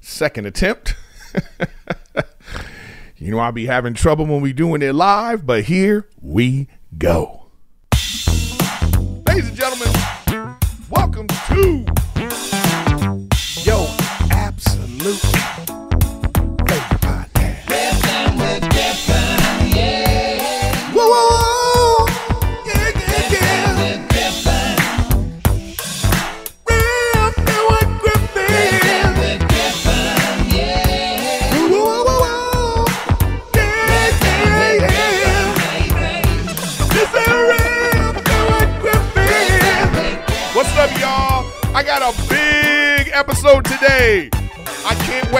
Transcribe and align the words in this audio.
Second 0.00 0.46
attempt. 0.46 0.94
you 3.16 3.30
know, 3.30 3.38
I'll 3.38 3.52
be 3.52 3.66
having 3.66 3.94
trouble 3.94 4.26
when 4.26 4.40
we 4.40 4.52
doing 4.52 4.82
it 4.82 4.94
live, 4.94 5.46
but 5.46 5.64
here 5.64 6.08
we 6.20 6.68
go. 6.98 7.46
Ladies 9.26 9.48
and 9.48 9.56
gentlemen, 9.56 10.56
welcome 10.90 11.26
to 11.28 11.91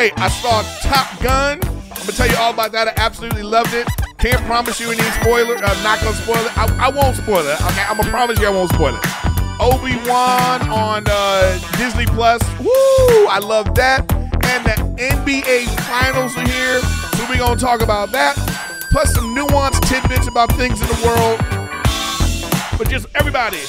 Wait. 0.03 0.13
I 0.19 0.29
saw 0.29 0.63
Top 0.81 1.23
Gun. 1.23 1.61
I'm 1.63 2.01
gonna 2.01 2.11
tell 2.11 2.27
you 2.27 2.35
all 2.35 2.53
about 2.53 2.73
that. 2.73 2.89
I 2.89 2.93
absolutely 2.97 3.45
loved 3.45 3.73
it. 3.73 3.87
Can't 4.19 4.45
promise 4.47 4.81
you 4.81 4.91
any 4.91 5.09
spoiler. 5.23 5.55
I'm 5.55 5.81
not 5.85 6.01
gonna 6.03 6.17
spoil 6.17 6.43
it. 6.43 6.59
I, 6.59 6.87
I 6.87 6.91
won't 6.91 7.15
spoil 7.15 7.47
it. 7.47 7.55
Okay, 7.63 7.85
I'm 7.89 7.97
gonna 7.97 8.11
promise 8.11 8.37
you 8.41 8.49
I 8.49 8.51
won't 8.51 8.73
spoil 8.73 8.97
it. 8.97 9.05
Obi 9.63 9.95
Wan 10.11 10.69
on 10.71 11.05
uh, 11.07 11.57
Disney 11.79 12.07
Plus. 12.07 12.43
Woo! 12.59 13.29
I 13.31 13.39
love 13.39 13.77
that. 13.77 14.13
And 14.13 14.67
the 14.67 14.75
NBA 14.99 15.71
Finals 15.87 16.37
are 16.37 16.49
here, 16.51 16.81
so 17.15 17.25
we're 17.29 17.39
gonna 17.39 17.61
talk 17.61 17.81
about 17.81 18.11
that. 18.11 18.35
Plus 18.91 19.15
some 19.15 19.37
nuanced 19.37 19.89
tidbits 19.89 20.27
about 20.27 20.51
things 20.57 20.83
in 20.83 20.89
the 20.89 21.01
world. 21.07 21.39
But 22.77 22.91
just 22.91 23.07
everybody. 23.15 23.61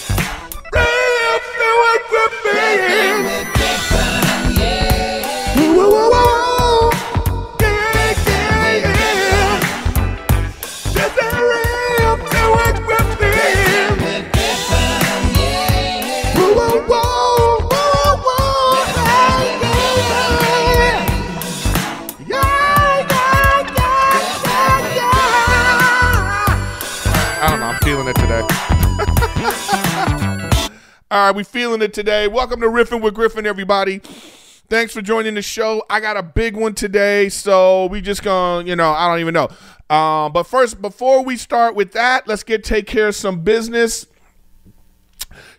All 31.14 31.28
right, 31.28 31.36
we 31.36 31.44
feeling 31.44 31.84
it 31.84 31.94
today. 31.94 32.28
Welcome 32.28 32.60
to 32.62 32.66
Riffin 32.66 33.00
with 33.00 33.14
Griffin, 33.14 33.46
everybody. 33.46 34.00
Thanks 34.00 34.94
for 34.94 35.02
joining 35.04 35.36
the 35.36 35.44
show. 35.44 35.84
I 35.88 36.00
got 36.00 36.18
a 36.18 36.24
big 36.24 36.56
one 36.56 36.74
today, 36.74 37.30
so 37.30 37.86
we 37.86 38.02
just 38.02 38.24
gonna, 38.24 38.68
you 38.68 38.76
know, 38.76 38.90
I 38.90 39.08
don't 39.08 39.20
even 39.20 39.36
know. 39.36 39.48
Um, 39.96 40.34
but 40.34 40.48
first, 40.48 40.82
before 40.82 41.24
we 41.24 41.38
start 41.38 41.76
with 41.76 41.92
that, 41.92 42.28
let's 42.28 42.42
get 42.42 42.64
take 42.64 42.88
care 42.88 43.10
of 43.10 43.16
some 43.16 43.42
business. 43.42 44.08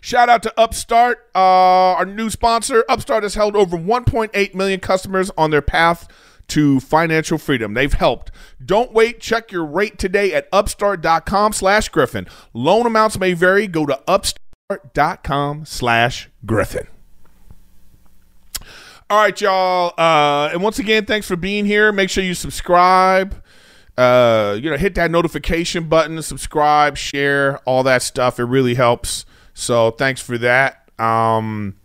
Shout 0.01 0.27
out 0.27 0.43
to 0.43 0.53
Upstart, 0.59 1.29
uh, 1.33 1.39
our 1.39 2.05
new 2.05 2.29
sponsor. 2.29 2.83
Upstart 2.89 3.23
has 3.23 3.35
held 3.35 3.55
over 3.55 3.77
1.8 3.77 4.55
million 4.55 4.81
customers 4.81 5.31
on 5.37 5.51
their 5.51 5.61
path 5.61 6.09
to 6.49 6.81
financial 6.81 7.37
freedom. 7.37 7.75
They've 7.75 7.93
helped. 7.93 8.29
Don't 8.63 8.91
wait. 8.91 9.21
Check 9.21 9.53
your 9.53 9.65
rate 9.65 9.97
today 9.97 10.33
at 10.33 10.49
upstart.com 10.51 11.53
slash 11.53 11.87
Griffin. 11.89 12.27
Loan 12.53 12.85
amounts 12.85 13.17
may 13.17 13.33
vary. 13.33 13.67
Go 13.67 13.85
to 13.85 13.99
upstart.com 14.71 15.65
slash 15.65 16.29
Griffin. 16.45 16.87
All 19.09 19.21
right, 19.21 19.39
y'all. 19.39 19.93
Uh, 19.97 20.49
and 20.51 20.63
once 20.63 20.79
again, 20.79 21.05
thanks 21.05 21.27
for 21.27 21.35
being 21.35 21.65
here. 21.65 21.91
Make 21.91 22.09
sure 22.09 22.23
you 22.23 22.33
subscribe. 22.33 23.35
Uh, 23.95 24.57
you 24.59 24.69
know, 24.69 24.77
hit 24.77 24.95
that 24.95 25.11
notification 25.11 25.87
button, 25.87 26.19
subscribe, 26.21 26.97
share, 26.97 27.59
all 27.59 27.83
that 27.83 28.01
stuff. 28.01 28.39
It 28.39 28.45
really 28.45 28.73
helps. 28.73 29.25
So 29.53 29.91
thanks 29.91 30.19
for 30.19 30.37
that. 30.39 30.89
Um, 30.99 31.75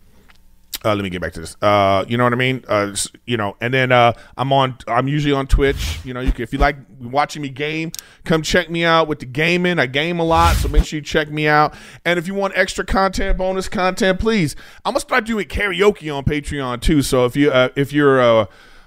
uh, 0.83 0.95
let 0.95 1.03
me 1.03 1.09
get 1.09 1.21
back 1.21 1.33
to 1.33 1.39
this. 1.39 1.55
Uh, 1.61 2.05
you 2.07 2.17
know 2.17 2.23
what 2.23 2.33
I 2.33 2.37
mean? 2.37 2.63
Uh, 2.67 2.95
you 3.25 3.37
know, 3.37 3.55
and 3.61 3.73
then 3.73 3.91
uh, 3.91 4.13
I'm 4.37 4.51
on. 4.51 4.77
I'm 4.87 5.07
usually 5.07 5.33
on 5.33 5.47
Twitch. 5.47 5.99
You 6.03 6.13
know, 6.13 6.21
you 6.21 6.31
can, 6.31 6.41
if 6.41 6.53
you 6.53 6.59
like 6.59 6.77
watching 6.99 7.41
me 7.41 7.49
game, 7.49 7.91
come 8.25 8.41
check 8.41 8.69
me 8.69 8.83
out 8.83 9.07
with 9.07 9.19
the 9.19 9.25
gaming. 9.25 9.77
I 9.77 9.85
game 9.85 10.19
a 10.19 10.23
lot, 10.23 10.55
so 10.55 10.67
make 10.69 10.85
sure 10.85 10.97
you 10.97 11.03
check 11.03 11.29
me 11.29 11.47
out. 11.47 11.75
And 12.03 12.17
if 12.17 12.27
you 12.27 12.33
want 12.33 12.53
extra 12.55 12.83
content, 12.83 13.37
bonus 13.37 13.69
content, 13.69 14.19
please. 14.19 14.55
I'm 14.83 14.93
gonna 14.93 15.01
start 15.01 15.25
doing 15.25 15.47
karaoke 15.47 16.13
on 16.15 16.23
Patreon 16.23 16.81
too. 16.81 17.01
So 17.01 17.25
if 17.25 17.35
you 17.35 17.51
uh, 17.51 17.69
if 17.75 17.93
you're 17.93 18.19
uh, 18.19 18.45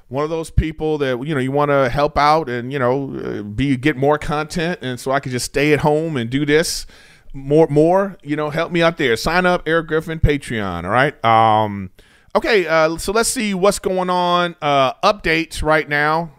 one 0.09 0.25
of 0.25 0.31
those 0.31 0.51
people 0.51 0.99
that 0.99 1.25
you 1.25 1.35
know 1.35 1.41
you 1.41 1.53
want 1.53 1.71
to 1.71 1.89
help 1.89 2.19
out 2.19 2.49
and 2.49 2.73
you 2.73 2.79
know 2.79 3.45
be 3.45 3.77
get 3.77 3.97
more 3.97 4.19
content, 4.19 4.81
and 4.83 4.99
so 4.99 5.13
I 5.13 5.21
can 5.21 5.31
just 5.31 5.47
stay 5.47 5.73
at 5.73 5.81
home 5.81 6.17
and 6.17 6.29
do 6.29 6.45
this 6.45 6.87
more 7.35 7.67
more 7.67 8.17
you 8.23 8.37
know 8.37 8.49
help 8.49 8.73
me 8.73 8.81
out 8.81 8.97
there. 8.97 9.17
Sign 9.17 9.45
up 9.45 9.63
eric 9.67 9.89
griffin 9.89 10.21
patreon 10.21 10.85
all 10.85 10.91
right? 10.91 11.23
Um 11.25 11.91
okay 12.35 12.67
uh 12.67 12.97
so 12.97 13.13
let's 13.13 13.29
see 13.29 13.53
what's 13.53 13.81
going 13.81 14.09
on 14.09 14.55
uh 14.63 14.95
updates 15.03 15.63
right 15.63 15.89
now. 15.89 16.31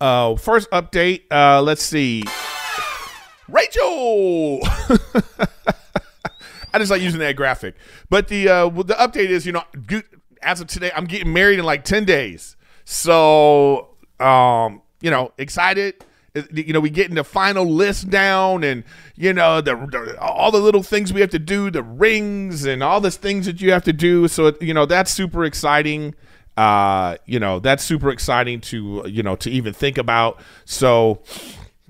Uh 0.00 0.36
first 0.36 0.70
update 0.70 1.24
uh 1.30 1.60
let's 1.60 1.82
see. 1.82 2.22
Rachel! 3.48 4.60
I 6.72 6.78
just 6.78 6.90
like 6.90 7.00
using 7.02 7.20
that 7.20 7.34
graphic. 7.34 7.74
But 8.08 8.28
the 8.28 8.48
uh 8.48 8.68
the 8.68 8.94
update 8.94 9.30
is 9.30 9.44
you 9.44 9.52
know 9.52 9.64
as 10.40 10.60
of 10.60 10.68
today 10.68 10.92
i'm 10.94 11.06
getting 11.06 11.32
married 11.32 11.58
in 11.58 11.64
like 11.64 11.82
10 11.82 12.04
days. 12.04 12.56
So 12.84 13.88
um 14.20 14.82
you 15.00 15.10
know 15.10 15.32
excited 15.36 16.04
you 16.52 16.72
know 16.72 16.80
we 16.80 16.90
getting 16.90 17.14
the 17.14 17.24
final 17.24 17.64
list 17.66 18.10
down 18.10 18.64
and 18.64 18.84
you 19.16 19.32
know 19.32 19.60
the, 19.60 19.74
the 19.74 20.18
all 20.20 20.50
the 20.50 20.58
little 20.58 20.82
things 20.82 21.12
we 21.12 21.20
have 21.20 21.30
to 21.30 21.38
do 21.38 21.70
the 21.70 21.82
rings 21.82 22.64
and 22.64 22.82
all 22.82 23.00
the 23.00 23.10
things 23.10 23.46
that 23.46 23.60
you 23.60 23.72
have 23.72 23.84
to 23.84 23.92
do. 23.92 24.28
So 24.28 24.54
you 24.60 24.74
know 24.74 24.86
that's 24.86 25.12
super 25.12 25.44
exciting. 25.44 26.14
Uh 26.56 27.16
you 27.24 27.38
know 27.38 27.60
that's 27.60 27.84
super 27.84 28.10
exciting 28.10 28.60
to 28.62 29.04
you 29.06 29.22
know 29.22 29.36
to 29.36 29.50
even 29.50 29.72
think 29.72 29.98
about. 29.98 30.40
So 30.64 31.22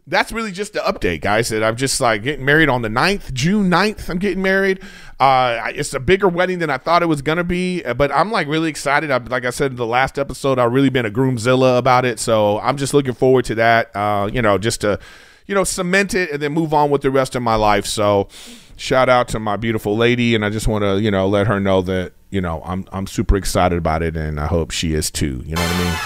that's 0.09 0.33
really 0.33 0.53
just 0.53 0.73
the 0.73 0.81
update, 0.81 1.21
guys. 1.21 1.51
That 1.51 1.63
I'm 1.63 1.77
just 1.77 2.01
like 2.01 2.23
getting 2.23 2.45
married 2.45 2.69
on 2.69 2.83
the 2.83 2.89
9th, 2.89 3.33
June 3.33 3.71
9th. 3.71 4.09
I'm 4.09 4.19
getting 4.19 4.43
married. 4.43 4.81
Uh, 5.21 5.71
it's 5.75 5.93
a 5.93 6.01
bigger 6.01 6.29
wedding 6.29 6.59
than 6.59 6.71
I 6.71 6.79
thought 6.79 7.03
it 7.03 7.07
was 7.07 7.23
gonna 7.23 7.45
be, 7.45 7.85
uh, 7.85 7.95
but 7.95 8.11
I'm 8.11 8.33
like 8.33 8.49
really 8.49 8.71
excited. 8.71 9.11
I, 9.11 9.19
like 9.19 9.45
I 9.45 9.51
said 9.51 9.73
in 9.73 9.77
the 9.77 9.87
last 9.87 10.19
episode, 10.19 10.59
I've 10.59 10.73
really 10.73 10.89
been 10.89 11.05
a 11.07 11.11
groomzilla 11.11 11.79
about 11.79 12.05
it, 12.05 12.19
so 12.19 12.59
I'm 12.61 12.77
just 12.77 12.95
looking 12.95 13.15
forward 13.15 13.45
to 13.47 13.55
that. 13.57 13.95
Uh, 13.95 14.31
you 14.33 14.41
know, 14.41 14.59
just 14.59 14.81
to 14.81 14.99
you 15.47 15.55
know 15.55 15.65
cement 15.65 16.15
it 16.15 16.31
and 16.31 16.41
then 16.43 16.53
move 16.53 16.73
on 16.73 16.91
with 16.91 17.03
the 17.03 17.11
rest 17.11 17.35
of 17.35 17.43
my 17.43 17.57
life. 17.57 17.85
So, 17.85 18.29
shout 18.77 19.09
out 19.09 19.29
to 19.29 19.39
my 19.39 19.57
beautiful 19.57 19.97
lady, 19.97 20.35
and 20.35 20.45
I 20.45 20.51
just 20.51 20.69
want 20.69 20.85
to 20.85 21.01
you 21.01 21.11
know 21.11 21.29
let 21.29 21.47
her 21.49 21.61
know 21.61 21.83
that 21.83 22.13
you 22.31 22.41
know 22.41 22.63
I'm 22.65 22.87
I'm 22.93 23.07
super 23.07 23.37
excited 23.37 23.77
about 23.77 24.03
it, 24.03 24.17
and 24.17 24.41
I 24.41 24.47
hope 24.47 24.71
she 24.71 24.95
is 24.95 25.11
too. 25.11 25.43
You 25.45 25.57
know 25.57 25.63
what 25.63 25.75
I 25.75 25.85
mean? 25.85 25.99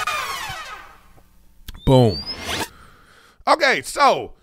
Boom. 1.84 2.71
Okay, 3.46 3.82
so 3.82 4.34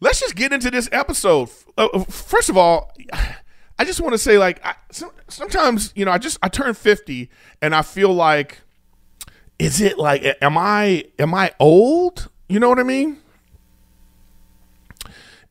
let's 0.00 0.20
just 0.20 0.36
get 0.36 0.52
into 0.52 0.70
this 0.70 0.88
episode. 0.92 1.48
Uh, 1.76 1.88
uh, 1.92 2.04
first 2.04 2.48
of 2.48 2.56
all, 2.56 2.92
I 3.78 3.84
just 3.84 4.00
want 4.00 4.12
to 4.12 4.18
say, 4.18 4.38
like, 4.38 4.64
I, 4.64 4.74
sometimes 5.28 5.92
you 5.96 6.04
know, 6.04 6.12
I 6.12 6.18
just 6.18 6.38
I 6.42 6.48
turn 6.48 6.74
fifty, 6.74 7.30
and 7.60 7.74
I 7.74 7.82
feel 7.82 8.12
like, 8.12 8.60
is 9.58 9.80
it 9.80 9.98
like, 9.98 10.24
am 10.40 10.56
I 10.56 11.04
am 11.18 11.34
I 11.34 11.52
old? 11.58 12.28
You 12.48 12.60
know 12.60 12.68
what 12.68 12.78
I 12.78 12.84
mean? 12.84 13.18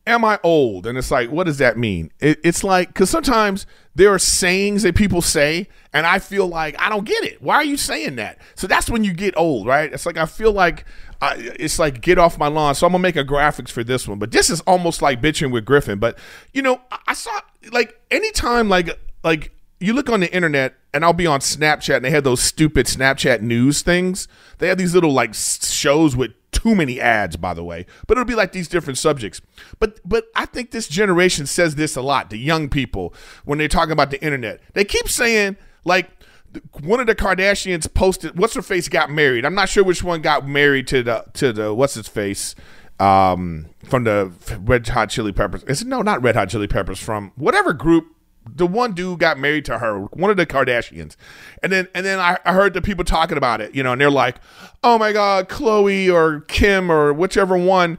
Am 0.04 0.24
I 0.24 0.40
old? 0.42 0.86
And 0.86 0.98
it's 0.98 1.12
like, 1.12 1.30
what 1.30 1.44
does 1.44 1.58
that 1.58 1.76
mean? 1.76 2.10
It, 2.18 2.40
it's 2.42 2.64
like, 2.64 2.88
because 2.88 3.08
sometimes 3.08 3.66
there 3.94 4.12
are 4.12 4.18
sayings 4.18 4.82
that 4.82 4.96
people 4.96 5.22
say, 5.22 5.68
and 5.92 6.06
I 6.06 6.18
feel 6.18 6.48
like 6.48 6.74
I 6.80 6.88
don't 6.88 7.04
get 7.04 7.22
it. 7.22 7.40
Why 7.40 7.54
are 7.56 7.64
you 7.64 7.76
saying 7.76 8.16
that? 8.16 8.38
So 8.56 8.66
that's 8.66 8.90
when 8.90 9.04
you 9.04 9.12
get 9.12 9.36
old, 9.36 9.66
right? 9.66 9.92
It's 9.92 10.04
like 10.04 10.16
I 10.16 10.26
feel 10.26 10.52
like 10.52 10.84
I, 11.22 11.36
it's 11.38 11.78
like 11.78 12.00
get 12.00 12.18
off 12.18 12.36
my 12.36 12.48
lawn. 12.48 12.74
So 12.74 12.84
I'm 12.84 12.92
gonna 12.92 13.02
make 13.02 13.14
a 13.14 13.24
graphics 13.24 13.70
for 13.70 13.84
this 13.84 14.08
one, 14.08 14.18
but 14.18 14.32
this 14.32 14.50
is 14.50 14.60
almost 14.62 15.00
like 15.00 15.22
bitching 15.22 15.52
with 15.52 15.64
Griffin. 15.64 16.00
But 16.00 16.18
you 16.52 16.62
know, 16.62 16.80
I, 17.06 17.14
saw 17.14 17.30
like 17.70 17.98
anytime 18.10 18.68
like 18.68 18.98
like 19.22 19.52
you 19.78 19.92
look 19.92 20.10
on 20.10 20.18
the 20.18 20.34
internet 20.34 20.74
and 20.92 21.04
I'll 21.04 21.12
be 21.12 21.28
on 21.28 21.38
Snapchat 21.38 21.96
and 21.96 22.04
they 22.04 22.10
have 22.10 22.24
those 22.24 22.42
stupid 22.42 22.86
Snapchat 22.86 23.40
news 23.40 23.82
things. 23.82 24.26
They 24.58 24.66
have 24.66 24.78
these 24.78 24.94
little 24.94 25.12
like 25.12 25.32
shows 25.34 26.16
with 26.16 26.32
too 26.50 26.74
many 26.74 27.00
ads, 27.00 27.36
by 27.36 27.54
the 27.54 27.62
way, 27.62 27.86
but 28.08 28.18
it'll 28.18 28.24
be 28.24 28.34
like 28.34 28.50
these 28.50 28.66
different 28.66 28.98
subjects. 28.98 29.40
But 29.78 30.00
but 30.04 30.24
I 30.34 30.46
think 30.46 30.72
this 30.72 30.88
generation 30.88 31.46
says 31.46 31.76
this 31.76 31.94
a 31.94 32.02
lot. 32.02 32.30
The 32.30 32.36
young 32.38 32.68
people 32.68 33.14
when 33.44 33.58
they're 33.58 33.68
talking 33.68 33.92
about 33.92 34.10
the 34.10 34.20
internet, 34.24 34.60
they 34.74 34.84
keep 34.84 35.08
saying 35.08 35.56
Like 35.84 36.10
one 36.82 37.00
of 37.00 37.06
the 37.06 37.14
Kardashians 37.14 37.92
posted, 37.92 38.38
"What's 38.38 38.54
her 38.54 38.62
face 38.62 38.88
got 38.88 39.10
married?" 39.10 39.44
I'm 39.44 39.54
not 39.54 39.68
sure 39.68 39.84
which 39.84 40.02
one 40.02 40.22
got 40.22 40.46
married 40.46 40.86
to 40.88 41.02
the 41.02 41.24
to 41.34 41.52
the 41.52 41.74
what's 41.74 41.94
his 41.94 42.08
face 42.08 42.54
um, 43.00 43.66
from 43.84 44.04
the 44.04 44.32
Red 44.60 44.86
Hot 44.88 45.10
Chili 45.10 45.32
Peppers. 45.32 45.64
Is 45.64 45.82
it, 45.82 45.88
no, 45.88 46.02
not 46.02 46.22
Red 46.22 46.36
Hot 46.36 46.48
Chili 46.48 46.68
Peppers. 46.68 47.00
From 47.00 47.32
whatever 47.36 47.72
group 47.72 48.06
the 48.44 48.66
one 48.66 48.92
dude 48.92 49.20
got 49.20 49.38
married 49.38 49.64
to 49.66 49.78
her, 49.78 50.00
one 50.00 50.30
of 50.30 50.36
the 50.36 50.46
Kardashians, 50.46 51.16
and 51.62 51.72
then 51.72 51.88
and 51.94 52.04
then 52.04 52.18
I, 52.18 52.38
I, 52.44 52.52
heard 52.52 52.74
the 52.74 52.82
people 52.82 53.04
talking 53.04 53.36
about 53.36 53.60
it, 53.60 53.74
you 53.74 53.82
know, 53.82 53.92
and 53.92 54.00
they're 54.00 54.10
like, 54.10 54.36
"Oh 54.82 54.98
my 54.98 55.12
God, 55.12 55.48
Khloé 55.48 56.12
or 56.12 56.40
Kim 56.42 56.90
or 56.90 57.12
whichever 57.12 57.56
one, 57.56 57.98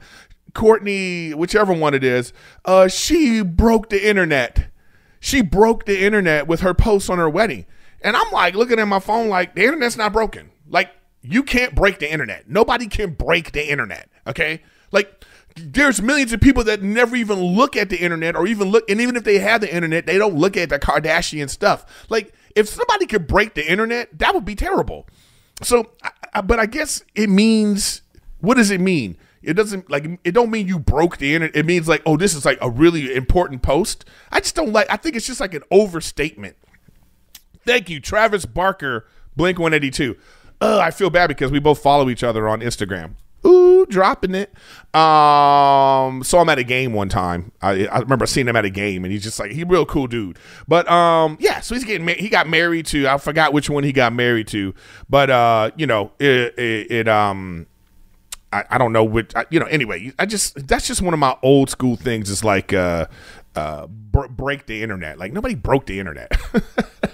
Kourtney, 0.52 1.34
whichever 1.34 1.72
one 1.72 1.94
it 1.94 2.04
is, 2.04 2.32
uh, 2.64 2.88
she 2.88 3.42
broke 3.42 3.88
the 3.88 4.06
internet. 4.06 4.66
She 5.18 5.40
broke 5.40 5.86
the 5.86 6.04
internet 6.04 6.46
with 6.46 6.60
her 6.60 6.74
posts 6.74 7.08
on 7.08 7.18
her 7.18 7.28
wedding." 7.28 7.66
And 8.04 8.16
I'm 8.16 8.30
like 8.30 8.54
looking 8.54 8.78
at 8.78 8.86
my 8.86 9.00
phone, 9.00 9.28
like 9.28 9.54
the 9.54 9.64
internet's 9.64 9.96
not 9.96 10.12
broken. 10.12 10.50
Like 10.68 10.90
you 11.22 11.42
can't 11.42 11.74
break 11.74 11.98
the 11.98 12.12
internet. 12.12 12.48
Nobody 12.48 12.86
can 12.86 13.14
break 13.14 13.52
the 13.52 13.68
internet. 13.68 14.10
Okay, 14.26 14.62
like 14.92 15.24
there's 15.56 16.02
millions 16.02 16.32
of 16.32 16.40
people 16.40 16.64
that 16.64 16.82
never 16.82 17.16
even 17.16 17.40
look 17.40 17.76
at 17.76 17.88
the 17.88 17.96
internet 17.96 18.36
or 18.36 18.46
even 18.46 18.68
look 18.68 18.88
and 18.90 19.00
even 19.00 19.16
if 19.16 19.24
they 19.24 19.38
have 19.38 19.60
the 19.60 19.72
internet 19.72 20.06
they 20.06 20.18
don't 20.18 20.34
look 20.34 20.56
at 20.56 20.68
the 20.68 20.78
kardashian 20.78 21.48
stuff 21.48 22.04
like 22.08 22.34
if 22.56 22.68
somebody 22.68 23.06
could 23.06 23.26
break 23.26 23.54
the 23.54 23.70
internet 23.70 24.08
that 24.18 24.34
would 24.34 24.44
be 24.44 24.56
terrible 24.56 25.06
so 25.62 25.92
but 26.44 26.58
i 26.58 26.66
guess 26.66 27.04
it 27.14 27.30
means 27.30 28.02
what 28.40 28.56
does 28.56 28.70
it 28.70 28.80
mean 28.80 29.16
it 29.42 29.54
doesn't 29.54 29.88
like 29.88 30.06
it 30.24 30.32
don't 30.32 30.50
mean 30.50 30.66
you 30.66 30.78
broke 30.78 31.18
the 31.18 31.34
internet 31.34 31.54
it 31.54 31.66
means 31.66 31.86
like 31.86 32.02
oh 32.04 32.16
this 32.16 32.34
is 32.34 32.44
like 32.44 32.58
a 32.60 32.68
really 32.68 33.14
important 33.14 33.62
post 33.62 34.04
i 34.32 34.40
just 34.40 34.56
don't 34.56 34.72
like 34.72 34.88
i 34.90 34.96
think 34.96 35.14
it's 35.14 35.26
just 35.26 35.40
like 35.40 35.54
an 35.54 35.62
overstatement 35.70 36.56
thank 37.64 37.88
you 37.88 38.00
travis 38.00 38.46
barker 38.46 39.06
blink 39.36 39.58
182 39.58 40.16
uh, 40.60 40.78
i 40.78 40.90
feel 40.90 41.10
bad 41.10 41.28
because 41.28 41.50
we 41.50 41.58
both 41.58 41.82
follow 41.82 42.08
each 42.08 42.22
other 42.22 42.48
on 42.48 42.60
instagram 42.60 43.14
ooh, 43.46 43.86
dropping 43.86 44.34
it. 44.34 44.52
Um, 44.94 46.22
saw 46.22 46.42
him 46.42 46.48
at 46.48 46.58
a 46.58 46.64
game 46.64 46.92
one 46.92 47.08
time. 47.08 47.52
I, 47.60 47.86
I 47.86 48.00
remember 48.00 48.26
seeing 48.26 48.48
him 48.48 48.56
at 48.56 48.64
a 48.64 48.70
game, 48.70 49.04
and 49.04 49.12
he's 49.12 49.22
just 49.22 49.38
like 49.38 49.52
he 49.52 49.64
real 49.64 49.86
cool 49.86 50.06
dude. 50.06 50.38
But 50.66 50.90
um, 50.90 51.36
yeah, 51.40 51.60
so 51.60 51.74
he's 51.74 51.84
getting 51.84 52.06
he 52.08 52.28
got 52.28 52.48
married 52.48 52.86
to 52.86 53.06
I 53.06 53.18
forgot 53.18 53.52
which 53.52 53.68
one 53.70 53.84
he 53.84 53.92
got 53.92 54.12
married 54.12 54.48
to, 54.48 54.74
but 55.08 55.30
uh, 55.30 55.70
you 55.76 55.86
know 55.86 56.12
it, 56.18 56.58
it, 56.58 56.90
it 56.90 57.08
um. 57.08 57.66
I, 58.52 58.64
I 58.70 58.78
don't 58.78 58.92
know 58.92 59.02
which, 59.02 59.34
I, 59.34 59.46
you 59.50 59.58
know. 59.58 59.66
Anyway, 59.66 60.12
I 60.16 60.26
just 60.26 60.68
that's 60.68 60.86
just 60.86 61.02
one 61.02 61.12
of 61.12 61.18
my 61.18 61.36
old 61.42 61.70
school 61.70 61.96
things. 61.96 62.30
Is 62.30 62.44
like 62.44 62.72
uh, 62.72 63.06
uh, 63.56 63.88
br- 63.88 64.28
break 64.28 64.66
the 64.66 64.80
internet. 64.80 65.18
Like 65.18 65.32
nobody 65.32 65.56
broke 65.56 65.86
the 65.86 65.98
internet. 65.98 66.30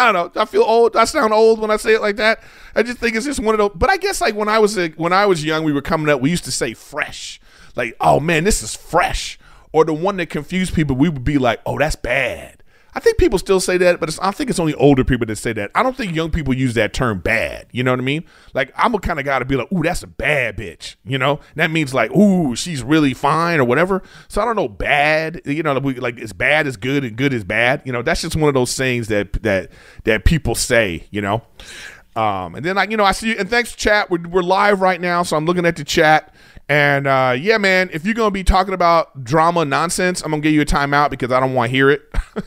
I 0.00 0.12
don't 0.12 0.34
know. 0.34 0.40
I 0.40 0.44
feel 0.46 0.62
old. 0.62 0.96
I 0.96 1.04
sound 1.04 1.32
old 1.32 1.60
when 1.60 1.70
I 1.70 1.76
say 1.76 1.94
it 1.94 2.00
like 2.00 2.16
that. 2.16 2.42
I 2.74 2.82
just 2.82 2.98
think 2.98 3.14
it's 3.16 3.26
just 3.26 3.38
one 3.38 3.54
of 3.54 3.58
those. 3.58 3.72
But 3.74 3.90
I 3.90 3.98
guess 3.98 4.20
like 4.20 4.34
when 4.34 4.48
I 4.48 4.58
was 4.58 4.78
a, 4.78 4.88
when 4.90 5.12
I 5.12 5.26
was 5.26 5.44
young, 5.44 5.62
we 5.62 5.72
were 5.72 5.82
coming 5.82 6.08
up. 6.08 6.20
We 6.20 6.30
used 6.30 6.44
to 6.44 6.52
say 6.52 6.74
fresh, 6.74 7.40
like 7.76 7.96
oh 8.00 8.18
man, 8.18 8.44
this 8.44 8.62
is 8.62 8.74
fresh. 8.74 9.38
Or 9.72 9.84
the 9.84 9.92
one 9.92 10.16
that 10.16 10.26
confused 10.26 10.74
people, 10.74 10.96
we 10.96 11.08
would 11.08 11.22
be 11.22 11.38
like, 11.38 11.60
oh, 11.64 11.78
that's 11.78 11.94
bad. 11.94 12.59
I 12.94 13.00
think 13.00 13.18
people 13.18 13.38
still 13.38 13.60
say 13.60 13.76
that, 13.78 14.00
but 14.00 14.18
I 14.20 14.30
think 14.30 14.50
it's 14.50 14.58
only 14.58 14.74
older 14.74 15.04
people 15.04 15.26
that 15.26 15.36
say 15.36 15.52
that. 15.52 15.70
I 15.74 15.82
don't 15.82 15.96
think 15.96 16.14
young 16.14 16.30
people 16.30 16.54
use 16.54 16.74
that 16.74 16.92
term 16.92 17.20
bad. 17.20 17.66
You 17.72 17.82
know 17.82 17.92
what 17.92 18.00
I 18.00 18.02
mean? 18.02 18.24
Like 18.54 18.72
I'm 18.76 18.94
a 18.94 18.98
kind 18.98 19.18
of 19.18 19.24
guy 19.24 19.38
to 19.38 19.44
be 19.44 19.56
like, 19.56 19.70
ooh, 19.72 19.82
that's 19.82 20.02
a 20.02 20.06
bad 20.06 20.56
bitch. 20.56 20.96
You 21.04 21.18
know, 21.18 21.40
that 21.56 21.70
means 21.70 21.94
like, 21.94 22.10
ooh, 22.12 22.56
she's 22.56 22.82
really 22.82 23.14
fine 23.14 23.60
or 23.60 23.64
whatever. 23.64 24.02
So 24.28 24.42
I 24.42 24.44
don't 24.44 24.56
know, 24.56 24.68
bad. 24.68 25.42
You 25.44 25.62
know, 25.62 25.74
like 25.74 26.18
as 26.18 26.32
bad 26.32 26.66
is 26.66 26.76
good 26.76 27.04
and 27.04 27.16
good 27.16 27.32
is 27.32 27.44
bad. 27.44 27.82
You 27.84 27.92
know, 27.92 28.02
that's 28.02 28.22
just 28.22 28.36
one 28.36 28.48
of 28.48 28.54
those 28.54 28.70
sayings 28.70 29.08
that 29.08 29.32
that 29.42 29.70
that 30.04 30.24
people 30.24 30.54
say. 30.54 31.06
You 31.10 31.22
know. 31.22 31.42
Um, 32.16 32.56
and 32.56 32.64
then 32.64 32.76
I, 32.76 32.84
you 32.84 32.96
know, 32.96 33.04
I 33.04 33.12
see, 33.12 33.30
you. 33.30 33.36
and 33.38 33.48
thanks 33.48 33.74
chat. 33.74 34.10
We're, 34.10 34.26
we're 34.28 34.42
live 34.42 34.80
right 34.80 35.00
now, 35.00 35.22
so 35.22 35.36
I'm 35.36 35.46
looking 35.46 35.64
at 35.64 35.76
the 35.76 35.84
chat, 35.84 36.34
and 36.70 37.08
uh, 37.08 37.34
yeah, 37.36 37.58
man, 37.58 37.90
if 37.92 38.04
you're 38.04 38.14
gonna 38.14 38.30
be 38.30 38.44
talking 38.44 38.74
about 38.74 39.24
drama 39.24 39.64
nonsense, 39.64 40.22
I'm 40.22 40.30
gonna 40.30 40.40
give 40.40 40.52
you 40.52 40.60
a 40.60 40.64
timeout 40.64 41.10
because 41.10 41.32
I 41.32 41.40
don't 41.40 41.52
want 41.52 41.68
to 41.68 41.76
hear 41.76 41.90
it. 41.90 42.02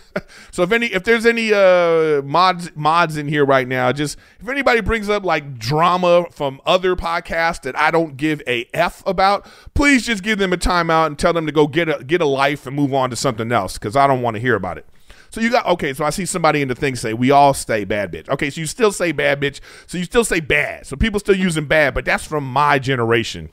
so 0.52 0.64
if 0.64 0.72
any, 0.72 0.88
if 0.88 1.04
there's 1.04 1.26
any 1.26 1.54
uh, 1.54 2.22
mods 2.22 2.72
mods 2.74 3.18
in 3.18 3.28
here 3.28 3.44
right 3.44 3.68
now, 3.68 3.92
just 3.92 4.18
if 4.40 4.48
anybody 4.48 4.80
brings 4.80 5.10
up 5.10 5.26
like 5.26 5.60
drama 5.60 6.28
from 6.32 6.62
other 6.66 6.96
podcasts 6.96 7.64
that 7.64 7.78
I 7.78 7.92
don't 7.92 8.16
give 8.16 8.42
a 8.48 8.66
f 8.74 9.04
about, 9.06 9.46
please 9.74 10.06
just 10.06 10.24
give 10.24 10.40
them 10.40 10.54
a 10.54 10.58
timeout 10.58 11.08
and 11.08 11.20
tell 11.20 11.34
them 11.34 11.46
to 11.46 11.52
go 11.52 11.68
get 11.68 11.90
a 11.90 12.02
get 12.02 12.22
a 12.22 12.26
life 12.26 12.66
and 12.66 12.74
move 12.74 12.94
on 12.94 13.10
to 13.10 13.18
something 13.18 13.52
else 13.52 13.74
because 13.74 13.98
I 13.98 14.08
don't 14.08 14.22
want 14.22 14.36
to 14.36 14.42
hear 14.42 14.56
about 14.56 14.78
it. 14.78 14.86
So 15.34 15.42
you 15.42 15.50
got 15.50 15.66
okay. 15.66 15.96
So 15.96 16.06
I 16.06 16.12
see 16.12 16.28
somebody 16.28 16.62
in 16.62 16.68
the 16.68 16.76
thing 16.76 16.96
say 16.96 17.16
we 17.16 17.32
all 17.32 17.56
say 17.56 17.86
bad 17.86 18.12
bitch. 18.12 18.30
Okay, 18.30 18.52
so 18.52 18.62
you 18.62 18.68
still 18.68 18.92
say 18.92 19.12
bad 19.12 19.42
bitch. 19.42 19.62
So 19.88 19.98
you 19.98 20.04
still 20.04 20.24
say 20.24 20.40
bad. 20.42 20.86
So 20.86 20.96
people 20.96 21.20
still 21.20 21.36
using 21.36 21.66
bad, 21.66 21.96
but 21.96 22.06
that's 22.06 22.24
from 22.24 22.44
my 22.44 22.78
generation. 22.78 23.50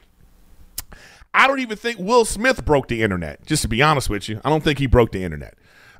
I 1.32 1.46
don't 1.46 1.60
even 1.60 1.78
think 1.78 1.98
Will 1.98 2.26
Smith 2.26 2.66
broke 2.66 2.88
the 2.88 3.02
internet. 3.02 3.46
Just 3.46 3.62
to 3.62 3.68
be 3.68 3.80
honest 3.80 4.10
with 4.10 4.28
you, 4.28 4.42
I 4.44 4.50
don't 4.50 4.62
think 4.62 4.78
he 4.78 4.86
broke 4.86 5.12
the 5.12 5.24
internet. 5.24 5.54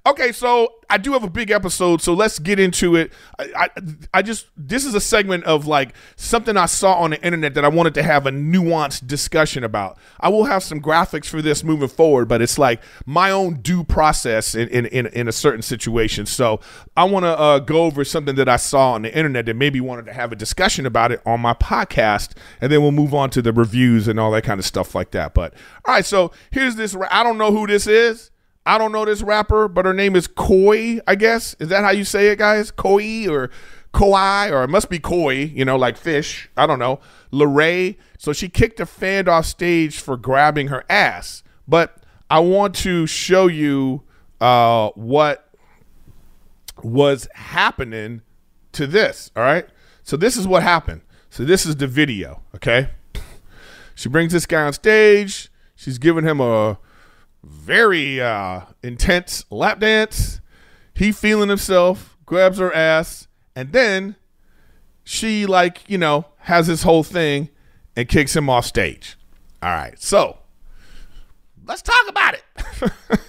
Okay, 0.06 0.32
so 0.32 0.76
I 0.88 0.96
do 0.96 1.12
have 1.12 1.24
a 1.24 1.28
big 1.28 1.50
episode, 1.50 2.00
so 2.00 2.14
let's 2.14 2.38
get 2.38 2.58
into 2.58 2.96
it. 2.96 3.12
I, 3.38 3.52
I, 3.54 3.68
I, 4.14 4.22
just 4.22 4.46
this 4.56 4.86
is 4.86 4.94
a 4.94 5.00
segment 5.00 5.44
of 5.44 5.66
like 5.66 5.94
something 6.16 6.56
I 6.56 6.66
saw 6.66 6.94
on 6.94 7.10
the 7.10 7.22
internet 7.22 7.52
that 7.52 7.66
I 7.66 7.68
wanted 7.68 7.92
to 7.94 8.02
have 8.02 8.26
a 8.26 8.30
nuanced 8.30 9.06
discussion 9.06 9.62
about. 9.62 9.98
I 10.18 10.30
will 10.30 10.44
have 10.44 10.62
some 10.62 10.80
graphics 10.80 11.26
for 11.26 11.42
this 11.42 11.62
moving 11.62 11.88
forward, 11.88 12.28
but 12.28 12.40
it's 12.40 12.58
like 12.58 12.82
my 13.04 13.30
own 13.30 13.60
due 13.60 13.84
process 13.84 14.54
in 14.54 14.68
in, 14.68 14.86
in, 14.86 15.06
in 15.08 15.28
a 15.28 15.32
certain 15.32 15.60
situation. 15.60 16.24
So 16.24 16.60
I 16.96 17.04
want 17.04 17.24
to 17.24 17.38
uh, 17.38 17.58
go 17.58 17.82
over 17.82 18.02
something 18.02 18.36
that 18.36 18.48
I 18.48 18.56
saw 18.56 18.92
on 18.92 19.02
the 19.02 19.14
internet 19.14 19.44
that 19.46 19.54
maybe 19.56 19.82
wanted 19.82 20.06
to 20.06 20.14
have 20.14 20.32
a 20.32 20.36
discussion 20.36 20.86
about 20.86 21.12
it 21.12 21.20
on 21.26 21.40
my 21.40 21.52
podcast, 21.52 22.32
and 22.62 22.72
then 22.72 22.80
we'll 22.80 22.92
move 22.92 23.12
on 23.12 23.28
to 23.30 23.42
the 23.42 23.52
reviews 23.52 24.08
and 24.08 24.18
all 24.18 24.30
that 24.30 24.44
kind 24.44 24.58
of 24.58 24.64
stuff 24.64 24.94
like 24.94 25.10
that. 25.10 25.34
But 25.34 25.52
all 25.84 25.92
right, 25.92 26.06
so 26.06 26.32
here's 26.50 26.76
this. 26.76 26.96
I 27.10 27.22
don't 27.22 27.36
know 27.36 27.52
who 27.52 27.66
this 27.66 27.86
is. 27.86 28.30
I 28.70 28.78
don't 28.78 28.92
know 28.92 29.04
this 29.04 29.20
rapper, 29.20 29.66
but 29.66 29.84
her 29.84 29.92
name 29.92 30.14
is 30.14 30.28
Koi, 30.28 31.00
I 31.04 31.16
guess. 31.16 31.56
Is 31.58 31.70
that 31.70 31.82
how 31.82 31.90
you 31.90 32.04
say 32.04 32.28
it, 32.28 32.38
guys? 32.38 32.70
Koi 32.70 33.26
or 33.28 33.50
Koi, 33.90 34.48
or 34.48 34.62
it 34.62 34.70
must 34.70 34.88
be 34.88 35.00
Koi, 35.00 35.32
you 35.32 35.64
know, 35.64 35.74
like 35.74 35.96
fish. 35.96 36.48
I 36.56 36.68
don't 36.68 36.78
know. 36.78 37.00
Leray. 37.32 37.96
So 38.16 38.32
she 38.32 38.48
kicked 38.48 38.78
a 38.78 38.86
fan 38.86 39.26
off 39.26 39.46
stage 39.46 39.98
for 39.98 40.16
grabbing 40.16 40.68
her 40.68 40.84
ass. 40.88 41.42
But 41.66 41.96
I 42.30 42.38
want 42.38 42.76
to 42.76 43.08
show 43.08 43.48
you 43.48 44.04
uh, 44.40 44.90
what 44.90 45.52
was 46.84 47.26
happening 47.34 48.22
to 48.70 48.86
this. 48.86 49.32
All 49.34 49.42
right. 49.42 49.66
So 50.04 50.16
this 50.16 50.36
is 50.36 50.46
what 50.46 50.62
happened. 50.62 51.00
So 51.28 51.44
this 51.44 51.66
is 51.66 51.74
the 51.74 51.88
video. 51.88 52.40
Okay. 52.54 52.90
She 53.96 54.08
brings 54.08 54.32
this 54.32 54.46
guy 54.46 54.62
on 54.62 54.72
stage. 54.74 55.50
She's 55.74 55.98
giving 55.98 56.22
him 56.22 56.40
a 56.40 56.78
very 57.42 58.20
uh, 58.20 58.62
intense 58.82 59.44
lap 59.50 59.80
dance. 59.80 60.40
He 60.94 61.12
feeling 61.12 61.48
himself, 61.48 62.16
grabs 62.26 62.58
her 62.58 62.74
ass, 62.74 63.26
and 63.56 63.72
then 63.72 64.16
she 65.04 65.46
like 65.46 65.88
you 65.88 65.98
know 65.98 66.26
has 66.38 66.66
this 66.66 66.82
whole 66.82 67.02
thing 67.02 67.48
and 67.96 68.08
kicks 68.08 68.36
him 68.36 68.48
off 68.50 68.66
stage. 68.66 69.16
All 69.62 69.70
right, 69.70 70.00
so 70.00 70.38
let's 71.66 71.82
talk 71.82 72.08
about 72.08 72.34
it. 72.34 72.44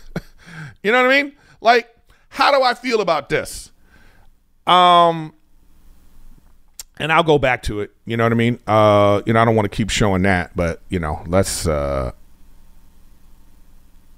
you 0.84 0.92
know 0.92 1.04
what 1.04 1.12
I 1.12 1.24
mean? 1.24 1.34
Like, 1.62 1.96
how 2.30 2.52
do 2.52 2.64
I 2.64 2.74
feel 2.74 3.02
about 3.02 3.30
this? 3.30 3.72
Um, 4.68 5.34
and 6.98 7.12
I'll 7.12 7.24
go 7.24 7.40
back 7.40 7.64
to 7.64 7.82
it. 7.82 7.92
You 8.06 8.16
know 8.18 8.24
what 8.24 8.32
I 8.32 8.36
mean? 8.36 8.60
Uh, 8.68 9.22
you 9.26 9.34
know, 9.34 9.42
I 9.42 9.46
don't 9.46 9.56
want 9.56 9.70
to 9.72 9.76
keep 9.76 9.90
showing 9.90 10.22
that, 10.24 10.56
but 10.56 10.82
you 10.90 11.00
know, 11.00 11.24
let's 11.28 11.68
uh 11.68 12.12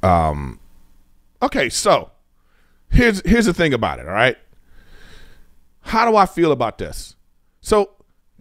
um, 0.04 0.60
okay, 1.42 1.70
so 1.70 2.12
here's 2.90 3.22
here's 3.26 3.46
the 3.46 3.54
thing 3.54 3.74
about 3.74 4.00
it. 4.00 4.08
All 4.08 4.14
right, 4.14 4.38
how 5.82 6.10
do 6.10 6.16
I 6.16 6.26
feel 6.26 6.52
about 6.52 6.78
this? 6.78 7.16
So 7.62 7.92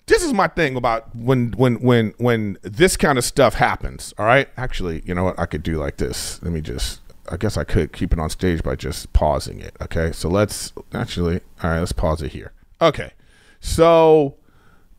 this 0.07 0.23
is 0.23 0.33
my 0.33 0.49
thing 0.49 0.77
about 0.77 1.15
when 1.15 1.53
when 1.53 1.77
when 1.77 2.15
when 2.19 2.59
this 2.63 2.97
kind 2.97 3.19
of 3.19 3.25
stuff 3.25 3.55
happens. 3.55 4.13
All 4.19 4.27
right, 4.27 4.49
actually, 4.57 5.03
you 5.05 5.15
know 5.15 5.25
what? 5.25 5.39
I 5.39 5.47
could 5.47 5.63
do 5.63 5.77
like 5.79 5.97
this. 5.97 6.43
Let 6.43 6.53
me 6.53 6.61
just. 6.61 7.01
I 7.31 7.37
guess 7.37 7.57
I 7.57 7.63
could 7.63 7.93
keep 7.93 8.13
it 8.13 8.19
on 8.19 8.29
stage 8.31 8.65
by 8.65 8.75
just 8.75 9.13
pausing 9.13 9.61
it. 9.61 9.77
Okay, 9.81 10.11
so 10.13 10.29
let's 10.29 10.73
actually. 10.93 11.41
All 11.63 11.71
right, 11.71 11.79
let's 11.79 11.93
pause 11.93 12.21
it 12.21 12.33
here. 12.33 12.53
Okay, 12.81 13.13
so 13.61 14.37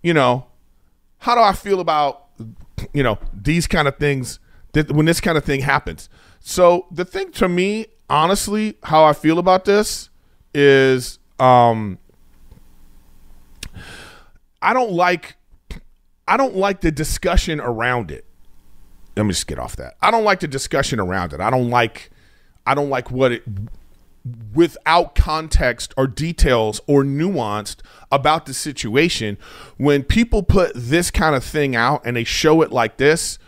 you 0.01 0.13
know, 0.13 0.47
how 1.19 1.35
do 1.35 1.41
I 1.41 1.51
feel 1.51 1.81
about 1.81 2.27
you 2.93 3.03
know 3.03 3.19
these 3.33 3.67
kind 3.67 3.87
of 3.89 3.97
things 3.97 4.39
that 4.71 4.91
when 4.91 5.05
this 5.05 5.19
kind 5.19 5.37
of 5.37 5.43
thing 5.43 5.61
happens? 5.61 6.09
So 6.45 6.87
the 6.91 7.05
thing 7.05 7.31
to 7.31 7.47
me, 7.47 7.87
honestly, 8.09 8.75
how 8.83 9.05
I 9.05 9.13
feel 9.13 9.39
about 9.39 9.63
this 9.63 10.09
is 10.53 11.17
um 11.39 11.97
I 14.61 14.73
don't 14.73 14.91
like 14.91 15.37
I 16.27 16.35
don't 16.35 16.55
like 16.55 16.81
the 16.81 16.91
discussion 16.91 17.59
around 17.61 18.11
it. 18.11 18.25
Let 19.15 19.23
me 19.23 19.29
just 19.29 19.47
get 19.47 19.57
off 19.57 19.77
that. 19.77 19.95
I 20.01 20.11
don't 20.11 20.25
like 20.25 20.41
the 20.41 20.47
discussion 20.47 20.99
around 20.99 21.31
it. 21.31 21.39
I 21.39 21.49
don't 21.49 21.69
like 21.69 22.11
I 22.67 22.75
don't 22.75 22.89
like 22.89 23.09
what 23.09 23.31
it 23.31 23.43
without 24.53 25.15
context 25.15 25.93
or 25.95 26.07
details 26.07 26.81
or 26.87 27.03
nuanced 27.03 27.77
about 28.11 28.45
the 28.47 28.53
situation. 28.53 29.37
When 29.77 30.03
people 30.03 30.43
put 30.43 30.73
this 30.75 31.09
kind 31.09 31.35
of 31.35 31.43
thing 31.43 31.73
out 31.73 32.01
and 32.05 32.17
they 32.17 32.25
show 32.25 32.61
it 32.61 32.71
like 32.71 32.97
this, 32.97 33.39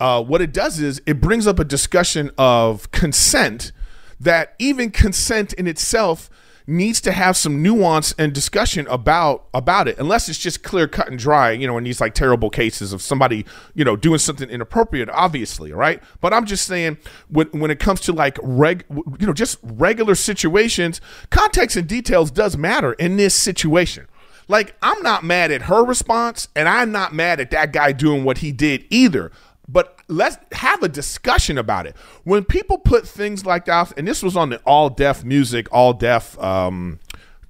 uh, 0.00 0.22
what 0.22 0.40
it 0.40 0.52
does 0.52 0.80
is 0.80 1.00
it 1.06 1.20
brings 1.20 1.46
up 1.46 1.58
a 1.58 1.64
discussion 1.64 2.30
of 2.38 2.90
consent 2.90 3.72
that 4.18 4.54
even 4.58 4.90
consent 4.90 5.52
in 5.54 5.66
itself 5.66 6.30
needs 6.66 7.00
to 7.00 7.10
have 7.10 7.36
some 7.36 7.62
nuance 7.62 8.14
and 8.16 8.32
discussion 8.32 8.86
about 8.86 9.48
about 9.52 9.88
it 9.88 9.98
unless 9.98 10.28
it's 10.28 10.38
just 10.38 10.62
clear 10.62 10.86
cut 10.86 11.08
and 11.08 11.18
dry 11.18 11.50
you 11.50 11.66
know 11.66 11.76
in 11.76 11.84
these 11.84 12.00
like 12.00 12.14
terrible 12.14 12.48
cases 12.48 12.92
of 12.92 13.02
somebody 13.02 13.44
you 13.74 13.84
know 13.84 13.96
doing 13.96 14.18
something 14.18 14.48
inappropriate 14.48 15.08
obviously 15.10 15.72
right? 15.72 16.02
But 16.20 16.32
i'm 16.32 16.46
just 16.46 16.66
saying 16.66 16.98
when 17.28 17.48
when 17.48 17.70
it 17.70 17.80
comes 17.80 18.00
to 18.02 18.12
like 18.12 18.38
reg 18.42 18.84
you 19.18 19.26
know 19.26 19.32
just 19.32 19.58
regular 19.62 20.14
situations 20.14 21.00
context 21.30 21.76
and 21.76 21.88
details 21.88 22.30
does 22.30 22.56
matter 22.56 22.92
in 22.94 23.16
this 23.16 23.34
situation. 23.34 24.06
Like 24.46 24.76
i'm 24.82 25.02
not 25.02 25.24
mad 25.24 25.50
at 25.50 25.62
her 25.62 25.84
response 25.84 26.48
and 26.54 26.68
i'm 26.68 26.92
not 26.92 27.12
mad 27.14 27.40
at 27.40 27.50
that 27.50 27.72
guy 27.72 27.92
doing 27.92 28.22
what 28.24 28.38
he 28.38 28.52
did 28.52 28.84
either 28.90 29.32
but 29.72 29.98
let's 30.08 30.36
have 30.52 30.82
a 30.82 30.88
discussion 30.88 31.58
about 31.58 31.86
it. 31.86 31.96
When 32.24 32.44
people 32.44 32.78
put 32.78 33.06
things 33.06 33.46
like 33.46 33.66
that, 33.66 33.92
and 33.96 34.06
this 34.06 34.22
was 34.22 34.36
on 34.36 34.50
the 34.50 34.58
All 34.64 34.90
Def 34.90 35.24
Music, 35.24 35.68
All 35.70 35.92
Def 35.92 36.38
um, 36.40 36.98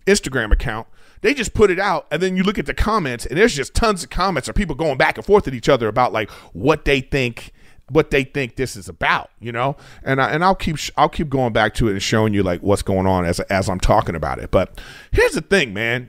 Instagram 0.06 0.52
account, 0.52 0.86
they 1.22 1.34
just 1.34 1.54
put 1.54 1.70
it 1.70 1.78
out, 1.78 2.06
and 2.10 2.22
then 2.22 2.36
you 2.36 2.42
look 2.42 2.58
at 2.58 2.66
the 2.66 2.74
comments, 2.74 3.26
and 3.26 3.36
there's 3.36 3.54
just 3.54 3.74
tons 3.74 4.02
of 4.02 4.10
comments 4.10 4.48
of 4.48 4.54
people 4.54 4.74
going 4.74 4.96
back 4.96 5.16
and 5.16 5.24
forth 5.24 5.46
at 5.46 5.54
each 5.54 5.68
other 5.68 5.88
about 5.88 6.12
like 6.12 6.30
what 6.52 6.84
they 6.84 7.00
think 7.00 7.52
what 7.90 8.10
they 8.12 8.22
think 8.22 8.54
this 8.54 8.76
is 8.76 8.88
about, 8.88 9.30
you 9.40 9.50
know. 9.50 9.76
And 10.04 10.22
I, 10.22 10.30
and 10.30 10.44
I'll 10.44 10.54
keep 10.54 10.76
I'll 10.96 11.08
keep 11.08 11.28
going 11.28 11.52
back 11.52 11.74
to 11.74 11.88
it 11.88 11.92
and 11.92 12.02
showing 12.02 12.32
you 12.32 12.42
like 12.42 12.62
what's 12.62 12.82
going 12.82 13.06
on 13.06 13.24
as 13.24 13.40
as 13.40 13.68
I'm 13.68 13.80
talking 13.80 14.14
about 14.14 14.38
it. 14.38 14.50
But 14.50 14.80
here's 15.12 15.32
the 15.32 15.40
thing, 15.40 15.74
man. 15.74 16.08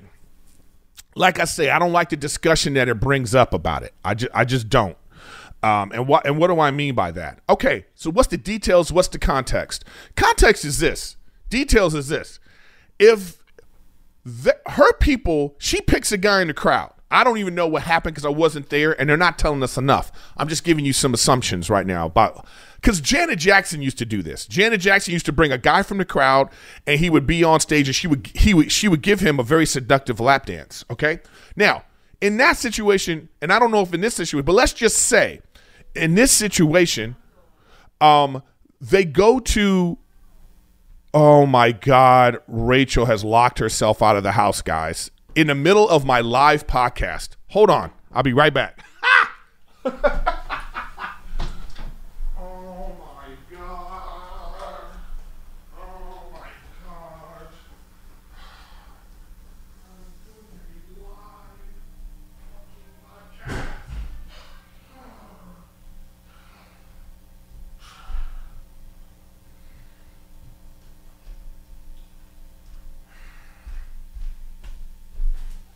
Like 1.15 1.39
I 1.39 1.45
say, 1.45 1.69
I 1.69 1.79
don't 1.79 1.91
like 1.91 2.09
the 2.09 2.17
discussion 2.17 2.75
that 2.75 2.87
it 2.87 2.99
brings 2.99 3.35
up 3.35 3.53
about 3.53 3.83
it. 3.83 3.93
I 4.05 4.13
just 4.13 4.31
I 4.33 4.45
just 4.45 4.69
don't. 4.69 4.95
Um, 5.63 5.91
and 5.91 6.07
what 6.07 6.25
and 6.25 6.37
what 6.37 6.47
do 6.47 6.59
I 6.59 6.71
mean 6.71 6.95
by 6.95 7.11
that? 7.11 7.39
Okay, 7.49 7.85
so 7.93 8.09
what's 8.09 8.29
the 8.29 8.37
details? 8.37 8.91
What's 8.91 9.09
the 9.09 9.19
context? 9.19 9.85
Context 10.15 10.65
is 10.65 10.79
this. 10.79 11.17
Details 11.49 11.93
is 11.93 12.07
this. 12.07 12.39
If 12.97 13.43
the, 14.25 14.57
her 14.67 14.93
people, 14.93 15.55
she 15.59 15.81
picks 15.81 16.11
a 16.11 16.17
guy 16.17 16.41
in 16.41 16.47
the 16.47 16.53
crowd. 16.53 16.93
I 17.11 17.25
don't 17.25 17.37
even 17.37 17.55
know 17.55 17.67
what 17.67 17.83
happened 17.83 18.15
because 18.15 18.25
I 18.25 18.29
wasn't 18.29 18.69
there, 18.69 18.99
and 18.99 19.09
they're 19.09 19.17
not 19.17 19.37
telling 19.37 19.61
us 19.61 19.77
enough. 19.77 20.11
I'm 20.37 20.47
just 20.47 20.63
giving 20.63 20.85
you 20.85 20.93
some 20.93 21.13
assumptions 21.13 21.69
right 21.69 21.85
now 21.85 22.05
about 22.05 22.45
because 22.75 23.01
Janet 23.01 23.37
Jackson 23.37 23.81
used 23.81 23.97
to 23.97 24.05
do 24.05 24.23
this. 24.23 24.45
Janet 24.45 24.79
Jackson 24.79 25.11
used 25.11 25.25
to 25.25 25.33
bring 25.33 25.51
a 25.51 25.57
guy 25.57 25.83
from 25.83 25.97
the 25.97 26.05
crowd, 26.05 26.49
and 26.87 26.99
he 26.99 27.09
would 27.09 27.27
be 27.27 27.43
on 27.43 27.59
stage, 27.59 27.87
and 27.87 27.95
she 27.95 28.07
would 28.07 28.27
he 28.33 28.53
would 28.53 28.71
she 28.71 28.87
would 28.87 29.01
give 29.01 29.19
him 29.19 29.39
a 29.39 29.43
very 29.43 29.65
seductive 29.65 30.19
lap 30.19 30.45
dance. 30.45 30.85
Okay, 30.89 31.19
now 31.55 31.83
in 32.21 32.37
that 32.37 32.55
situation, 32.55 33.27
and 33.41 33.51
I 33.51 33.59
don't 33.59 33.71
know 33.71 33.81
if 33.81 33.93
in 33.93 34.01
this 34.01 34.15
situation, 34.15 34.45
but 34.45 34.53
let's 34.53 34.73
just 34.73 34.97
say 34.97 35.41
in 35.95 36.15
this 36.15 36.31
situation, 36.31 37.15
um, 37.99 38.43
they 38.79 39.05
go 39.05 39.39
to. 39.39 39.97
Oh 41.13 41.45
my 41.45 41.73
God, 41.73 42.37
Rachel 42.47 43.05
has 43.05 43.25
locked 43.25 43.59
herself 43.59 44.01
out 44.01 44.15
of 44.15 44.23
the 44.23 44.31
house, 44.31 44.61
guys. 44.61 45.11
In 45.35 45.47
the 45.47 45.55
middle 45.55 45.87
of 45.89 46.05
my 46.05 46.21
live 46.21 46.67
podcast. 46.67 47.35
Hold 47.49 47.69
on. 47.69 47.91
I'll 48.13 48.23
be 48.23 48.31
right 48.31 48.53
back. 48.53 48.81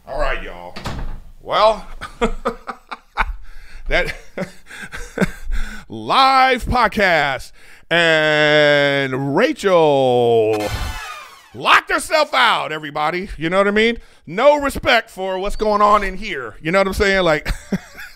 All 0.08 0.20
right, 0.20 0.42
y'all. 0.44 0.76
Well, 1.56 1.88
that 3.88 4.14
live 5.88 6.66
podcast 6.66 7.54
and 7.90 9.38
Rachel 9.38 10.58
locked 11.54 11.92
herself 11.92 12.34
out, 12.34 12.74
everybody. 12.74 13.30
You 13.38 13.50
know 13.50 13.60
what 13.60 13.70
I 13.70 13.72
mean? 13.72 14.00
No 14.28 14.60
respect 14.60 15.10
for 15.10 15.40
what's 15.40 15.56
going 15.56 15.82
on 15.82 16.04
in 16.04 16.18
here. 16.18 16.58
You 16.62 16.74
know 16.74 16.80
what 16.80 16.88
I'm 16.88 16.94
saying? 16.94 17.24
Like, 17.24 17.50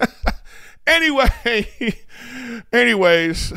anyway, 0.85 1.95
anyways. 2.73 3.53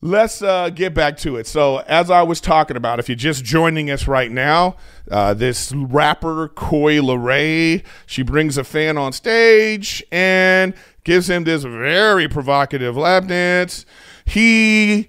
Let's 0.00 0.42
uh, 0.42 0.70
get 0.70 0.94
back 0.94 1.16
to 1.18 1.36
it. 1.38 1.48
So, 1.48 1.78
as 1.78 2.08
I 2.08 2.22
was 2.22 2.40
talking 2.40 2.76
about, 2.76 3.00
if 3.00 3.08
you're 3.08 3.16
just 3.16 3.44
joining 3.44 3.90
us 3.90 4.06
right 4.06 4.30
now, 4.30 4.76
uh, 5.10 5.34
this 5.34 5.72
rapper 5.72 6.46
Coi 6.46 6.98
Leray, 6.98 7.82
she 8.06 8.22
brings 8.22 8.56
a 8.56 8.62
fan 8.62 8.96
on 8.96 9.12
stage 9.12 10.04
and 10.12 10.74
gives 11.02 11.28
him 11.28 11.42
this 11.42 11.64
very 11.64 12.28
provocative 12.28 12.96
lap 12.96 13.26
dance. 13.26 13.84
He 14.24 15.08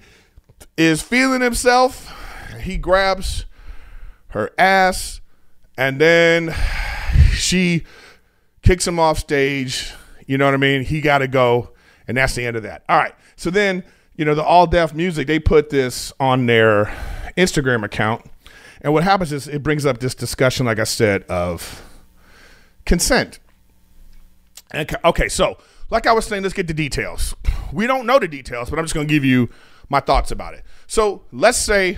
is 0.75 1.03
feeling 1.03 1.41
himself. 1.41 2.11
He 2.59 2.77
grabs 2.77 3.45
her 4.29 4.49
ass, 4.57 5.21
and 5.77 6.01
then 6.01 6.55
she 7.31 7.83
kicks 8.63 8.87
him 8.87 8.99
off 8.99 9.19
stage. 9.19 9.93
You 10.25 10.39
know 10.39 10.45
what 10.45 10.55
I 10.55 10.57
mean? 10.57 10.83
He 10.83 10.99
got 10.99 11.19
to 11.19 11.27
go, 11.27 11.73
and 12.07 12.17
that's 12.17 12.33
the 12.33 12.43
end 12.43 12.57
of 12.57 12.63
that. 12.63 12.83
All 12.89 12.97
right. 12.97 13.13
So 13.35 13.51
then 13.51 13.83
you 14.19 14.25
know, 14.25 14.35
the 14.35 14.43
All 14.43 14.67
Def 14.67 14.93
Music, 14.93 15.27
they 15.27 15.39
put 15.39 15.69
this 15.69 16.11
on 16.19 16.45
their 16.45 16.93
Instagram 17.37 17.85
account. 17.85 18.25
And 18.81 18.91
what 18.91 19.05
happens 19.05 19.31
is 19.31 19.47
it 19.47 19.63
brings 19.63 19.85
up 19.85 19.99
this 19.99 20.13
discussion, 20.13 20.65
like 20.65 20.77
I 20.77 20.83
said, 20.83 21.23
of 21.29 21.81
consent. 22.85 23.39
And, 24.71 24.93
okay, 25.05 25.29
so 25.29 25.57
like 25.89 26.05
I 26.05 26.11
was 26.11 26.25
saying, 26.25 26.43
let's 26.43 26.53
get 26.53 26.67
the 26.67 26.73
details. 26.73 27.33
We 27.71 27.87
don't 27.87 28.05
know 28.05 28.19
the 28.19 28.27
details, 28.27 28.69
but 28.69 28.77
I'm 28.77 28.83
just 28.83 28.93
going 28.93 29.07
to 29.07 29.13
give 29.13 29.23
you 29.23 29.49
my 29.87 30.01
thoughts 30.01 30.31
about 30.31 30.53
it. 30.53 30.65
So 30.85 31.21
let's 31.31 31.57
say 31.57 31.97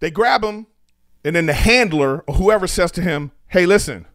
they 0.00 0.10
grab 0.10 0.42
him, 0.42 0.66
and 1.24 1.36
then 1.36 1.46
the 1.46 1.52
handler 1.52 2.24
or 2.26 2.34
whoever 2.34 2.66
says 2.66 2.90
to 2.92 3.02
him, 3.02 3.30
"Hey, 3.46 3.66
listen, 3.66 4.06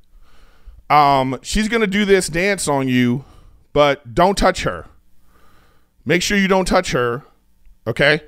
um, 0.89 1.39
she's 1.43 1.69
going 1.69 1.79
to 1.79 1.87
do 1.87 2.03
this 2.03 2.27
dance 2.27 2.67
on 2.67 2.89
you, 2.89 3.23
but 3.71 4.13
don't 4.13 4.37
touch 4.37 4.63
her." 4.63 4.87
Make 6.07 6.21
sure 6.21 6.37
you 6.37 6.47
don't 6.47 6.65
touch 6.65 6.93
her. 6.93 7.23
Okay. 7.85 8.21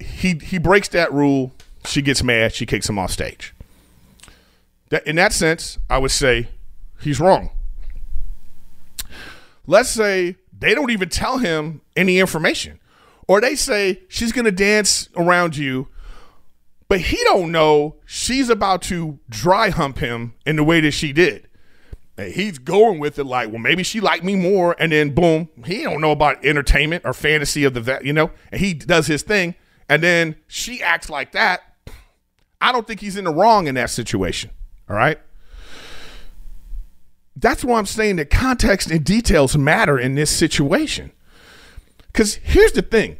He 0.00 0.34
he 0.42 0.58
breaks 0.58 0.88
that 0.88 1.12
rule. 1.12 1.52
She 1.86 2.02
gets 2.02 2.20
mad. 2.24 2.52
She 2.52 2.66
kicks 2.66 2.88
him 2.88 2.98
off 2.98 3.12
stage. 3.12 3.54
That, 4.88 5.06
in 5.06 5.14
that 5.16 5.32
sense, 5.32 5.78
I 5.88 5.98
would 5.98 6.10
say 6.10 6.48
he's 7.00 7.20
wrong. 7.20 7.50
Let's 9.68 9.88
say 9.88 10.36
they 10.52 10.74
don't 10.74 10.90
even 10.90 11.10
tell 11.10 11.38
him 11.38 11.80
any 11.96 12.18
information, 12.18 12.80
or 13.28 13.40
they 13.40 13.54
say 13.54 14.02
she's 14.08 14.32
going 14.32 14.46
to 14.46 14.52
dance 14.52 15.08
around 15.14 15.56
you, 15.56 15.86
but 16.88 17.02
he 17.02 17.22
don't 17.22 17.52
know 17.52 17.96
she's 18.04 18.50
about 18.50 18.82
to 18.82 19.20
dry 19.28 19.70
hump 19.70 19.98
him 19.98 20.34
in 20.44 20.56
the 20.56 20.64
way 20.64 20.80
that 20.80 20.90
she 20.90 21.12
did 21.12 21.46
he's 22.16 22.58
going 22.58 23.00
with 23.00 23.18
it 23.18 23.24
like, 23.24 23.50
well, 23.50 23.58
maybe 23.58 23.82
she 23.82 24.00
liked 24.00 24.24
me 24.24 24.36
more, 24.36 24.76
and 24.78 24.92
then 24.92 25.14
boom, 25.14 25.48
he 25.64 25.82
don't 25.82 26.00
know 26.00 26.12
about 26.12 26.44
entertainment 26.44 27.04
or 27.04 27.12
fantasy 27.12 27.64
of 27.64 27.74
the 27.74 28.00
you 28.02 28.12
know, 28.12 28.30
and 28.52 28.60
he 28.60 28.74
does 28.74 29.06
his 29.06 29.22
thing, 29.22 29.54
and 29.88 30.02
then 30.02 30.36
she 30.46 30.82
acts 30.82 31.10
like 31.10 31.32
that. 31.32 31.60
I 32.60 32.72
don't 32.72 32.86
think 32.86 33.00
he's 33.00 33.16
in 33.16 33.24
the 33.24 33.34
wrong 33.34 33.66
in 33.66 33.74
that 33.74 33.90
situation. 33.90 34.50
All 34.88 34.96
right. 34.96 35.18
That's 37.36 37.64
why 37.64 37.78
I'm 37.78 37.86
saying 37.86 38.16
that 38.16 38.30
context 38.30 38.90
and 38.90 39.04
details 39.04 39.56
matter 39.56 39.98
in 39.98 40.14
this 40.14 40.30
situation. 40.30 41.12
Because 42.06 42.36
here's 42.36 42.72
the 42.72 42.82
thing 42.82 43.18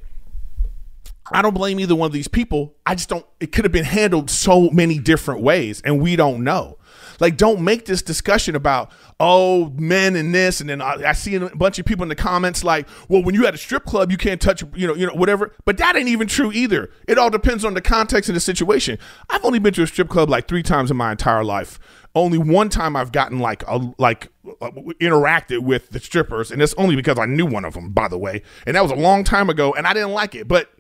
I 1.32 1.42
don't 1.42 1.54
blame 1.54 1.80
either 1.80 1.94
one 1.94 2.06
of 2.06 2.12
these 2.12 2.28
people. 2.28 2.74
I 2.86 2.94
just 2.94 3.08
don't, 3.08 3.26
it 3.40 3.50
could 3.52 3.64
have 3.64 3.72
been 3.72 3.84
handled 3.84 4.30
so 4.30 4.70
many 4.70 4.98
different 4.98 5.40
ways, 5.40 5.82
and 5.84 6.00
we 6.00 6.16
don't 6.16 6.44
know. 6.44 6.78
Like, 7.21 7.37
don't 7.37 7.61
make 7.62 7.85
this 7.87 8.02
discussion 8.02 8.54
about, 8.56 8.90
oh, 9.21 9.71
men 9.76 10.16
and 10.16 10.35
this. 10.35 10.61
And 10.61 10.68
then 10.68 10.80
I, 10.80 11.11
I, 11.11 11.12
see 11.12 11.35
a 11.35 11.49
bunch 11.50 11.78
of 11.78 11.87
people 11.87 12.02
in 12.02 12.09
the 12.09 12.14
comments 12.14 12.64
like, 12.64 12.88
well, 13.09 13.23
when 13.23 13.35
you 13.35 13.47
at 13.47 13.54
a 13.54 13.59
strip 13.59 13.85
club, 13.85 14.11
you 14.11 14.16
can't 14.16 14.40
touch, 14.40 14.62
you 14.75 14.87
know, 14.87 14.94
you 14.94 15.06
know, 15.06 15.14
whatever. 15.14 15.52
But 15.64 15.78
that 15.78 15.97
ain't 15.97 16.09
even 16.09 16.26
true 16.26 16.52
either. 16.52 16.90
It 17.06 17.18
all 17.18 17.30
depends 17.30 17.64
on 17.64 17.75
the 17.75 17.80
context 17.80 18.28
and 18.28 18.37
the 18.37 18.40
situation. 18.40 18.99
I've 19.30 19.44
only 19.44 19.59
been 19.59 19.75
to 19.75 19.83
a 19.83 19.87
strip 19.87 20.09
club 20.09 20.28
like 20.28 20.49
three 20.49 20.62
times 20.62 20.90
in 20.90 20.97
my 20.97 21.12
entire 21.12 21.44
life. 21.44 21.78
only 22.14 22.38
one 22.38 22.68
time 22.68 22.94
I've 22.97 23.12
gotten 23.12 23.38
like 23.38 23.64
a 23.66 23.92
like 23.99 24.28
uh, 24.61 24.71
interacted 25.00 25.61
with 25.61 25.90
the 25.90 26.00
strippers, 26.00 26.50
and 26.50 26.62
it's 26.62 26.75
only 26.75 26.97
because 26.97 27.18
I 27.18 27.26
knew 27.26 27.47
one 27.47 27.64
of 27.64 27.75
them, 27.75 27.90
by 27.90 28.09
the 28.09 28.18
way, 28.18 28.42
and 28.66 28.76
that 28.76 28.83
was 28.83 28.92
a 28.92 28.97
long 28.97 29.25
time 29.25 29.50
ago, 29.50 29.75
and 29.75 29.87
I 29.87 29.92
didn't 29.92 30.12
like 30.12 30.35
it, 30.35 30.47
but 30.47 30.71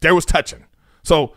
there 0.00 0.14
was 0.14 0.24
touching. 0.24 0.64
So 1.02 1.34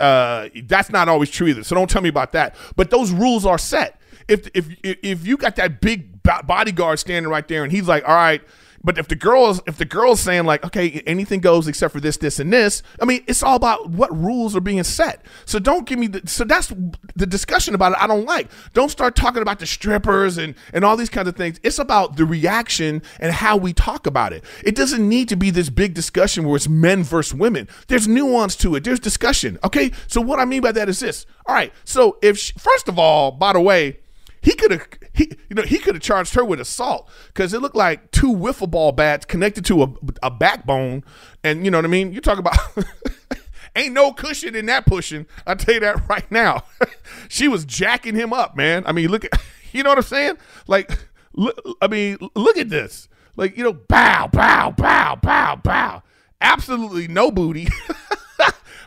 uh, 0.00 0.48
that's 0.64 0.90
not 0.90 1.08
always 1.08 1.30
true 1.30 1.48
either. 1.48 1.62
So 1.62 1.74
don't 1.74 1.88
tell 1.88 2.02
me 2.02 2.08
about 2.08 2.32
that. 2.32 2.54
But 2.76 2.90
those 2.90 3.10
rules 3.10 3.46
are 3.46 3.58
set. 3.58 4.00
If 4.28 4.48
if 4.54 4.68
if 4.82 5.26
you 5.26 5.36
got 5.36 5.56
that 5.56 5.80
big 5.80 6.22
bodyguard 6.22 6.98
standing 6.98 7.30
right 7.30 7.46
there, 7.48 7.62
and 7.64 7.72
he's 7.72 7.88
like, 7.88 8.06
"All 8.08 8.14
right." 8.14 8.42
But 8.82 8.98
if 8.98 9.08
the 9.08 9.14
girls, 9.14 9.60
if 9.66 9.76
the 9.76 9.84
girl's 9.84 10.20
saying 10.20 10.44
like, 10.44 10.64
okay, 10.64 11.02
anything 11.06 11.40
goes 11.40 11.68
except 11.68 11.92
for 11.92 12.00
this, 12.00 12.16
this, 12.16 12.38
and 12.38 12.52
this, 12.52 12.82
I 13.00 13.04
mean, 13.04 13.22
it's 13.26 13.42
all 13.42 13.56
about 13.56 13.90
what 13.90 14.16
rules 14.16 14.56
are 14.56 14.60
being 14.60 14.82
set. 14.84 15.24
So 15.44 15.58
don't 15.58 15.86
give 15.86 15.98
me 15.98 16.06
the. 16.06 16.26
So 16.26 16.44
that's 16.44 16.72
the 17.14 17.26
discussion 17.26 17.74
about 17.74 17.92
it. 17.92 17.98
I 18.02 18.06
don't 18.06 18.24
like. 18.24 18.50
Don't 18.72 18.90
start 18.90 19.16
talking 19.16 19.42
about 19.42 19.58
the 19.58 19.66
strippers 19.66 20.38
and 20.38 20.54
and 20.72 20.84
all 20.84 20.96
these 20.96 21.10
kinds 21.10 21.28
of 21.28 21.36
things. 21.36 21.60
It's 21.62 21.78
about 21.78 22.16
the 22.16 22.24
reaction 22.24 23.02
and 23.18 23.32
how 23.32 23.56
we 23.56 23.72
talk 23.72 24.06
about 24.06 24.32
it. 24.32 24.44
It 24.64 24.74
doesn't 24.74 25.06
need 25.06 25.28
to 25.28 25.36
be 25.36 25.50
this 25.50 25.68
big 25.68 25.94
discussion 25.94 26.46
where 26.46 26.56
it's 26.56 26.68
men 26.68 27.02
versus 27.02 27.34
women. 27.34 27.68
There's 27.88 28.08
nuance 28.08 28.56
to 28.56 28.74
it. 28.76 28.84
There's 28.84 29.00
discussion. 29.00 29.58
Okay. 29.62 29.92
So 30.06 30.20
what 30.20 30.40
I 30.40 30.44
mean 30.44 30.62
by 30.62 30.72
that 30.72 30.88
is 30.88 31.00
this. 31.00 31.26
All 31.46 31.54
right. 31.54 31.72
So 31.84 32.18
if 32.22 32.38
she, 32.38 32.54
first 32.58 32.88
of 32.88 32.98
all, 32.98 33.30
by 33.30 33.52
the 33.52 33.60
way 33.60 33.99
he 34.42 34.54
could 34.54 34.70
have 34.70 34.88
he 35.12 35.30
you 35.48 35.54
know 35.54 35.62
he 35.62 35.78
could 35.78 35.94
have 35.94 36.02
charged 36.02 36.34
her 36.34 36.44
with 36.44 36.60
assault 36.60 37.10
because 37.28 37.52
it 37.52 37.60
looked 37.60 37.76
like 37.76 38.10
two 38.10 38.32
wiffle 38.32 38.70
ball 38.70 38.92
bats 38.92 39.26
connected 39.26 39.64
to 39.66 39.82
a, 39.82 39.92
a 40.22 40.30
backbone, 40.30 41.04
and 41.44 41.64
you 41.64 41.70
know 41.70 41.78
what 41.78 41.84
I 41.84 41.88
mean. 41.88 42.12
You 42.12 42.20
talk 42.20 42.38
about 42.38 42.56
ain't 43.76 43.92
no 43.92 44.12
cushion 44.12 44.54
in 44.54 44.66
that 44.66 44.86
pushing. 44.86 45.26
I 45.46 45.54
tell 45.54 45.74
you 45.74 45.80
that 45.80 46.08
right 46.08 46.30
now. 46.30 46.64
she 47.28 47.48
was 47.48 47.64
jacking 47.64 48.14
him 48.14 48.32
up, 48.32 48.56
man. 48.56 48.84
I 48.86 48.92
mean, 48.92 49.10
look 49.10 49.24
at 49.24 49.32
you 49.72 49.82
know 49.82 49.90
what 49.90 49.98
I'm 49.98 50.04
saying? 50.04 50.38
Like, 50.66 50.98
look, 51.34 51.60
I 51.80 51.88
mean, 51.88 52.18
look 52.34 52.56
at 52.56 52.68
this. 52.68 53.08
Like 53.36 53.56
you 53.56 53.64
know, 53.64 53.72
bow, 53.72 54.28
bow, 54.32 54.70
bow, 54.70 55.16
bow, 55.16 55.56
bow. 55.56 56.02
Absolutely 56.40 57.08
no 57.08 57.30
booty. 57.30 57.68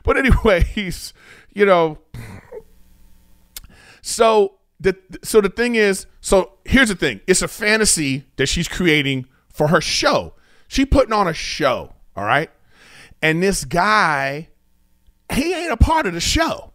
but 0.03 0.17
anyway, 0.17 0.63
he's 0.63 1.13
you 1.53 1.65
know. 1.65 1.99
So 4.01 4.55
the, 4.83 5.19
so 5.23 5.41
the 5.41 5.49
thing 5.49 5.75
is, 5.75 6.05
so 6.21 6.53
here's 6.65 6.89
the 6.89 6.95
thing. 6.95 7.21
It's 7.25 7.41
a 7.41 7.47
fantasy 7.47 8.25
that 8.35 8.47
she's 8.47 8.67
creating 8.67 9.27
for 9.49 9.67
her 9.69 9.81
show. 9.81 10.33
She 10.67 10.85
putting 10.85 11.13
on 11.13 11.27
a 11.27 11.33
show, 11.33 11.93
all 12.15 12.25
right? 12.25 12.49
And 13.21 13.41
this 13.41 13.63
guy, 13.63 14.49
he 15.31 15.53
ain't 15.53 15.71
a 15.71 15.77
part 15.77 16.05
of 16.05 16.13
the 16.13 16.19
show. 16.19 16.71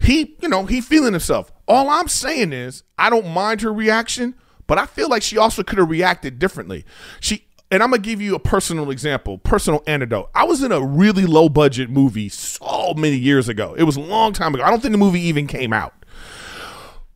He, 0.00 0.36
you 0.40 0.48
know, 0.48 0.64
he 0.64 0.80
feeling 0.80 1.12
himself. 1.12 1.52
All 1.68 1.88
I'm 1.90 2.08
saying 2.08 2.52
is, 2.52 2.82
I 2.98 3.10
don't 3.10 3.28
mind 3.28 3.60
her 3.60 3.72
reaction, 3.72 4.34
but 4.66 4.78
I 4.78 4.86
feel 4.86 5.08
like 5.08 5.22
she 5.22 5.38
also 5.38 5.62
could 5.62 5.78
have 5.78 5.90
reacted 5.90 6.38
differently. 6.38 6.84
She 7.20 7.46
and 7.70 7.82
I'm 7.82 7.90
gonna 7.90 8.02
give 8.02 8.20
you 8.20 8.34
a 8.34 8.38
personal 8.38 8.90
example, 8.90 9.38
personal 9.38 9.82
anecdote. 9.86 10.30
I 10.34 10.44
was 10.44 10.62
in 10.62 10.72
a 10.72 10.80
really 10.80 11.24
low 11.24 11.48
budget 11.48 11.88
movie 11.88 12.28
so 12.28 12.92
many 12.94 13.16
years 13.16 13.48
ago. 13.48 13.74
It 13.78 13.84
was 13.84 13.96
a 13.96 14.00
long 14.00 14.34
time 14.34 14.54
ago. 14.54 14.62
I 14.62 14.70
don't 14.70 14.80
think 14.80 14.92
the 14.92 14.98
movie 14.98 15.22
even 15.22 15.46
came 15.46 15.72
out. 15.72 15.94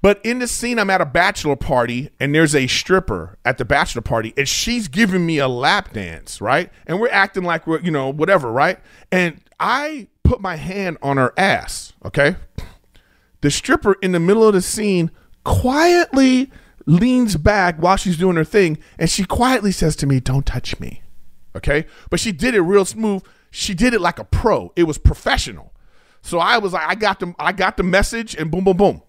But 0.03 0.21
in 0.25 0.38
the 0.38 0.47
scene, 0.47 0.79
I'm 0.79 0.91
at 0.91 1.00
a 1.00 1.07
bachelor 1.07 1.57
party 1.57 2.11
and 2.21 2.35
there's 2.35 2.55
a 2.55 2.67
stripper 2.67 3.38
at 3.45 3.59
the 3.59 3.65
bachelor 3.65 4.03
party 4.03 4.35
and 4.37 4.49
she's 4.49 4.88
giving 4.88 5.25
me 5.25 5.38
a 5.38 5.49
lap 5.49 5.93
dance, 5.93 6.41
right? 6.41 6.71
And 6.87 7.00
we're 7.00 7.11
acting 7.11 7.45
like 7.45 7.67
we're, 7.67 7.81
you 7.81 7.91
know, 7.91 8.11
whatever, 8.11 8.53
right? 8.53 8.79
And 9.11 9.41
I 9.59 10.09
put 10.23 10.41
my 10.41 10.57
hand 10.57 10.99
on 11.03 11.17
her 11.17 11.33
ass, 11.37 11.95
okay? 12.05 12.37
The 13.41 13.50
stripper 13.50 13.95
in 14.03 14.12
the 14.12 14.21
middle 14.21 14.47
of 14.47 14.55
the 14.55 14.62
scene 14.62 15.11
quietly 15.45 16.53
leans 16.85 17.37
back 17.37 17.79
while 17.79 17.97
she's 17.97 18.17
doing 18.17 18.37
her 18.37 18.45
thing 18.45 18.79
and 18.99 19.11
she 19.11 19.25
quietly 19.25 19.73
says 19.73 19.97
to 19.97 20.07
me, 20.07 20.21
Don't 20.21 20.47
touch 20.47 20.79
me, 20.79 21.03
okay? 21.57 21.87
But 22.11 22.21
she 22.21 22.33
did 22.33 22.55
it 22.55 22.61
real 22.61 22.85
smooth. 22.85 23.25
She 23.50 23.75
did 23.75 23.95
it 23.95 24.00
like 24.00 24.19
a 24.19 24.25
pro, 24.25 24.73
it 24.76 24.85
was 24.85 24.99
professional. 24.99 25.73
So 26.21 26.38
I 26.38 26.59
was 26.59 26.73
like, 26.73 26.87
I 26.87 26.95
got 26.97 27.21
the, 27.21 27.35
I 27.38 27.53
got 27.53 27.76
the 27.76 27.83
message 27.83 28.35
and 28.35 28.50
boom, 28.50 28.65
boom, 28.65 28.76
boom 28.76 29.03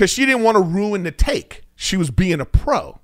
because 0.00 0.08
she 0.08 0.24
didn't 0.24 0.42
want 0.42 0.56
to 0.56 0.62
ruin 0.62 1.02
the 1.02 1.10
take. 1.10 1.60
She 1.76 1.98
was 1.98 2.10
being 2.10 2.40
a 2.40 2.46
pro. 2.46 3.00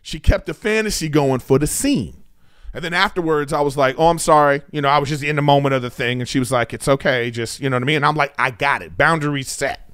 She 0.00 0.18
kept 0.18 0.46
the 0.46 0.54
fantasy 0.54 1.10
going 1.10 1.40
for 1.40 1.58
the 1.58 1.66
scene. 1.66 2.24
And 2.72 2.82
then 2.82 2.94
afterwards, 2.94 3.52
I 3.52 3.60
was 3.60 3.76
like, 3.76 3.96
oh, 3.98 4.06
I'm 4.06 4.18
sorry. 4.18 4.62
You 4.70 4.80
know, 4.80 4.88
I 4.88 4.96
was 4.96 5.10
just 5.10 5.22
in 5.22 5.36
the 5.36 5.42
moment 5.42 5.74
of 5.74 5.82
the 5.82 5.90
thing. 5.90 6.22
And 6.22 6.26
she 6.26 6.38
was 6.38 6.50
like, 6.50 6.72
it's 6.72 6.88
okay. 6.88 7.30
Just, 7.30 7.60
you 7.60 7.68
know 7.68 7.76
what 7.76 7.82
I 7.82 7.84
mean? 7.84 7.96
And 7.96 8.06
I'm 8.06 8.14
like, 8.14 8.32
I 8.38 8.50
got 8.50 8.80
it. 8.80 8.96
Boundaries 8.96 9.50
set. 9.50 9.90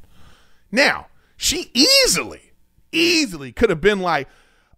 Now, 0.71 1.09
she 1.37 1.73
easily, 1.75 2.53
easily 2.93 3.51
could 3.51 3.71
have 3.71 3.81
been 3.81 3.99
like, 3.99 4.29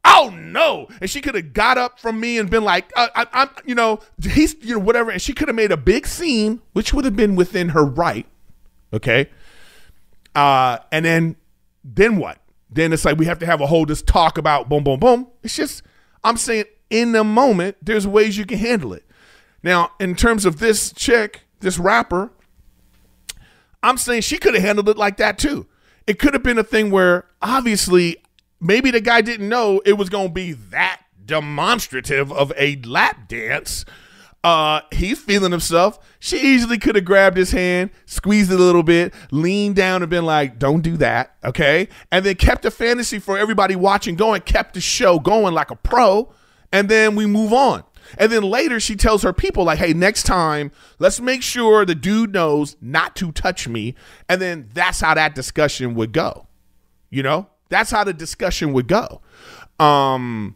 oh 0.03 0.35
no. 0.35 0.89
And 1.03 1.11
she 1.11 1.21
could 1.21 1.35
have 1.35 1.53
got 1.53 1.77
up 1.77 2.01
from 2.01 2.19
me 2.19 2.39
and 2.39 2.49
been 2.49 2.65
like, 2.65 2.91
uh, 2.97 3.09
I, 3.15 3.43
am 3.43 3.51
you 3.67 3.75
know, 3.75 4.01
he's, 4.23 4.55
you 4.63 4.77
know, 4.77 4.81
whatever. 4.81 5.11
And 5.11 5.21
she 5.21 5.35
could 5.35 5.49
have 5.49 5.55
made 5.55 5.73
a 5.73 5.77
big 5.77 6.07
scene, 6.07 6.63
which 6.73 6.95
would 6.95 7.05
have 7.05 7.17
been 7.17 7.37
within 7.37 7.69
her 7.69 7.85
right. 7.85 8.27
Okay. 8.95 9.29
Uh, 10.35 10.79
and 10.91 11.05
then 11.05 11.37
then 11.95 12.17
what? 12.17 12.39
Then 12.69 12.93
it's 12.93 13.05
like 13.05 13.17
we 13.17 13.27
have 13.27 13.39
to 13.39 13.47
have 13.47 13.61
a 13.61 13.67
whole 13.67 13.87
this 13.87 14.03
talk 14.03 14.39
about 14.39 14.69
boom, 14.69 14.83
boom, 14.85 14.99
boom. 14.99 15.29
It's 15.43 15.57
just, 15.57 15.83
I'm 16.25 16.37
saying 16.37 16.65
in 16.91 17.13
the 17.13 17.25
moment, 17.25 17.77
there's 17.81 18.07
ways 18.07 18.37
you 18.37 18.45
can 18.45 18.59
handle 18.59 18.93
it. 18.93 19.05
Now, 19.63 19.93
in 20.01 20.15
terms 20.15 20.45
of 20.45 20.59
this 20.59 20.93
chick, 20.93 21.43
this 21.61 21.79
rapper, 21.79 22.31
I'm 23.83 23.99
saying 23.99 24.23
she 24.23 24.39
could 24.39 24.55
have 24.55 24.63
handled 24.63 24.89
it 24.89 24.97
like 24.97 25.17
that 25.19 25.39
too. 25.39 25.67
It 26.07 26.19
could 26.19 26.35
have 26.35 26.43
been 26.43 26.59
a 26.59 26.65
thing 26.65 26.91
where 26.91 27.27
obviously 27.41 28.17
maybe 28.61 28.91
the 28.91 29.01
guy 29.01 29.21
didn't 29.21 29.49
know 29.49 29.81
it 29.85 29.95
was 29.95 30.09
going 30.09 30.29
to 30.29 30.33
be 30.33 30.53
that 30.53 31.01
demonstrative 31.25 32.33
of 32.33 32.53
a 32.57 32.77
lap 32.83 33.29
dance 33.29 33.85
uh, 34.47 34.81
he's 34.93 35.19
feeling 35.19 35.51
himself. 35.51 35.99
She 36.21 36.39
easily 36.39 36.79
could 36.79 36.95
have 36.95 37.05
grabbed 37.05 37.37
his 37.37 37.51
hand, 37.51 37.91
squeezed 38.05 38.53
it 38.53 38.61
a 38.61 38.63
little 38.63 38.85
bit, 38.85 39.13
leaned 39.33 39.75
down 39.75 40.03
and 40.03 40.09
been 40.09 40.25
like, 40.25 40.57
don't 40.57 40.83
do 40.83 40.97
that. 40.99 41.35
Okay. 41.43 41.89
And 42.13 42.25
then 42.25 42.37
kept 42.37 42.63
the 42.63 42.71
fantasy 42.71 43.19
for 43.19 43.37
everybody 43.37 43.75
watching 43.75 44.15
going, 44.15 44.43
kept 44.43 44.75
the 44.75 44.81
show 44.81 45.19
going 45.19 45.53
like 45.53 45.73
a 45.73 45.75
pro. 45.75 46.33
And 46.73 46.89
then 46.89 47.17
we 47.17 47.27
move 47.27 47.53
on. 47.53 47.83
And 48.19 48.31
then 48.31 48.45
later 48.45 48.79
she 48.79 48.95
tells 48.95 49.25
her 49.25 49.33
people, 49.33 49.65
like, 49.65 49.81
hey, 49.81 49.93
next 49.93 50.23
time, 50.23 50.71
let's 51.01 51.21
make 51.21 51.43
sure 51.43 51.85
the 51.85 51.97
dude 51.97 52.33
knows 52.33 52.77
not 52.81 53.17
to 53.17 53.33
touch 53.33 53.67
me. 53.67 53.97
And 54.29 54.41
then 54.41 54.69
that's 54.73 55.01
how 55.01 55.15
that 55.15 55.35
discussion 55.35 55.97
would 55.97 56.13
go. 56.13 56.47
You 57.11 57.25
know, 57.25 57.49
that's 57.69 57.91
how 57.91 58.05
the 58.05 58.13
discussion 58.13 58.73
would 58.75 58.87
go. 58.87 59.23
Um, 59.81 60.55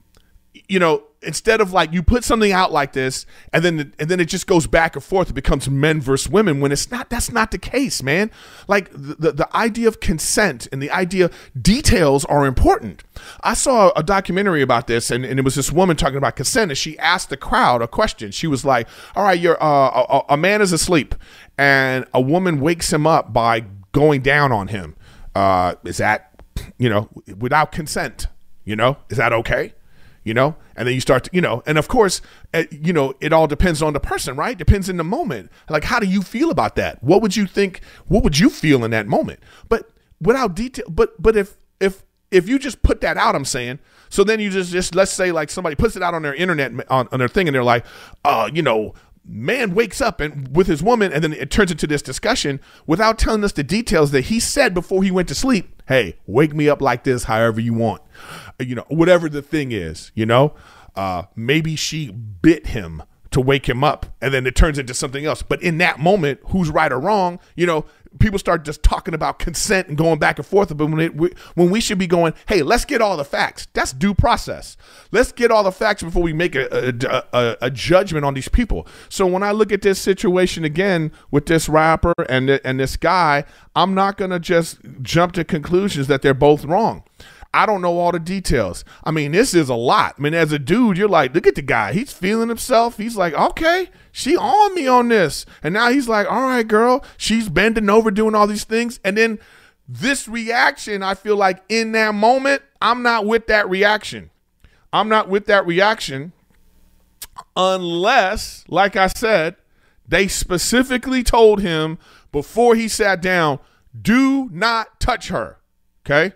you 0.69 0.79
know, 0.79 1.03
instead 1.23 1.61
of 1.61 1.73
like 1.73 1.93
you 1.93 2.03
put 2.03 2.25
something 2.25 2.51
out 2.51 2.73
like 2.73 2.95
this 2.95 3.27
and 3.53 3.63
then 3.63 3.93
and 3.99 4.09
then 4.09 4.21
it 4.21 4.25
just 4.25 4.47
goes 4.47 4.67
back 4.67 4.97
and 4.97 5.05
forth 5.05 5.29
it 5.29 5.35
becomes 5.35 5.69
men 5.69 6.01
versus 6.01 6.31
women 6.31 6.61
when 6.61 6.73
it's 6.73 6.91
not 6.91 7.11
that's 7.11 7.31
not 7.31 7.51
the 7.51 7.59
case 7.59 8.03
man. 8.03 8.31
Like 8.69 8.91
the 8.93 9.33
the 9.33 9.49
idea 9.55 9.89
of 9.89 10.01
consent 10.01 10.67
and 10.73 10.83
the 10.83 10.91
idea 10.91 11.31
details 11.61 12.25
are 12.25 12.47
important. 12.47 13.05
I 13.43 13.55
saw 13.55 13.91
a 13.95 14.03
documentary 14.03 14.63
about 14.63 14.87
this 14.87 15.11
and, 15.11 15.25
and 15.25 15.39
it 15.39 15.45
was 15.45 15.57
this 15.57 15.71
woman 15.71 15.97
talking 15.97 16.17
about 16.17 16.37
consent 16.37 16.71
and 16.71 16.79
she 16.79 16.99
asked 16.99 17.29
the 17.29 17.37
crowd 17.37 17.83
a 17.83 17.89
question. 17.89 18.31
She 18.31 18.47
was 18.47 18.65
like 18.65 18.89
all 19.15 19.25
right 19.25 19.39
you're 19.39 19.63
uh, 19.63 20.07
a, 20.09 20.23
a 20.31 20.37
man 20.39 20.63
is 20.63 20.73
asleep 20.73 21.15
and 21.59 22.07
a 22.15 22.21
woman 22.21 22.61
wakes 22.61 22.93
him 22.93 23.07
up 23.07 23.33
by 23.33 23.65
going 23.93 24.23
down 24.23 24.53
on 24.53 24.69
him. 24.69 24.97
Uh, 25.35 25.75
is 25.85 25.99
that 25.99 26.41
you 26.79 26.89
know 26.89 27.11
without 27.39 27.73
consent 27.73 28.27
you 28.65 28.77
know? 28.77 28.97
Is 29.09 29.17
that 29.17 29.33
okay 29.33 29.75
you 30.25 30.35
know? 30.35 30.57
And 30.77 30.87
then 30.87 30.95
you 30.95 31.01
start 31.01 31.25
to 31.25 31.31
you 31.33 31.41
know 31.41 31.63
and 31.67 31.79
of 31.79 31.89
course 31.89 32.21
uh, 32.55 32.65
you 32.71 32.93
know 32.93 33.15
it 33.21 33.33
all 33.33 33.47
depends 33.47 33.83
on 33.83 33.93
the 33.93 34.01
person 34.01 34.37
right? 34.37 34.57
Depends 34.57 34.89
in 34.89 34.97
the 34.97 35.05
moment. 35.05 35.51
Like 35.69 35.85
how 35.85 35.99
do 35.99 36.07
you 36.07 36.23
feel 36.23 36.51
about 36.51 36.77
that? 36.77 37.03
What 37.03 37.23
would 37.23 37.37
you 37.37 37.47
think 37.47 37.81
what 38.09 38.23
would 38.25 38.39
you 38.39 38.51
feel 38.51 38.85
in 38.85 38.91
that 38.93 39.07
moment? 39.07 39.41
But 39.69 39.91
without 40.21 40.55
detail 40.55 40.85
but 40.89 41.21
but 41.21 41.37
if 41.37 41.57
if 41.81 42.05
if 42.31 42.49
you 42.49 42.59
just 42.59 42.83
put 42.83 43.01
that 43.01 43.17
out 43.17 43.35
i'm 43.35 43.45
saying 43.45 43.79
so 44.09 44.23
then 44.23 44.39
you 44.39 44.51
just 44.51 44.71
just 44.71 44.95
let's 44.95 45.13
say 45.13 45.33
like 45.33 45.51
somebody 45.51 45.75
puts 45.75 45.97
it 45.97 46.03
out 46.03 46.15
on 46.15 46.23
their 46.23 46.35
internet 46.35 46.73
on, 46.91 47.09
on 47.11 47.19
their 47.19 47.29
thing 47.29 47.49
and 47.49 47.55
they're 47.55 47.65
like 47.65 47.85
uh 48.25 48.49
you 48.53 48.63
know 48.63 48.95
man 49.25 49.75
wakes 49.75 50.01
up 50.01 50.21
and 50.21 50.55
with 50.55 50.67
his 50.67 50.83
woman 50.83 51.13
and 51.13 51.23
then 51.23 51.33
it 51.33 51.51
turns 51.51 51.71
into 51.71 51.87
this 51.87 52.03
discussion 52.03 52.61
without 52.87 53.19
telling 53.19 53.45
us 53.45 53.53
the 53.53 53.63
details 53.63 54.11
that 54.11 54.23
he 54.23 54.41
said 54.41 54.75
before 54.75 55.03
he 55.03 55.11
went 55.11 55.29
to 55.29 55.35
sleep 55.35 55.80
hey 55.91 56.17
wake 56.27 56.55
me 56.55 56.69
up 56.69 56.81
like 56.81 57.03
this 57.05 57.25
however 57.25 57.61
you 57.61 57.75
want. 57.75 58.01
You 58.59 58.77
know, 58.77 58.85
whatever 58.89 59.29
the 59.29 59.43
thing 59.43 59.73
is, 59.73 60.13
you 60.15 60.25
know, 60.25 60.55
uh, 60.95 61.25
maybe 61.35 61.77
she 61.77 62.11
bit 62.11 62.69
him 62.69 63.03
to 63.33 63.41
wake 63.41 63.69
him 63.69 63.83
up 63.83 64.07
and 64.21 64.33
then 64.33 64.47
it 64.47 64.55
turns 64.55 64.79
into 64.79 64.95
something 64.95 65.25
else. 65.25 65.43
But 65.43 65.63
in 65.63 65.79
that 65.79 65.99
moment 65.99 66.41
who's 66.47 66.71
right 66.71 66.91
or 66.91 67.01
wrong 67.01 67.39
you 67.57 67.67
know 67.67 67.85
people 68.19 68.39
start 68.39 68.65
just 68.65 68.83
talking 68.83 69.15
about 69.15 69.39
consent 69.39 69.89
and 69.89 69.97
going 69.97 70.19
back 70.19 70.39
and 70.39 70.47
forth 70.47 70.77
but 70.77 70.87
when, 70.87 71.01
it, 71.01 71.11
when 71.55 71.71
we 71.71 71.81
should 71.81 71.99
be 71.99 72.07
going 72.07 72.35
hey 72.49 72.63
let's 72.63 72.85
get 72.85 73.01
all 73.01 73.17
the 73.17 73.25
facts. 73.25 73.69
That's 73.73 73.93
due 73.93 74.15
process. 74.15 74.77
Let's 75.13 75.33
get 75.33 75.51
all 75.51 75.63
the 75.63 75.73
facts 75.73 76.03
before 76.03 76.23
we 76.23 76.33
make 76.33 76.55
a, 76.55 76.95
a, 77.01 77.25
a, 77.33 77.57
a 77.63 77.71
judgment 77.71 78.25
on 78.25 78.35
these 78.35 78.49
people. 78.49 78.87
So 79.09 79.27
when 79.27 79.43
i 79.43 79.53
look 79.53 79.73
at 79.73 79.83
this 79.83 80.01
situation 80.01 80.65
again 80.65 81.13
with 81.31 81.47
this 81.47 81.69
rapper 81.69 82.15
and, 82.29 82.51
and 82.51 82.81
this 82.81 82.97
guy 82.97 83.45
i'm 83.77 83.95
not 83.95 84.17
going 84.17 84.31
to 84.31 84.41
just 84.41 84.79
jump 85.03 85.33
to 85.33 85.45
conclusions 85.45 86.07
that 86.09 86.23
they're 86.23 86.35
both 86.35 86.65
wrong 86.65 87.05
I 87.53 87.67
don't 87.67 87.83
know 87.83 87.99
all 87.99 88.13
the 88.13 88.21
details. 88.21 88.85
I 89.03 89.11
mean, 89.11 89.33
this 89.33 89.55
is 89.55 89.69
a 89.69 89.75
lot. 89.75 90.15
I 90.19 90.23
mean, 90.23 90.35
as 90.35 90.53
a 90.53 90.59
dude, 90.59 90.97
you're 90.97 91.09
like, 91.09 91.35
look 91.35 91.47
at 91.47 91.57
the 91.57 91.63
guy. 91.63 91.93
He's 91.93 92.13
feeling 92.13 92.49
himself. 92.49 92.97
He's 92.97 93.17
like, 93.17 93.35
okay, 93.35 93.89
she 94.13 94.37
on 94.37 94.75
me 94.75 94.87
on 94.87 95.09
this. 95.09 95.47
And 95.63 95.75
now 95.75 95.91
he's 95.91 96.09
like, 96.09 96.31
all 96.31 96.43
right, 96.43 96.67
girl. 96.67 97.05
She's 97.17 97.49
bending 97.49 97.91
over, 97.91 98.11
doing 98.13 98.37
all 98.37 98.47
these 98.47 98.65
things. 98.65 99.01
And 99.05 99.17
then 99.17 99.41
this 99.89 100.29
reaction, 100.29 101.03
I 101.03 101.15
feel 101.15 101.37
like 101.37 101.63
in 101.69 101.93
that 101.93 102.15
moment, 102.15 102.63
I'm 102.81 103.03
not 103.03 103.27
with 103.27 103.49
that 103.49 103.69
reaction. 103.69 104.31
I'm 104.93 105.09
not 105.09 105.29
with 105.29 105.47
that 105.47 105.67
reaction 105.67 106.33
unless, 107.57 108.65
like 108.69 108.97
I 108.97 109.09
said, 109.09 109.57
they 110.07 110.29
specifically 110.29 111.23
told 111.23 111.61
him 111.61 111.99
before 112.33 112.75
he 112.75 112.89
sat 112.89 113.21
down, 113.21 113.59
do 114.01 114.49
not 114.53 115.01
touch 115.01 115.29
her. 115.29 115.59
Okay. 116.05 116.35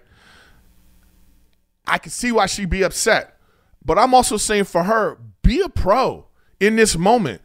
I 1.86 1.98
can 1.98 2.10
see 2.10 2.32
why 2.32 2.46
she'd 2.46 2.70
be 2.70 2.82
upset. 2.82 3.38
But 3.84 3.98
I'm 3.98 4.14
also 4.14 4.36
saying 4.36 4.64
for 4.64 4.84
her, 4.84 5.18
be 5.42 5.60
a 5.60 5.68
pro 5.68 6.26
in 6.58 6.76
this 6.76 6.96
moment. 6.96 7.42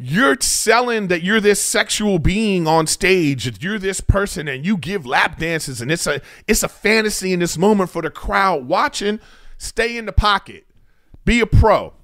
You're 0.00 0.36
selling 0.40 1.08
that 1.08 1.22
you're 1.22 1.40
this 1.40 1.60
sexual 1.60 2.20
being 2.20 2.68
on 2.68 2.86
stage, 2.86 3.44
that 3.46 3.62
you're 3.62 3.80
this 3.80 4.00
person, 4.00 4.46
and 4.46 4.64
you 4.64 4.76
give 4.76 5.04
lap 5.04 5.38
dances, 5.38 5.80
and 5.80 5.90
it's 5.90 6.06
a 6.06 6.20
it's 6.46 6.62
a 6.62 6.68
fantasy 6.68 7.32
in 7.32 7.40
this 7.40 7.58
moment 7.58 7.90
for 7.90 8.00
the 8.02 8.10
crowd 8.10 8.66
watching. 8.66 9.18
Stay 9.56 9.96
in 9.96 10.06
the 10.06 10.12
pocket. 10.12 10.66
Be 11.24 11.40
a 11.40 11.46
pro. 11.46 11.94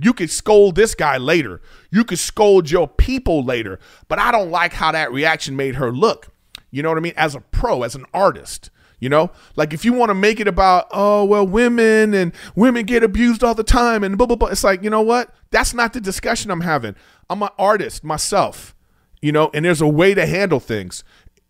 You 0.00 0.14
could 0.14 0.30
scold 0.30 0.74
this 0.74 0.94
guy 0.94 1.18
later. 1.18 1.60
You 1.90 2.04
could 2.04 2.18
scold 2.18 2.70
your 2.70 2.88
people 2.88 3.44
later. 3.44 3.78
But 4.06 4.18
I 4.18 4.30
don't 4.30 4.50
like 4.50 4.72
how 4.72 4.92
that 4.92 5.12
reaction 5.12 5.54
made 5.54 5.74
her 5.74 5.92
look. 5.92 6.28
You 6.70 6.82
know 6.82 6.88
what 6.88 6.98
I 6.98 7.02
mean? 7.02 7.14
As 7.16 7.34
a 7.34 7.40
pro, 7.40 7.82
as 7.82 7.94
an 7.94 8.06
artist. 8.14 8.70
You 9.00 9.08
know, 9.08 9.30
like 9.54 9.72
if 9.72 9.84
you 9.84 9.92
want 9.92 10.10
to 10.10 10.14
make 10.14 10.40
it 10.40 10.48
about, 10.48 10.88
oh, 10.90 11.24
well, 11.24 11.46
women 11.46 12.14
and 12.14 12.32
women 12.56 12.84
get 12.84 13.04
abused 13.04 13.44
all 13.44 13.54
the 13.54 13.62
time 13.62 14.02
and 14.02 14.18
blah, 14.18 14.26
blah, 14.26 14.36
blah. 14.36 14.48
It's 14.48 14.64
like, 14.64 14.82
you 14.82 14.90
know 14.90 15.02
what? 15.02 15.32
That's 15.50 15.72
not 15.72 15.92
the 15.92 16.00
discussion 16.00 16.50
I'm 16.50 16.62
having. 16.62 16.96
I'm 17.30 17.42
an 17.42 17.50
artist 17.58 18.02
myself, 18.02 18.74
you 19.22 19.30
know, 19.30 19.50
and 19.54 19.64
there's 19.64 19.80
a 19.80 19.88
way 19.88 20.14
to 20.14 20.26
handle 20.26 20.58
things. 20.58 21.04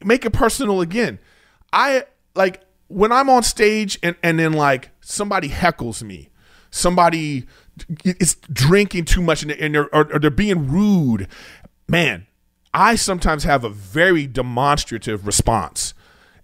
Make 0.04 0.26
it 0.26 0.32
personal 0.32 0.82
again. 0.82 1.18
I 1.72 2.04
like 2.34 2.60
when 2.88 3.12
I'm 3.12 3.30
on 3.30 3.42
stage 3.42 3.98
and, 4.02 4.14
and 4.22 4.38
then 4.38 4.52
like 4.52 4.90
somebody 5.00 5.48
heckles 5.48 6.02
me, 6.02 6.28
somebody 6.70 7.46
is 8.04 8.36
drinking 8.52 9.06
too 9.06 9.22
much 9.22 9.42
and, 9.42 9.74
they're, 9.74 9.94
or, 9.94 10.12
or 10.12 10.18
they're 10.18 10.30
being 10.30 10.68
rude. 10.68 11.28
Man, 11.88 12.26
I 12.74 12.96
sometimes 12.96 13.44
have 13.44 13.64
a 13.64 13.70
very 13.70 14.26
demonstrative 14.26 15.26
response 15.26 15.94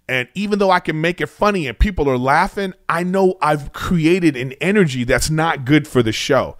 and 0.08 0.28
even 0.34 0.58
though 0.58 0.70
I 0.70 0.80
can 0.80 1.00
make 1.00 1.20
it 1.20 1.28
funny 1.28 1.66
and 1.66 1.78
people 1.78 2.08
are 2.10 2.18
laughing, 2.18 2.74
I 2.88 3.02
know 3.02 3.36
I've 3.40 3.72
created 3.72 4.36
an 4.36 4.52
energy 4.60 5.04
that's 5.04 5.30
not 5.30 5.64
good 5.64 5.88
for 5.88 6.02
the 6.02 6.12
show. 6.12 6.56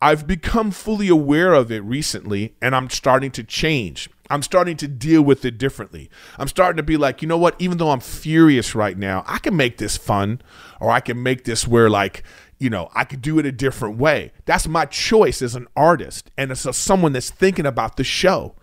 I've 0.00 0.26
become 0.26 0.70
fully 0.70 1.08
aware 1.08 1.54
of 1.54 1.70
it 1.72 1.80
recently 1.80 2.54
and 2.60 2.74
I'm 2.74 2.90
starting 2.90 3.30
to 3.32 3.44
change. 3.44 4.10
I'm 4.28 4.42
starting 4.42 4.76
to 4.78 4.88
deal 4.88 5.22
with 5.22 5.44
it 5.44 5.58
differently. 5.58 6.10
I'm 6.38 6.48
starting 6.48 6.76
to 6.78 6.82
be 6.82 6.96
like, 6.96 7.22
you 7.22 7.28
know 7.28 7.38
what? 7.38 7.54
Even 7.58 7.78
though 7.78 7.90
I'm 7.90 8.00
furious 8.00 8.74
right 8.74 8.96
now, 8.96 9.24
I 9.26 9.38
can 9.38 9.56
make 9.56 9.78
this 9.78 9.96
fun 9.96 10.40
or 10.80 10.90
I 10.90 11.00
can 11.00 11.22
make 11.22 11.44
this 11.44 11.66
where, 11.66 11.88
like, 11.88 12.24
you 12.58 12.70
know, 12.70 12.90
I 12.94 13.04
could 13.04 13.22
do 13.22 13.38
it 13.38 13.46
a 13.46 13.52
different 13.52 13.98
way. 13.98 14.32
That's 14.44 14.66
my 14.66 14.86
choice 14.86 15.42
as 15.42 15.54
an 15.54 15.68
artist 15.76 16.30
and 16.36 16.50
as 16.50 16.66
a, 16.66 16.72
someone 16.72 17.12
that's 17.12 17.30
thinking 17.30 17.66
about 17.66 17.96
the 17.96 18.04
show. 18.04 18.54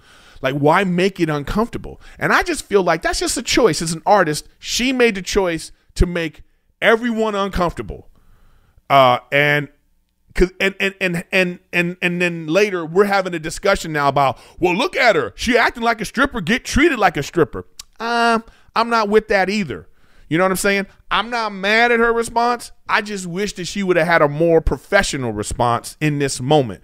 Like, 0.43 0.55
why 0.55 0.83
make 0.83 1.19
it 1.19 1.29
uncomfortable? 1.29 2.01
And 2.19 2.33
I 2.33 2.43
just 2.43 2.65
feel 2.65 2.83
like 2.83 3.01
that's 3.01 3.19
just 3.19 3.37
a 3.37 3.41
choice. 3.41 3.81
As 3.81 3.93
an 3.93 4.03
artist, 4.05 4.47
she 4.59 4.91
made 4.91 5.15
the 5.15 5.21
choice 5.21 5.71
to 5.95 6.05
make 6.05 6.43
everyone 6.81 7.33
uncomfortable. 7.33 8.09
Uh, 8.89 9.19
and 9.31 9.69
Cause 10.35 10.51
and, 10.59 10.73
and 10.79 10.95
and 10.99 11.23
and 11.31 11.59
and 11.71 11.95
and 12.01 12.19
then 12.19 12.47
later 12.47 12.87
we're 12.87 13.05
having 13.05 13.35
a 13.35 13.39
discussion 13.39 13.93
now 13.93 14.07
about 14.07 14.39
well 14.59 14.75
look 14.75 14.95
at 14.95 15.15
her 15.15 15.31
she 15.35 15.55
acting 15.59 15.83
like 15.83 16.01
a 16.01 16.05
stripper 16.05 16.41
get 16.41 16.65
treated 16.65 16.97
like 16.97 17.17
a 17.17 17.21
stripper 17.21 17.67
um 17.99 18.43
I'm 18.75 18.89
not 18.89 19.09
with 19.09 19.27
that 19.27 19.47
either 19.47 19.87
you 20.29 20.39
know 20.39 20.45
what 20.45 20.49
I'm 20.49 20.57
saying 20.57 20.87
I'm 21.11 21.29
not 21.29 21.51
mad 21.51 21.91
at 21.91 21.99
her 21.99 22.11
response 22.11 22.71
I 22.89 23.03
just 23.03 23.27
wish 23.27 23.53
that 23.53 23.65
she 23.65 23.83
would 23.83 23.95
have 23.95 24.07
had 24.07 24.23
a 24.23 24.27
more 24.27 24.59
professional 24.59 25.33
response 25.33 25.97
in 26.01 26.17
this 26.17 26.41
moment 26.41 26.81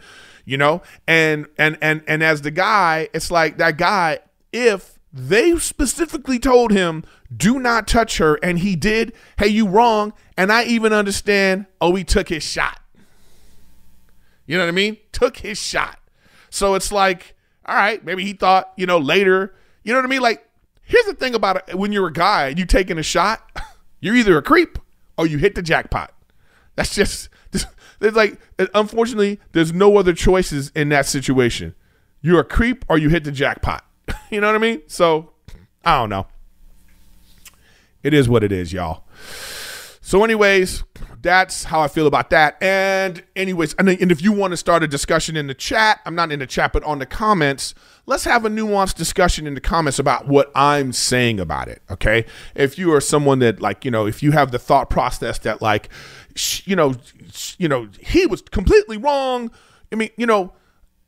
you 0.49 0.57
know? 0.57 0.81
And 1.07 1.45
and 1.59 1.77
and 1.79 2.01
and 2.07 2.23
as 2.23 2.41
the 2.41 2.49
guy 2.49 3.07
it's 3.13 3.29
like 3.29 3.57
that 3.57 3.77
guy 3.77 4.19
if 4.51 4.97
they 5.13 5.55
specifically 5.57 6.39
told 6.39 6.71
him 6.71 7.03
do 7.35 7.59
not 7.59 7.87
touch 7.87 8.17
her 8.17 8.39
and 8.41 8.59
he 8.59 8.75
did 8.75 9.13
hey 9.37 9.47
you 9.47 9.67
wrong 9.67 10.13
and 10.37 10.51
i 10.51 10.63
even 10.63 10.93
understand 10.93 11.67
oh 11.79 11.93
he 11.93 12.03
took 12.03 12.29
his 12.29 12.41
shot. 12.41 12.79
You 14.47 14.57
know 14.57 14.63
what 14.63 14.69
i 14.69 14.71
mean? 14.71 14.97
Took 15.11 15.37
his 15.37 15.59
shot. 15.59 15.99
So 16.49 16.73
it's 16.73 16.91
like 16.91 17.35
all 17.67 17.75
right 17.75 18.03
maybe 18.03 18.23
he 18.25 18.33
thought 18.33 18.73
you 18.75 18.87
know 18.87 18.97
later 18.97 19.53
you 19.83 19.93
know 19.93 19.99
what 19.99 20.05
i 20.05 20.09
mean? 20.09 20.21
Like 20.21 20.49
here's 20.81 21.05
the 21.05 21.13
thing 21.13 21.35
about 21.35 21.69
it 21.69 21.75
when 21.77 21.91
you're 21.91 22.07
a 22.07 22.13
guy 22.13 22.47
you 22.47 22.65
taking 22.65 22.97
a 22.97 23.03
shot 23.03 23.51
you're 23.99 24.15
either 24.15 24.35
a 24.35 24.41
creep 24.41 24.79
or 25.15 25.27
you 25.27 25.37
hit 25.37 25.53
the 25.53 25.61
jackpot. 25.61 26.11
That's 26.75 26.95
just 26.95 27.29
there's 27.99 28.15
like, 28.15 28.39
unfortunately, 28.73 29.39
there's 29.51 29.73
no 29.73 29.97
other 29.97 30.13
choices 30.13 30.71
in 30.75 30.89
that 30.89 31.05
situation. 31.05 31.75
You're 32.21 32.39
a 32.39 32.45
creep 32.45 32.85
or 32.89 32.97
you 32.97 33.09
hit 33.09 33.23
the 33.23 33.31
jackpot. 33.31 33.85
you 34.29 34.41
know 34.41 34.47
what 34.47 34.55
I 34.55 34.59
mean? 34.59 34.81
So, 34.87 35.31
I 35.83 35.99
don't 35.99 36.09
know. 36.09 36.27
It 38.03 38.13
is 38.13 38.29
what 38.29 38.43
it 38.43 38.51
is, 38.51 38.71
y'all. 38.71 39.03
So, 40.01 40.23
anyways, 40.23 40.83
that's 41.21 41.65
how 41.65 41.81
I 41.81 41.87
feel 41.87 42.07
about 42.07 42.29
that. 42.29 42.61
And, 42.61 43.23
anyways, 43.35 43.73
and, 43.75 43.89
and 43.89 44.11
if 44.11 44.21
you 44.21 44.31
want 44.31 44.51
to 44.51 44.57
start 44.57 44.83
a 44.83 44.87
discussion 44.87 45.35
in 45.35 45.47
the 45.47 45.53
chat, 45.53 45.99
I'm 46.05 46.15
not 46.15 46.31
in 46.31 46.39
the 46.39 46.47
chat, 46.47 46.71
but 46.71 46.83
on 46.83 46.99
the 46.99 47.05
comments, 47.05 47.75
let's 48.05 48.23
have 48.23 48.45
a 48.45 48.49
nuanced 48.49 48.95
discussion 48.95 49.45
in 49.45 49.53
the 49.53 49.61
comments 49.61 49.99
about 49.99 50.27
what 50.27 50.51
I'm 50.55 50.93
saying 50.93 51.39
about 51.39 51.67
it. 51.67 51.81
Okay. 51.89 52.25
If 52.55 52.77
you 52.77 52.93
are 52.93 53.01
someone 53.01 53.39
that, 53.39 53.61
like, 53.61 53.83
you 53.83 53.91
know, 53.91 54.05
if 54.05 54.23
you 54.23 54.31
have 54.31 54.51
the 54.51 54.59
thought 54.59 54.89
process 54.89 55.39
that, 55.39 55.61
like, 55.61 55.89
you 56.65 56.75
know, 56.75 56.95
you 57.57 57.67
know, 57.67 57.89
he 57.99 58.25
was 58.25 58.41
completely 58.41 58.97
wrong. 58.97 59.51
I 59.91 59.95
mean, 59.95 60.11
you 60.15 60.25
know, 60.25 60.53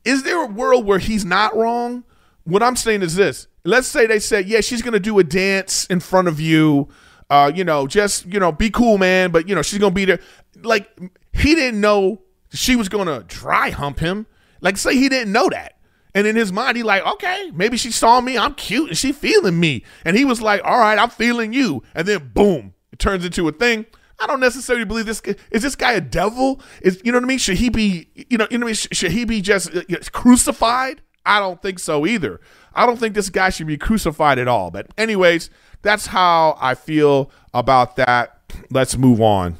is 0.04 0.24
there 0.24 0.42
a 0.42 0.46
world 0.46 0.84
where 0.84 0.98
he's 0.98 1.24
not 1.24 1.56
wrong? 1.56 2.04
What 2.44 2.62
I'm 2.62 2.76
saying 2.76 3.02
is 3.02 3.14
this. 3.14 3.46
Let's 3.64 3.86
say 3.86 4.06
they 4.06 4.18
said, 4.18 4.48
yeah, 4.48 4.60
she's 4.60 4.82
going 4.82 4.94
to 4.94 5.00
do 5.00 5.18
a 5.20 5.24
dance 5.24 5.86
in 5.86 6.00
front 6.00 6.26
of 6.26 6.40
you. 6.40 6.88
Uh, 7.32 7.50
you 7.54 7.64
know, 7.64 7.86
just, 7.86 8.26
you 8.26 8.38
know, 8.38 8.52
be 8.52 8.68
cool, 8.68 8.98
man. 8.98 9.30
But, 9.30 9.48
you 9.48 9.54
know, 9.54 9.62
she's 9.62 9.78
to 9.78 9.90
be 9.90 10.04
there. 10.04 10.20
Like, 10.62 10.94
he 11.32 11.54
didn't 11.54 11.80
know 11.80 12.20
she 12.52 12.76
was 12.76 12.90
to 13.06 13.24
dry 13.26 13.70
hump 13.70 14.00
him. 14.00 14.26
Like, 14.60 14.76
say 14.76 14.94
he 14.94 15.08
didn't 15.08 15.32
know 15.32 15.48
that. 15.48 15.78
And 16.14 16.26
in 16.26 16.36
his 16.36 16.52
mind, 16.52 16.76
he 16.76 16.82
like, 16.82 17.06
okay, 17.06 17.50
maybe 17.54 17.78
she 17.78 17.90
saw 17.90 18.20
me. 18.20 18.36
I'm 18.36 18.52
cute 18.52 18.90
and 18.90 18.98
she 18.98 19.12
feeling 19.12 19.58
me. 19.58 19.82
And 20.04 20.14
he 20.14 20.26
was 20.26 20.42
like, 20.42 20.60
all 20.62 20.78
right, 20.78 20.98
I'm 20.98 21.08
feeling 21.08 21.54
you. 21.54 21.82
And 21.94 22.06
then 22.06 22.32
boom, 22.34 22.74
it 22.92 22.98
turns 22.98 23.24
into 23.24 23.48
a 23.48 23.52
thing. 23.52 23.86
I 24.20 24.26
don't 24.26 24.40
necessarily 24.40 24.84
believe 24.84 25.06
this. 25.06 25.22
Is 25.50 25.62
this 25.62 25.74
guy 25.74 25.92
a 25.92 26.02
devil? 26.02 26.60
Is 26.82 27.00
you 27.02 27.12
know 27.12 27.16
what 27.16 27.24
I 27.24 27.28
mean? 27.28 27.38
Should 27.38 27.56
he 27.56 27.70
be 27.70 28.08
you 28.14 28.36
know 28.36 28.46
you 28.50 28.58
know 28.58 28.66
I 28.66 28.68
mean? 28.68 28.74
Should 28.74 29.10
he 29.10 29.24
be 29.24 29.40
just 29.40 29.74
uh, 29.74 29.82
crucified? 30.12 31.00
I 31.24 31.40
don't 31.40 31.62
think 31.62 31.78
so 31.78 32.06
either. 32.06 32.40
I 32.74 32.84
don't 32.86 32.98
think 32.98 33.14
this 33.14 33.30
guy 33.30 33.50
should 33.50 33.66
be 33.66 33.78
crucified 33.78 34.38
at 34.38 34.48
all. 34.48 34.70
But 34.70 34.88
anyways, 34.98 35.50
that's 35.82 36.06
how 36.06 36.56
I 36.60 36.74
feel 36.74 37.30
about 37.52 37.96
that. 37.96 38.38
Let's 38.70 38.96
move 38.96 39.20
on. 39.20 39.56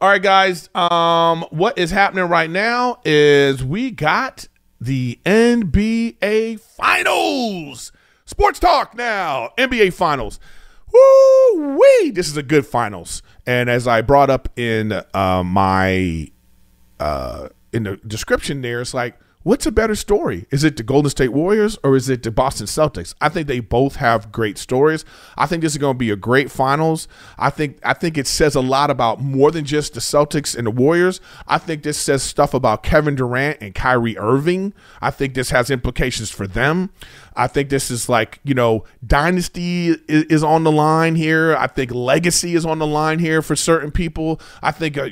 All 0.00 0.08
right, 0.08 0.22
guys. 0.22 0.68
Um, 0.74 1.44
what 1.50 1.78
is 1.78 1.90
happening 1.92 2.24
right 2.24 2.50
now 2.50 3.00
is 3.04 3.64
we 3.64 3.90
got 3.92 4.48
the 4.80 5.18
NBA 5.24 6.58
Finals. 6.58 7.92
Sports 8.24 8.58
talk 8.58 8.96
now. 8.96 9.50
NBA 9.56 9.92
Finals. 9.92 10.40
Woo 10.92 11.78
wee! 11.78 12.10
This 12.10 12.28
is 12.28 12.36
a 12.36 12.42
good 12.42 12.66
finals. 12.66 13.22
And 13.46 13.70
as 13.70 13.86
I 13.86 14.02
brought 14.02 14.28
up 14.28 14.48
in 14.58 14.92
uh, 15.14 15.42
my 15.44 16.30
uh, 17.00 17.48
in 17.72 17.84
the 17.84 17.96
description 17.98 18.60
there, 18.62 18.80
it's 18.80 18.92
like, 18.92 19.18
what's 19.42 19.66
a 19.66 19.72
better 19.72 19.94
story? 19.94 20.46
Is 20.50 20.64
it 20.64 20.76
the 20.76 20.82
Golden 20.82 21.10
State 21.10 21.32
Warriors 21.32 21.78
or 21.82 21.96
is 21.96 22.08
it 22.08 22.22
the 22.22 22.30
Boston 22.30 22.66
Celtics? 22.66 23.14
I 23.20 23.28
think 23.28 23.46
they 23.46 23.60
both 23.60 23.96
have 23.96 24.32
great 24.32 24.58
stories. 24.58 25.04
I 25.36 25.46
think 25.46 25.62
this 25.62 25.72
is 25.72 25.78
going 25.78 25.94
to 25.94 25.98
be 25.98 26.10
a 26.10 26.16
great 26.16 26.50
finals. 26.50 27.08
I 27.38 27.50
think 27.50 27.78
I 27.82 27.94
think 27.94 28.16
it 28.18 28.26
says 28.26 28.54
a 28.54 28.60
lot 28.60 28.90
about 28.90 29.20
more 29.20 29.50
than 29.50 29.64
just 29.64 29.94
the 29.94 30.00
Celtics 30.00 30.56
and 30.56 30.66
the 30.66 30.70
Warriors. 30.70 31.20
I 31.46 31.58
think 31.58 31.82
this 31.82 31.98
says 31.98 32.22
stuff 32.22 32.54
about 32.54 32.82
Kevin 32.82 33.14
Durant 33.14 33.58
and 33.60 33.74
Kyrie 33.74 34.18
Irving. 34.18 34.72
I 35.00 35.10
think 35.10 35.34
this 35.34 35.50
has 35.50 35.70
implications 35.70 36.30
for 36.30 36.46
them. 36.46 36.90
I 37.34 37.46
think 37.46 37.70
this 37.70 37.90
is 37.90 38.08
like, 38.08 38.40
you 38.44 38.54
know, 38.54 38.84
dynasty 39.06 39.88
is, 40.08 40.24
is 40.24 40.42
on 40.42 40.64
the 40.64 40.72
line 40.72 41.14
here. 41.14 41.56
I 41.56 41.66
think 41.66 41.90
legacy 41.90 42.54
is 42.54 42.66
on 42.66 42.78
the 42.78 42.86
line 42.86 43.18
here 43.18 43.42
for 43.42 43.56
certain 43.56 43.90
people. 43.90 44.40
I 44.62 44.70
think 44.70 44.98
uh, 44.98 45.08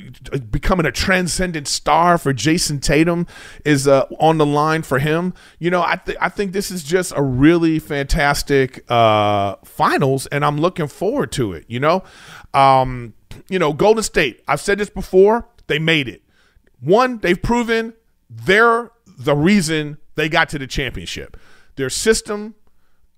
becoming 0.49 0.85
a 0.85 0.91
transcendent 0.91 1.67
star 1.67 2.17
for 2.17 2.33
Jayson 2.33 2.79
Tatum 2.79 3.27
is 3.65 3.87
uh, 3.87 4.05
on 4.19 4.37
the 4.37 4.45
line 4.45 4.83
for 4.83 4.99
him. 4.99 5.33
You 5.59 5.71
know, 5.71 5.81
I, 5.81 5.95
th- 5.95 6.17
I 6.21 6.29
think 6.29 6.51
this 6.51 6.71
is 6.71 6.83
just 6.83 7.13
a 7.15 7.21
really 7.21 7.79
fantastic 7.79 8.89
uh, 8.89 9.55
finals, 9.63 10.27
and 10.27 10.45
I'm 10.45 10.57
looking 10.57 10.87
forward 10.87 11.31
to 11.33 11.53
it, 11.53 11.65
you 11.67 11.79
know? 11.79 12.03
Um, 12.53 13.13
you 13.49 13.59
know, 13.59 13.73
Golden 13.73 14.03
State, 14.03 14.43
I've 14.47 14.61
said 14.61 14.77
this 14.77 14.89
before, 14.89 15.47
they 15.67 15.79
made 15.79 16.07
it. 16.07 16.21
One, 16.79 17.19
they've 17.19 17.41
proven 17.41 17.93
they're 18.29 18.91
the 19.05 19.35
reason 19.35 19.97
they 20.15 20.29
got 20.29 20.49
to 20.49 20.59
the 20.59 20.67
championship 20.67 21.37
their 21.81 21.89
system, 21.89 22.55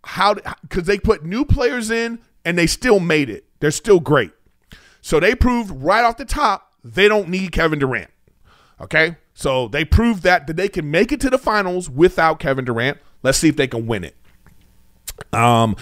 how 0.06 0.36
because 0.62 0.86
they 0.86 0.98
put 0.98 1.24
new 1.24 1.46
players 1.46 1.92
in 1.92 2.20
and 2.44 2.58
they 2.58 2.68
still 2.68 3.00
made 3.00 3.30
it. 3.30 3.46
They're 3.60 3.72
still 3.72 4.00
great. 4.00 4.32
So 5.02 5.20
they 5.20 5.36
proved 5.36 5.70
right 5.72 6.04
off 6.04 6.18
the 6.18 6.26
top 6.26 6.74
they 6.84 7.08
don't 7.08 7.30
need 7.30 7.52
Kevin 7.52 7.80
Durant. 7.80 8.10
Okay? 8.82 9.16
So 9.34 9.68
they 9.68 9.86
proved 9.86 10.24
that 10.24 10.48
that 10.48 10.56
they 10.56 10.68
can 10.68 10.92
make 10.92 11.12
it 11.12 11.22
to 11.22 11.30
the 11.30 11.38
finals 11.38 11.90
without 11.90 12.40
Kevin 12.40 12.66
Durant. 12.66 12.98
Let's 13.22 13.38
see 13.38 13.50
if 13.50 13.56
they 13.56 13.68
can 13.68 13.88
win 13.88 14.04
it. 14.04 14.16
Um 15.32 15.76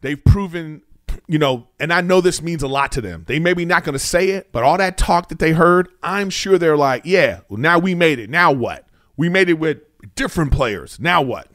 they've 0.00 0.22
proven 0.22 0.82
you 1.26 1.38
know, 1.38 1.68
and 1.78 1.92
I 1.92 2.00
know 2.00 2.22
this 2.22 2.40
means 2.40 2.62
a 2.62 2.68
lot 2.68 2.92
to 2.92 3.02
them. 3.02 3.24
They 3.26 3.38
maybe 3.38 3.66
not 3.66 3.84
going 3.84 3.92
to 3.92 3.98
say 3.98 4.30
it, 4.30 4.50
but 4.50 4.62
all 4.62 4.78
that 4.78 4.96
talk 4.96 5.28
that 5.28 5.38
they 5.38 5.52
heard, 5.52 5.88
I'm 6.02 6.30
sure 6.30 6.56
they're 6.56 6.76
like, 6.76 7.02
yeah, 7.04 7.40
well, 7.50 7.58
now 7.58 7.78
we 7.78 7.94
made 7.94 8.18
it. 8.18 8.30
Now 8.30 8.50
what? 8.50 8.86
We 9.18 9.28
made 9.28 9.50
it 9.50 9.58
with 9.58 9.82
different 10.14 10.52
players. 10.52 10.98
Now 10.98 11.20
what? 11.20 11.51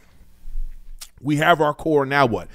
We 1.22 1.38
have 1.38 1.62
our 1.62 1.74
core. 1.74 2.06
Now 2.06 2.26
what? 2.26 2.48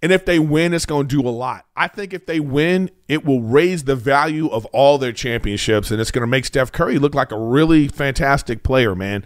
And 0.00 0.12
if 0.12 0.24
they 0.24 0.38
win, 0.38 0.74
it's 0.74 0.86
going 0.86 1.08
to 1.08 1.22
do 1.22 1.26
a 1.26 1.30
lot. 1.30 1.66
I 1.76 1.88
think 1.88 2.14
if 2.14 2.26
they 2.26 2.38
win, 2.38 2.90
it 3.08 3.24
will 3.24 3.42
raise 3.42 3.84
the 3.84 3.96
value 3.96 4.48
of 4.48 4.64
all 4.66 4.96
their 4.96 5.12
championships, 5.12 5.90
and 5.90 6.00
it's 6.00 6.12
going 6.12 6.22
to 6.22 6.28
make 6.28 6.44
Steph 6.44 6.70
Curry 6.70 6.98
look 6.98 7.14
like 7.14 7.32
a 7.32 7.38
really 7.38 7.88
fantastic 7.88 8.62
player, 8.62 8.94
man. 8.94 9.24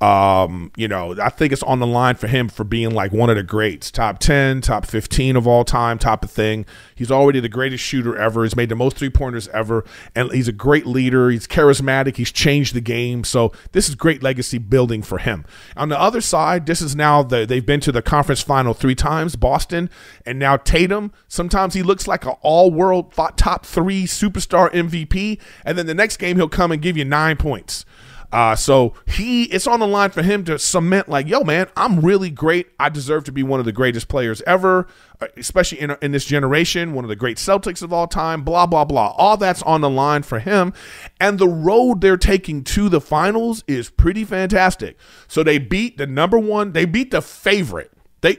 Um, 0.00 0.72
you 0.76 0.88
know, 0.88 1.14
I 1.20 1.28
think 1.28 1.52
it's 1.52 1.62
on 1.62 1.78
the 1.78 1.86
line 1.86 2.14
for 2.14 2.26
him 2.26 2.48
for 2.48 2.64
being 2.64 2.90
like 2.90 3.12
one 3.12 3.28
of 3.28 3.36
the 3.36 3.42
greats, 3.42 3.90
top 3.90 4.18
10, 4.18 4.62
top 4.62 4.86
15 4.86 5.36
of 5.36 5.46
all 5.46 5.62
time, 5.62 5.98
type 5.98 6.24
of 6.24 6.30
thing. 6.30 6.64
He's 6.94 7.10
already 7.10 7.38
the 7.38 7.50
greatest 7.50 7.84
shooter 7.84 8.16
ever. 8.16 8.44
He's 8.44 8.56
made 8.56 8.70
the 8.70 8.76
most 8.76 8.96
three 8.96 9.10
pointers 9.10 9.46
ever, 9.48 9.84
and 10.14 10.32
he's 10.32 10.48
a 10.48 10.52
great 10.52 10.86
leader. 10.86 11.28
He's 11.28 11.46
charismatic. 11.46 12.16
He's 12.16 12.32
changed 12.32 12.72
the 12.72 12.80
game. 12.80 13.24
So 13.24 13.52
this 13.72 13.90
is 13.90 13.94
great 13.94 14.22
legacy 14.22 14.56
building 14.56 15.02
for 15.02 15.18
him. 15.18 15.44
On 15.76 15.90
the 15.90 16.00
other 16.00 16.22
side, 16.22 16.64
this 16.64 16.80
is 16.80 16.96
now 16.96 17.22
the 17.22 17.44
they've 17.44 17.64
been 17.64 17.80
to 17.80 17.92
the 17.92 18.00
conference 18.00 18.40
final 18.40 18.72
three 18.72 18.94
times, 18.94 19.36
Boston, 19.36 19.90
and 20.24 20.38
now 20.38 20.56
Tatum. 20.56 21.12
Sometimes 21.28 21.74
he 21.74 21.82
looks 21.82 22.08
like 22.08 22.24
an 22.24 22.36
all 22.40 22.70
world 22.70 23.12
top 23.12 23.66
three 23.66 24.04
superstar 24.04 24.72
MVP, 24.72 25.38
and 25.62 25.76
then 25.76 25.84
the 25.84 25.94
next 25.94 26.16
game 26.16 26.36
he'll 26.36 26.48
come 26.48 26.72
and 26.72 26.80
give 26.80 26.96
you 26.96 27.04
nine 27.04 27.36
points. 27.36 27.84
Uh, 28.32 28.54
so 28.54 28.94
he, 29.06 29.44
it's 29.44 29.66
on 29.66 29.80
the 29.80 29.86
line 29.86 30.10
for 30.10 30.22
him 30.22 30.44
to 30.44 30.58
cement, 30.58 31.08
like, 31.08 31.26
yo, 31.26 31.42
man, 31.42 31.68
I'm 31.76 32.00
really 32.00 32.30
great. 32.30 32.68
I 32.78 32.88
deserve 32.88 33.24
to 33.24 33.32
be 33.32 33.42
one 33.42 33.58
of 33.58 33.66
the 33.66 33.72
greatest 33.72 34.06
players 34.06 34.40
ever, 34.42 34.86
uh, 35.20 35.26
especially 35.36 35.80
in, 35.80 35.96
in 36.00 36.12
this 36.12 36.24
generation, 36.24 36.94
one 36.94 37.04
of 37.04 37.08
the 37.08 37.16
great 37.16 37.38
Celtics 37.38 37.82
of 37.82 37.92
all 37.92 38.06
time, 38.06 38.42
blah, 38.42 38.66
blah, 38.66 38.84
blah. 38.84 39.14
All 39.16 39.36
that's 39.36 39.62
on 39.62 39.80
the 39.80 39.90
line 39.90 40.22
for 40.22 40.38
him. 40.38 40.72
And 41.18 41.38
the 41.38 41.48
road 41.48 42.00
they're 42.00 42.16
taking 42.16 42.62
to 42.64 42.88
the 42.88 43.00
finals 43.00 43.64
is 43.66 43.90
pretty 43.90 44.24
fantastic. 44.24 44.96
So 45.26 45.42
they 45.42 45.58
beat 45.58 45.98
the 45.98 46.06
number 46.06 46.38
one, 46.38 46.72
they 46.72 46.84
beat 46.84 47.10
the 47.10 47.22
favorite. 47.22 47.92
They, 48.20 48.38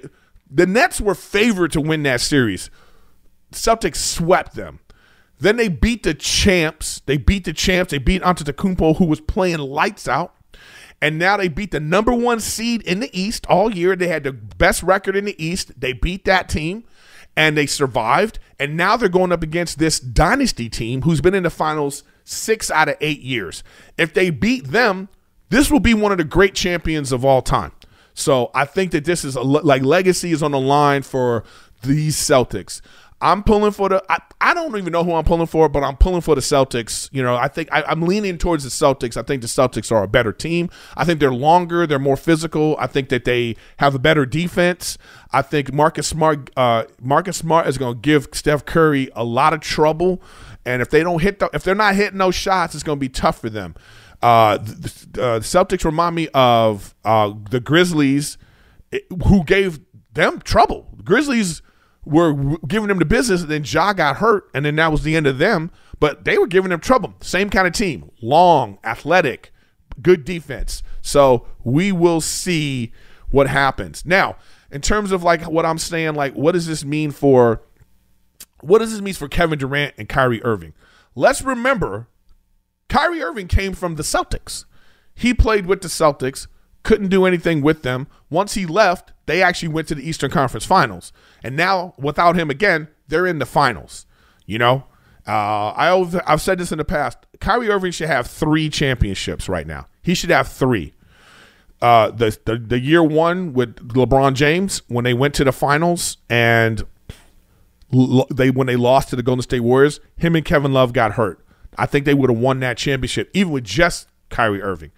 the 0.49 0.65
Nets 0.65 1.01
were 1.01 1.15
favored 1.15 1.73
to 1.73 1.81
win 1.81 2.03
that 2.03 2.21
series. 2.21 2.69
Celtics 3.51 3.97
swept 3.97 4.55
them. 4.55 4.79
Then 5.41 5.57
they 5.57 5.67
beat 5.69 6.03
the 6.03 6.13
champs. 6.13 7.01
They 7.07 7.17
beat 7.17 7.45
the 7.45 7.53
champs. 7.53 7.91
They 7.91 7.97
beat 7.97 8.21
Antetokounmpo, 8.21 8.97
who 8.97 9.05
was 9.05 9.19
playing 9.19 9.57
lights 9.57 10.07
out. 10.07 10.35
And 11.01 11.17
now 11.17 11.35
they 11.35 11.47
beat 11.47 11.71
the 11.71 11.79
number 11.79 12.13
one 12.13 12.39
seed 12.39 12.83
in 12.83 12.99
the 12.99 13.09
East 13.11 13.47
all 13.47 13.73
year. 13.73 13.95
They 13.95 14.07
had 14.07 14.23
the 14.23 14.33
best 14.33 14.83
record 14.83 15.15
in 15.15 15.25
the 15.25 15.43
East. 15.43 15.79
They 15.79 15.93
beat 15.93 16.25
that 16.25 16.47
team 16.47 16.83
and 17.35 17.57
they 17.57 17.65
survived. 17.65 18.37
And 18.59 18.77
now 18.77 18.95
they're 18.97 19.09
going 19.09 19.31
up 19.31 19.41
against 19.41 19.79
this 19.79 19.99
dynasty 19.99 20.69
team 20.69 21.01
who's 21.01 21.21
been 21.21 21.33
in 21.33 21.41
the 21.41 21.49
finals 21.49 22.03
six 22.23 22.69
out 22.69 22.87
of 22.87 22.97
eight 23.01 23.21
years. 23.21 23.63
If 23.97 24.13
they 24.13 24.29
beat 24.29 24.67
them, 24.67 25.09
this 25.49 25.71
will 25.71 25.79
be 25.79 25.95
one 25.95 26.11
of 26.11 26.19
the 26.19 26.23
great 26.23 26.53
champions 26.53 27.11
of 27.11 27.25
all 27.25 27.41
time. 27.41 27.71
So 28.13 28.51
I 28.53 28.65
think 28.65 28.91
that 28.91 29.05
this 29.05 29.25
is 29.25 29.35
a, 29.35 29.41
like 29.41 29.81
legacy 29.81 30.31
is 30.31 30.43
on 30.43 30.51
the 30.51 30.59
line 30.59 31.01
for 31.01 31.43
these 31.81 32.15
Celtics. 32.15 32.81
I'm 33.21 33.43
pulling 33.43 33.71
for 33.71 33.87
the. 33.87 34.03
I, 34.09 34.17
I 34.41 34.53
don't 34.55 34.75
even 34.75 34.91
know 34.91 35.03
who 35.03 35.13
I'm 35.13 35.23
pulling 35.23 35.45
for, 35.45 35.69
but 35.69 35.83
I'm 35.83 35.95
pulling 35.95 36.21
for 36.21 36.33
the 36.33 36.41
Celtics. 36.41 37.07
You 37.13 37.21
know, 37.21 37.35
I 37.35 37.47
think 37.47 37.69
I, 37.71 37.83
am 37.91 38.01
leaning 38.01 38.39
towards 38.39 38.63
the 38.63 38.69
Celtics. 38.69 39.15
I 39.15 39.21
think 39.21 39.43
the 39.43 39.47
Celtics 39.47 39.91
are 39.91 40.03
a 40.03 40.07
better 40.07 40.33
team. 40.33 40.69
I 40.97 41.05
think 41.05 41.19
they're 41.19 41.33
longer. 41.33 41.85
They're 41.85 41.99
more 41.99 42.17
physical. 42.17 42.75
I 42.79 42.87
think 42.87 43.09
that 43.09 43.25
they 43.25 43.55
have 43.77 43.93
a 43.93 43.99
better 43.99 44.25
defense. 44.25 44.97
I 45.31 45.43
think 45.43 45.71
Marcus 45.71 46.07
Smart. 46.07 46.49
Uh, 46.57 46.85
Marcus 46.99 47.37
Smart 47.37 47.67
is 47.67 47.77
going 47.77 47.95
to 47.95 48.01
give 48.01 48.27
Steph 48.33 48.65
Curry 48.65 49.09
a 49.15 49.23
lot 49.23 49.53
of 49.53 49.59
trouble, 49.59 50.21
and 50.65 50.81
if 50.81 50.89
they 50.89 51.03
don't 51.03 51.21
hit, 51.21 51.39
the, 51.39 51.49
if 51.53 51.63
they're 51.63 51.75
not 51.75 51.95
hitting 51.95 52.17
those 52.17 52.35
shots, 52.35 52.73
it's 52.73 52.83
going 52.83 52.97
to 52.97 53.01
be 53.01 53.09
tough 53.09 53.39
for 53.39 53.49
them. 53.49 53.75
Uh, 54.23 54.57
the, 54.57 55.21
uh, 55.21 55.39
the 55.39 55.45
Celtics 55.45 55.85
remind 55.85 56.15
me 56.15 56.27
of 56.33 56.95
uh, 57.05 57.33
the 57.51 57.59
Grizzlies, 57.59 58.39
who 59.27 59.43
gave 59.43 59.79
them 60.13 60.39
trouble. 60.41 60.87
Grizzlies 61.03 61.61
were 62.05 62.57
giving 62.67 62.87
them 62.87 62.99
the 62.99 63.05
business, 63.05 63.41
and 63.41 63.49
then 63.49 63.63
Ja 63.63 63.93
got 63.93 64.17
hurt, 64.17 64.49
and 64.53 64.65
then 64.65 64.75
that 64.77 64.91
was 64.91 65.03
the 65.03 65.15
end 65.15 65.27
of 65.27 65.37
them. 65.37 65.71
But 65.99 66.25
they 66.25 66.37
were 66.37 66.47
giving 66.47 66.69
them 66.69 66.79
trouble. 66.79 67.13
Same 67.21 67.49
kind 67.49 67.67
of 67.67 67.73
team, 67.73 68.09
long, 68.21 68.79
athletic, 68.83 69.53
good 70.01 70.25
defense. 70.25 70.81
So 71.01 71.45
we 71.63 71.91
will 71.91 72.21
see 72.21 72.91
what 73.29 73.47
happens. 73.47 74.05
Now, 74.05 74.35
in 74.71 74.81
terms 74.81 75.11
of 75.11 75.23
like 75.23 75.43
what 75.43 75.65
I'm 75.65 75.77
saying, 75.77 76.15
like 76.15 76.33
what 76.33 76.53
does 76.53 76.67
this 76.67 76.83
mean 76.83 77.11
for 77.11 77.61
what 78.61 78.79
does 78.79 78.91
this 78.91 79.01
mean 79.01 79.13
for 79.13 79.27
Kevin 79.27 79.59
Durant 79.59 79.95
and 79.97 80.09
Kyrie 80.09 80.43
Irving? 80.43 80.73
Let's 81.13 81.41
remember 81.41 82.07
Kyrie 82.89 83.21
Irving 83.21 83.47
came 83.47 83.73
from 83.73 83.95
the 83.95 84.03
Celtics. 84.03 84.65
He 85.13 85.33
played 85.33 85.65
with 85.65 85.81
the 85.81 85.87
Celtics 85.87 86.47
couldn't 86.83 87.09
do 87.09 87.25
anything 87.25 87.61
with 87.61 87.83
them. 87.83 88.07
Once 88.29 88.55
he 88.55 88.65
left, 88.65 89.13
they 89.31 89.41
actually 89.41 89.69
went 89.69 89.87
to 89.87 89.95
the 89.95 90.07
Eastern 90.07 90.29
Conference 90.29 90.65
Finals. 90.65 91.13
And 91.41 91.55
now, 91.55 91.93
without 91.97 92.35
him 92.35 92.49
again, 92.49 92.89
they're 93.07 93.25
in 93.25 93.39
the 93.39 93.45
finals. 93.45 94.05
You 94.45 94.57
know, 94.57 94.83
uh, 95.25 95.69
I 95.69 95.87
always, 95.87 96.15
I've 96.15 96.41
said 96.41 96.57
this 96.57 96.73
in 96.73 96.77
the 96.77 96.83
past. 96.83 97.17
Kyrie 97.39 97.69
Irving 97.69 97.93
should 97.93 98.07
have 98.09 98.27
three 98.27 98.69
championships 98.69 99.47
right 99.47 99.65
now. 99.65 99.85
He 100.01 100.13
should 100.13 100.31
have 100.31 100.49
three. 100.49 100.93
Uh, 101.81 102.11
the, 102.11 102.37
the 102.45 102.57
the 102.57 102.79
year 102.79 103.01
one 103.01 103.53
with 103.53 103.75
LeBron 103.87 104.35
James 104.35 104.83
when 104.87 105.03
they 105.03 105.15
went 105.15 105.33
to 105.35 105.43
the 105.43 105.51
finals 105.51 106.17
and 106.29 106.83
they 108.29 108.51
when 108.51 108.67
they 108.67 108.75
lost 108.75 109.09
to 109.09 109.15
the 109.15 109.23
Golden 109.23 109.41
State 109.41 109.61
Warriors, 109.61 109.99
him 110.17 110.35
and 110.35 110.45
Kevin 110.45 110.73
Love 110.73 110.93
got 110.93 111.13
hurt. 111.13 111.43
I 111.77 111.87
think 111.87 112.05
they 112.05 112.13
would 112.13 112.29
have 112.29 112.37
won 112.37 112.59
that 112.59 112.77
championship 112.77 113.31
even 113.33 113.51
with 113.51 113.63
just 113.63 114.09
Kyrie 114.29 114.61
Irving 114.61 114.91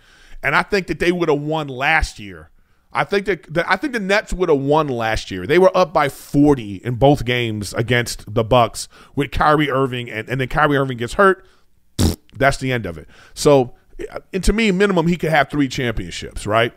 and 0.44 0.56
I 0.56 0.62
think 0.62 0.88
that 0.88 1.00
they 1.00 1.12
would 1.12 1.30
have 1.30 1.40
won 1.40 1.68
last 1.68 2.20
year. 2.20 2.50
I 2.94 3.04
think 3.04 3.26
that 3.26 3.66
I 3.70 3.76
think 3.76 3.94
the 3.94 4.00
Nets 4.00 4.34
would 4.34 4.50
have 4.50 4.60
won 4.60 4.88
last 4.88 5.32
year. 5.32 5.48
They 5.48 5.58
were 5.58 5.76
up 5.76 5.94
by 5.94 6.10
40 6.10 6.76
in 6.78 6.96
both 6.96 7.26
games 7.26 7.74
against 7.74 8.32
the 8.34 8.44
Bucks 8.44 8.88
with 9.16 9.32
Kyrie 9.32 9.70
Irving, 9.70 10.10
and, 10.10 10.30
and 10.30 10.40
then 10.40 10.48
Kyrie 10.48 10.78
Irving 10.78 10.98
gets 10.98 11.14
hurt. 11.14 11.46
That's 12.38 12.58
the 12.58 12.72
end 12.72 12.86
of 12.86 12.98
it. 12.98 13.08
So, 13.34 13.74
eh, 14.00 14.06
and 14.32 14.44
to 14.44 14.54
me, 14.54 14.72
minimum 14.72 15.08
he 15.08 15.16
could 15.16 15.32
have 15.32 15.50
three 15.50 15.68
championships, 15.68 16.46
right? 16.46 16.74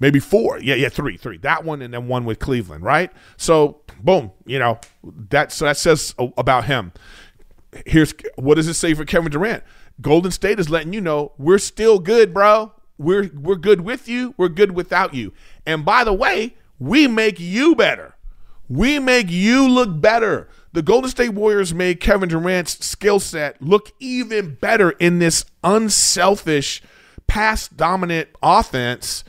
Maybe 0.00 0.20
four. 0.20 0.58
Yeah, 0.60 0.74
yeah, 0.76 0.88
three, 0.88 1.16
three. 1.16 1.38
That 1.38 1.64
one 1.64 1.82
and 1.82 1.92
then 1.92 2.08
one 2.08 2.24
with 2.24 2.38
Cleveland, 2.38 2.84
right? 2.84 3.10
So, 3.36 3.82
boom, 4.00 4.32
you 4.46 4.58
know 4.58 4.78
that. 5.30 5.52
So 5.52 5.64
that 5.64 5.76
says 5.76 6.14
about 6.36 6.64
him. 6.64 6.92
Here's 7.84 8.14
what 8.36 8.54
does 8.54 8.68
it 8.68 8.74
say 8.74 8.94
for 8.94 9.04
Kevin 9.04 9.30
Durant? 9.30 9.64
Golden 10.00 10.30
State 10.30 10.60
is 10.60 10.70
letting 10.70 10.92
you 10.92 11.00
know 11.00 11.32
we're 11.36 11.58
still 11.58 11.98
good, 11.98 12.32
bro. 12.32 12.72
We're 12.98 13.30
we're 13.34 13.56
good 13.56 13.82
with 13.82 14.08
you, 14.08 14.34
we're 14.36 14.48
good 14.48 14.72
without 14.72 15.14
you. 15.14 15.32
And 15.64 15.84
by 15.84 16.04
the 16.04 16.12
way, 16.12 16.56
we 16.78 17.06
make 17.06 17.38
you 17.38 17.74
better. 17.74 18.14
We 18.68 18.98
make 18.98 19.30
you 19.30 19.68
look 19.68 20.00
better. 20.00 20.48
The 20.72 20.82
Golden 20.82 21.10
State 21.10 21.30
Warriors 21.30 21.72
made 21.72 22.00
Kevin 22.00 22.28
Durant's 22.28 22.84
skill 22.84 23.20
set 23.20 23.60
look 23.62 23.92
even 23.98 24.56
better 24.56 24.90
in 24.90 25.18
this 25.18 25.44
unselfish, 25.64 26.82
pass 27.26 27.68
dominant 27.68 28.28
offense 28.42 29.24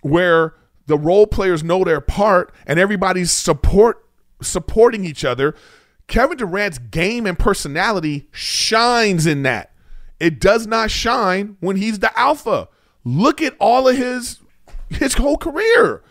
where 0.00 0.54
the 0.86 0.98
role 0.98 1.26
players 1.26 1.62
know 1.62 1.84
their 1.84 2.00
part 2.00 2.52
and 2.66 2.78
everybody's 2.78 3.30
support 3.30 4.04
supporting 4.40 5.04
each 5.04 5.24
other. 5.24 5.54
Kevin 6.08 6.36
Durant's 6.36 6.78
game 6.78 7.26
and 7.26 7.38
personality 7.38 8.28
shines 8.32 9.26
in 9.26 9.42
that. 9.42 9.72
It 10.20 10.40
does 10.40 10.66
not 10.66 10.90
shine 10.90 11.56
when 11.60 11.76
he's 11.76 11.98
the 11.98 12.16
alpha. 12.18 12.68
Look 13.06 13.40
at 13.40 13.54
all 13.60 13.86
of 13.86 13.96
his 13.96 14.40
his 14.90 15.14
whole 15.14 15.36
career. 15.36 16.02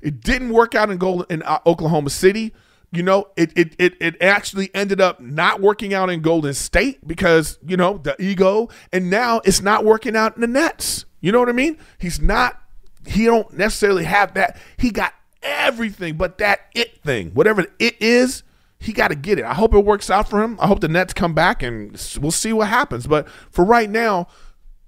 It 0.00 0.20
didn't 0.20 0.50
work 0.50 0.76
out 0.76 0.88
in 0.88 0.98
Gold 0.98 1.26
in 1.28 1.42
uh, 1.42 1.58
Oklahoma 1.66 2.10
City. 2.10 2.54
You 2.92 3.02
know, 3.02 3.26
it, 3.36 3.50
it 3.56 3.74
it 3.76 3.94
it 4.00 4.22
actually 4.22 4.72
ended 4.72 5.00
up 5.00 5.18
not 5.18 5.60
working 5.60 5.92
out 5.92 6.10
in 6.10 6.22
Golden 6.22 6.54
State 6.54 7.04
because 7.04 7.58
you 7.66 7.76
know 7.76 7.98
the 7.98 8.14
ego, 8.22 8.68
and 8.92 9.10
now 9.10 9.40
it's 9.44 9.62
not 9.62 9.84
working 9.84 10.14
out 10.14 10.36
in 10.36 10.42
the 10.42 10.46
Nets. 10.46 11.06
You 11.20 11.32
know 11.32 11.40
what 11.40 11.48
I 11.48 11.52
mean? 11.52 11.76
He's 11.98 12.20
not. 12.20 12.62
He 13.04 13.24
don't 13.24 13.52
necessarily 13.54 14.04
have 14.04 14.34
that. 14.34 14.56
He 14.76 14.92
got 14.92 15.12
everything 15.42 16.16
but 16.16 16.38
that 16.38 16.60
it 16.72 17.02
thing, 17.02 17.30
whatever 17.30 17.66
it 17.80 18.00
is. 18.00 18.44
He 18.78 18.92
got 18.92 19.08
to 19.08 19.16
get 19.16 19.40
it. 19.40 19.44
I 19.44 19.54
hope 19.54 19.74
it 19.74 19.84
works 19.84 20.08
out 20.08 20.28
for 20.28 20.40
him. 20.40 20.56
I 20.60 20.68
hope 20.68 20.80
the 20.80 20.88
Nets 20.88 21.14
come 21.14 21.34
back 21.34 21.64
and 21.64 21.92
we'll 22.20 22.30
see 22.30 22.52
what 22.52 22.68
happens. 22.68 23.06
But 23.06 23.28
for 23.50 23.64
right 23.64 23.88
now, 23.90 24.28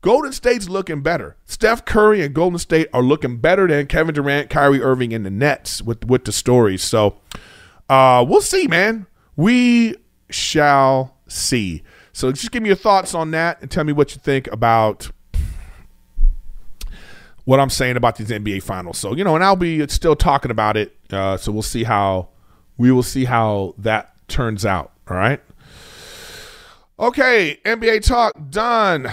Golden 0.07 0.31
State's 0.31 0.69
looking 0.69 1.03
better. 1.03 1.37
Steph 1.47 1.85
Curry 1.85 2.23
and 2.23 2.33
Golden 2.33 2.61
State 2.61 2.87
are 2.93 3.03
looking 3.03 3.39
better 3.39 3.67
than 3.67 3.89
Kevin 3.89 4.15
Durant, 4.15 4.49
Kyrie 4.49 4.81
Irving, 4.81 5.13
and 5.13 5.27
the 5.27 5.31
Nets 5.31 5.83
with 5.83 6.05
with 6.05 6.27
the 6.27 6.31
stories. 6.31 6.81
So 6.85 7.17
uh, 7.91 8.25
we'll 8.29 8.41
see, 8.41 8.69
man. 8.69 9.09
We 9.35 9.97
shall 10.31 11.17
see. 11.27 11.83
So 12.13 12.31
just 12.31 12.53
give 12.53 12.63
me 12.63 12.69
your 12.69 12.77
thoughts 12.77 13.17
on 13.17 13.33
that 13.33 13.61
and 13.61 13.69
tell 13.69 13.83
me 13.83 13.93
what 13.93 14.15
you 14.15 14.21
think 14.21 14.47
about 14.53 15.11
what 17.45 17.59
I'm 17.59 17.69
saying 17.69 17.97
about 17.97 18.15
these 18.15 18.29
NBA 18.29 18.63
finals. 18.63 18.99
So, 18.99 19.13
you 19.13 19.25
know, 19.25 19.35
and 19.35 19.43
I'll 19.43 19.57
be 19.57 19.89
still 19.89 20.15
talking 20.15 20.53
about 20.53 20.77
it. 20.77 20.97
Uh, 21.11 21.37
so 21.37 21.51
we'll 21.51 21.63
see 21.63 21.83
how 21.83 22.29
we 22.79 22.93
will 22.93 23.03
see 23.03 23.25
how 23.25 23.75
that 23.79 24.15
turns 24.29 24.65
out. 24.65 24.93
All 25.11 25.17
right. 25.17 25.41
Okay, 27.01 27.59
NBA 27.65 28.07
talk 28.07 28.35
done. 28.51 29.11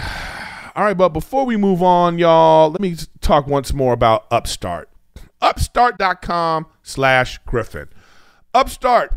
All 0.76 0.82
right, 0.82 0.96
but 0.96 1.10
before 1.10 1.46
we 1.46 1.56
move 1.56 1.84
on, 1.84 2.18
y'all, 2.18 2.70
let 2.70 2.80
me 2.80 2.96
talk 3.20 3.46
once 3.46 3.72
more 3.72 3.92
about 3.92 4.26
Upstart. 4.32 4.88
Upstart.com 5.40 6.66
slash 6.82 7.38
Griffin. 7.46 7.88
Upstart, 8.52 9.12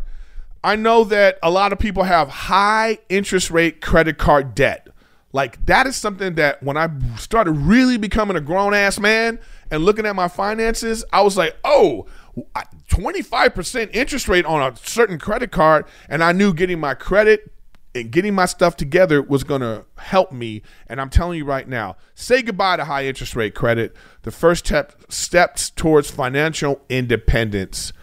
I 0.64 0.76
know 0.76 1.04
that 1.06 1.40
a 1.42 1.50
lot 1.50 1.74
of 1.74 1.80
people 1.80 2.04
have 2.04 2.30
high 2.30 3.00
interest 3.10 3.50
rate 3.50 3.82
credit 3.82 4.20
card 4.20 4.54
debt. 4.54 4.88
Like 5.34 5.66
that 5.66 5.88
is 5.88 5.96
something 5.96 6.36
that 6.36 6.62
when 6.62 6.78
I 6.78 6.90
started 7.18 7.54
really 7.54 7.98
becoming 7.98 8.38
a 8.38 8.42
grown 8.42 8.76
ass 8.76 9.00
man 9.00 9.40
and 9.72 9.84
looking 9.84 10.06
at 10.06 10.16
my 10.16 10.28
finances, 10.28 11.04
I 11.12 11.22
was 11.22 11.38
like, 11.38 11.56
oh, 11.64 12.06
25% 12.90 13.90
interest 13.94 14.28
rate 14.28 14.46
on 14.46 14.62
a 14.62 14.76
certain 14.78 15.18
credit 15.18 15.52
card. 15.52 15.86
And 16.08 16.24
I 16.24 16.34
knew 16.34 16.54
getting 16.54 16.80
my 16.80 16.94
credit 16.94 17.52
and 17.96 18.12
getting 18.12 18.36
my 18.36 18.46
stuff 18.46 18.78
together 18.78 19.22
was 19.22 19.44
going 19.44 19.62
to 19.62 19.86
help 19.98 20.32
me. 20.32 20.62
And 20.88 21.02
I'm 21.02 21.10
telling 21.10 21.38
you 21.38 21.46
right 21.46 21.68
now, 21.68 21.96
say 22.16 22.42
goodbye 22.42 22.78
to 22.78 22.86
high 22.86 23.06
interest 23.06 23.36
rate 23.36 23.56
credit. 23.56 23.96
The 24.22 24.32
first 24.32 24.66
step 24.68 25.12
steps 25.12 25.70
towards 25.70 26.12
financial 26.12 26.82
independence 26.90 27.94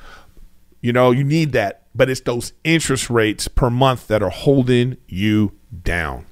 you 0.85 0.93
know, 0.93 1.13
you 1.13 1.25
need 1.25 1.53
that, 1.53 1.87
but 1.95 2.11
it's 2.11 2.21
those 2.21 2.53
interest 2.63 3.09
rates 3.09 3.49
per 3.49 3.71
month 3.71 4.07
that 4.09 4.23
are 4.23 4.29
holding 4.29 4.99
you 5.09 5.53
down. 5.83 6.27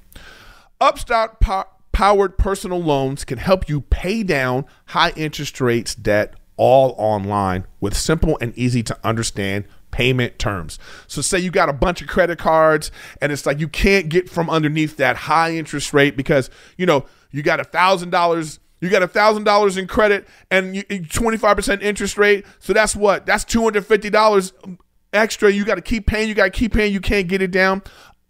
Upstart 0.79 1.39
po- 1.39 1.65
powered 1.91 2.37
personal 2.37 2.79
loans 2.79 3.25
can 3.25 3.39
help 3.39 3.67
you 3.67 3.81
pay 3.81 4.21
down 4.21 4.65
high 4.89 5.11
interest 5.15 5.59
rates 5.59 5.95
debt 5.95 6.35
all 6.55 6.93
online 6.99 7.65
with 7.79 7.97
simple 7.97 8.37
and 8.41 8.55
easy 8.55 8.83
to 8.83 8.95
understand 9.03 9.65
payment 9.93 10.39
terms. 10.39 10.79
So 11.07 11.21
say 11.21 11.39
you 11.39 11.51
got 11.51 11.69
a 11.69 11.73
bunch 11.73 12.01
of 12.01 12.07
credit 12.09 12.39
cards 12.39 12.91
and 13.21 13.31
it's 13.31 13.45
like 13.45 13.59
you 13.59 13.69
can't 13.69 14.09
get 14.09 14.27
from 14.27 14.49
underneath 14.49 14.97
that 14.97 15.15
high 15.15 15.53
interest 15.55 15.93
rate 15.93 16.17
because, 16.17 16.49
you 16.77 16.85
know, 16.85 17.05
you 17.31 17.43
got 17.43 17.61
a 17.61 17.63
thousand 17.63 18.09
dollars 18.09 18.59
you 18.81 18.89
got 18.89 19.01
a 19.01 19.07
thousand 19.07 19.45
dollars 19.45 19.77
in 19.77 19.87
credit 19.87 20.27
and 20.51 20.75
you, 20.75 20.83
twenty 21.05 21.37
five 21.37 21.55
percent 21.55 21.81
interest 21.81 22.17
rate. 22.17 22.45
So 22.59 22.73
that's 22.73 22.97
what? 22.97 23.25
That's 23.25 23.45
two 23.45 23.63
hundred 23.63 23.85
fifty 23.85 24.09
dollars 24.09 24.51
extra. 25.13 25.49
You 25.49 25.63
got 25.63 25.75
to 25.75 25.81
keep 25.81 26.05
paying. 26.05 26.27
You 26.27 26.35
got 26.35 26.45
to 26.45 26.49
keep 26.51 26.73
paying. 26.73 26.91
You 26.91 26.99
can't 26.99 27.29
get 27.29 27.41
it 27.41 27.51
down. 27.51 27.81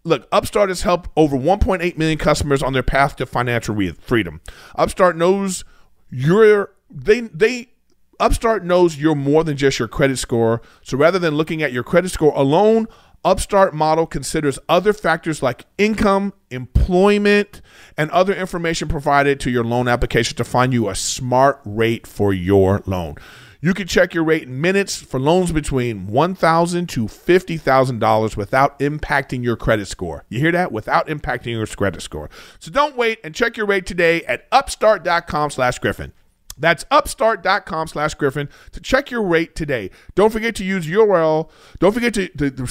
Look, 0.04 0.28
Upstart 0.32 0.70
has 0.70 0.84
helped 0.84 1.10
over 1.16 1.38
1.8 1.38 1.98
million 1.98 2.20
customers 2.20 2.62
on 2.62 2.74
their 2.74 2.84
path 2.84 3.16
to 3.16 3.26
financial 3.26 3.76
freedom. 4.02 4.42
Upstart 4.76 5.18
knows 5.18 5.64
you're 6.12 6.72
they 6.92 7.22
they 7.22 7.73
Upstart 8.20 8.64
knows 8.64 8.98
you're 8.98 9.16
more 9.16 9.44
than 9.44 9.58
just 9.58 9.80
your 9.80 9.88
credit 9.88 10.18
score. 10.18 10.62
So 10.82 10.98
rather 10.98 11.20
than 11.20 11.36
looking 11.36 11.62
at 11.64 11.72
your 11.72 11.84
credit 11.84 12.10
score 12.10 12.34
alone, 12.36 12.88
Upstart 13.26 13.74
model 13.74 14.06
considers 14.06 14.60
other 14.68 14.92
factors 14.92 15.42
like 15.42 15.66
income, 15.78 16.34
employment, 16.52 17.62
and 17.98 18.12
other 18.12 18.34
information 18.34 18.90
provided 18.90 19.40
to 19.40 19.50
your 19.50 19.64
loan 19.64 19.88
application 19.88 20.36
to 20.36 20.44
find 20.44 20.74
you 20.74 20.90
a 20.90 20.96
smart 20.96 21.62
rate 21.64 22.06
for 22.06 22.34
your 22.34 22.84
loan. 22.86 23.16
You 23.62 23.74
can 23.74 23.88
check 23.88 24.14
your 24.14 24.26
rate 24.26 24.44
in 24.44 24.60
minutes 24.60 24.98
for 24.98 25.22
loans 25.22 25.54
between 25.54 26.08
$1,000 26.08 26.86
to 26.90 27.06
$50,000 27.06 28.36
without 28.36 28.78
impacting 28.80 29.42
your 29.42 29.56
credit 29.56 29.86
score. 29.86 30.26
You 30.28 30.42
hear 30.42 30.52
that? 30.52 30.74
Without 30.74 31.08
impacting 31.08 31.54
your 31.54 31.66
credit 31.66 32.02
score. 32.02 32.30
So 32.60 32.72
don't 32.72 32.98
wait 32.98 33.20
and 33.24 33.34
check 33.34 33.56
your 33.56 33.66
rate 33.66 33.86
today 33.86 34.22
at 34.26 34.48
upstart.com 34.52 35.52
slash 35.52 35.80
Griffin. 35.80 36.12
That's 36.58 36.86
upstart.com 36.92 37.88
slash 37.88 38.14
Griffin 38.14 38.50
to 38.72 38.80
check 38.80 39.12
your 39.12 39.24
rate 39.24 39.56
today. 39.56 39.90
Don't 40.16 40.32
forget 40.32 40.56
to 40.56 40.64
use 40.64 40.88
URL. 40.88 41.50
Don't 41.80 41.94
forget 41.94 42.14
to, 42.16 42.28
to, 42.30 42.50
to, 42.52 42.64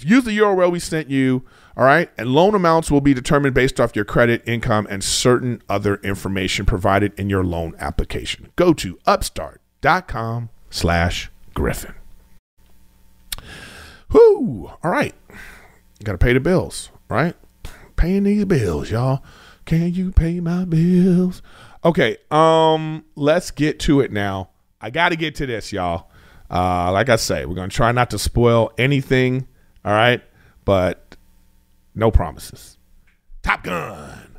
use 0.00 0.24
the 0.24 0.36
URL 0.38 0.70
we 0.70 0.78
sent 0.78 1.10
you. 1.10 1.44
All 1.76 1.84
right. 1.84 2.10
And 2.18 2.30
loan 2.30 2.54
amounts 2.54 2.90
will 2.90 3.00
be 3.00 3.14
determined 3.14 3.54
based 3.54 3.80
off 3.80 3.96
your 3.96 4.04
credit, 4.04 4.42
income, 4.46 4.86
and 4.90 5.02
certain 5.02 5.62
other 5.68 5.96
information 5.96 6.66
provided 6.66 7.18
in 7.18 7.30
your 7.30 7.44
loan 7.44 7.74
application. 7.78 8.52
Go 8.56 8.72
to 8.74 8.98
upstart.com 9.06 10.50
slash 10.70 11.30
Griffin. 11.54 11.94
Whoo. 14.10 14.70
All 14.82 14.90
right. 14.90 15.14
Got 16.04 16.12
to 16.12 16.18
pay 16.18 16.32
the 16.32 16.40
bills, 16.40 16.90
right? 17.08 17.34
Paying 17.96 18.24
these 18.24 18.44
bills, 18.44 18.90
y'all. 18.90 19.22
Can 19.64 19.94
you 19.94 20.12
pay 20.12 20.38
my 20.40 20.64
bills? 20.64 21.42
Okay, 21.86 22.16
um, 22.32 23.04
let's 23.14 23.52
get 23.52 23.78
to 23.78 24.00
it 24.00 24.10
now. 24.10 24.50
I 24.80 24.90
got 24.90 25.10
to 25.10 25.16
get 25.16 25.36
to 25.36 25.46
this, 25.46 25.72
y'all. 25.72 26.10
Uh, 26.50 26.90
like 26.90 27.08
I 27.08 27.14
say, 27.14 27.46
we're 27.46 27.54
gonna 27.54 27.68
try 27.68 27.92
not 27.92 28.10
to 28.10 28.18
spoil 28.18 28.72
anything. 28.76 29.46
All 29.84 29.92
right, 29.92 30.20
but 30.64 31.14
no 31.94 32.10
promises. 32.10 32.76
Top 33.44 33.62
Gun, 33.62 34.36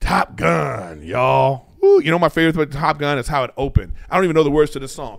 Top 0.00 0.36
Gun, 0.36 1.02
y'all. 1.02 1.66
Ooh, 1.82 2.02
you 2.04 2.10
know 2.10 2.18
my 2.18 2.28
favorite 2.28 2.56
with 2.56 2.74
Top 2.74 2.98
Gun 2.98 3.16
is 3.16 3.26
how 3.26 3.42
it 3.44 3.52
opened. 3.56 3.92
I 4.10 4.16
don't 4.16 4.24
even 4.24 4.34
know 4.34 4.44
the 4.44 4.50
words 4.50 4.72
to 4.72 4.78
the 4.78 4.88
song. 4.88 5.18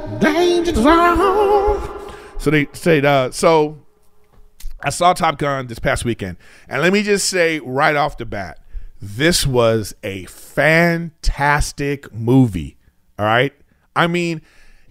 danger 0.24 0.74
zone. 0.74 2.14
So 2.38 2.50
they 2.50 2.68
said, 2.72 3.04
uh, 3.04 3.30
so 3.30 3.78
I 4.82 4.90
saw 4.90 5.12
Top 5.12 5.38
Gun 5.38 5.66
this 5.66 5.78
past 5.78 6.04
weekend, 6.04 6.36
and 6.68 6.82
let 6.82 6.92
me 6.92 7.02
just 7.02 7.28
say 7.28 7.60
right 7.60 7.96
off 7.96 8.16
the 8.16 8.26
bat, 8.26 8.60
this 9.00 9.46
was 9.46 9.94
a 10.02 10.24
fantastic 10.26 12.12
movie. 12.12 12.76
All 13.18 13.26
right. 13.26 13.52
I 13.94 14.06
mean, 14.06 14.42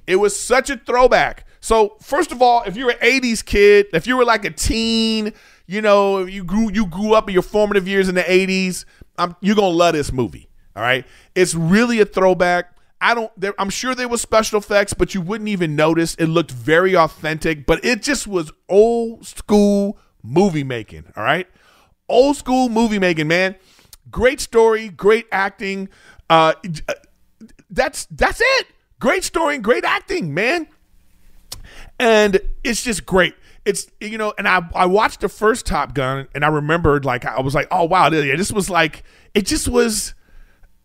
it 0.07 0.17
was 0.17 0.39
such 0.39 0.69
a 0.69 0.77
throwback. 0.77 1.45
So, 1.59 1.95
first 2.01 2.31
of 2.31 2.41
all, 2.41 2.63
if 2.63 2.75
you're 2.75 2.91
an 2.91 2.97
80s 2.97 3.43
kid, 3.43 3.87
if 3.93 4.05
you 4.05 4.17
were 4.17 4.25
like 4.25 4.45
a 4.45 4.51
teen, 4.51 5.33
you 5.65 5.81
know, 5.81 6.25
you 6.25 6.43
grew 6.43 6.71
you 6.71 6.85
grew 6.85 7.13
up 7.13 7.27
in 7.29 7.33
your 7.33 7.41
formative 7.41 7.87
years 7.87 8.09
in 8.09 8.15
the 8.15 8.21
80s, 8.21 8.85
um, 9.17 9.35
you're 9.41 9.55
going 9.55 9.71
to 9.71 9.77
love 9.77 9.93
this 9.93 10.11
movie. 10.11 10.49
All 10.75 10.83
right. 10.83 11.05
It's 11.35 11.55
really 11.55 11.99
a 11.99 12.05
throwback. 12.05 12.72
I 13.03 13.13
don't. 13.13 13.31
I'm 13.59 13.69
sure 13.69 13.93
there 13.93 14.07
was 14.07 14.21
special 14.21 14.57
effects, 14.59 14.93
but 14.93 15.13
you 15.13 15.19
wouldn't 15.19 15.49
even 15.49 15.75
notice. 15.75 16.15
It 16.15 16.27
looked 16.27 16.51
very 16.51 16.95
authentic, 16.95 17.65
but 17.65 17.83
it 17.83 18.01
just 18.01 18.27
was 18.27 18.51
old 18.69 19.27
school 19.27 19.99
movie 20.23 20.63
making. 20.63 21.03
All 21.17 21.23
right, 21.23 21.47
old 22.07 22.37
school 22.37 22.69
movie 22.69 22.99
making, 22.99 23.27
man. 23.27 23.55
Great 24.09 24.39
story, 24.39 24.87
great 24.87 25.27
acting. 25.33 25.89
Uh, 26.29 26.53
that's 27.69 28.05
that's 28.05 28.39
it. 28.41 28.67
Great 28.99 29.25
story 29.25 29.55
and 29.55 29.63
great 29.63 29.83
acting, 29.83 30.33
man. 30.33 30.67
And 31.99 32.39
it's 32.63 32.83
just 32.83 33.05
great. 33.05 33.35
It's 33.65 33.87
you 33.99 34.17
know, 34.17 34.33
and 34.37 34.47
I 34.47 34.61
I 34.73 34.85
watched 34.85 35.19
the 35.19 35.29
first 35.29 35.65
Top 35.65 35.93
Gun, 35.93 36.29
and 36.33 36.45
I 36.45 36.47
remembered 36.47 37.03
like 37.03 37.25
I 37.25 37.41
was 37.41 37.53
like, 37.53 37.67
oh 37.69 37.83
wow, 37.83 38.09
this 38.09 38.51
was 38.51 38.69
like 38.69 39.03
it 39.33 39.45
just 39.45 39.67
was 39.67 40.13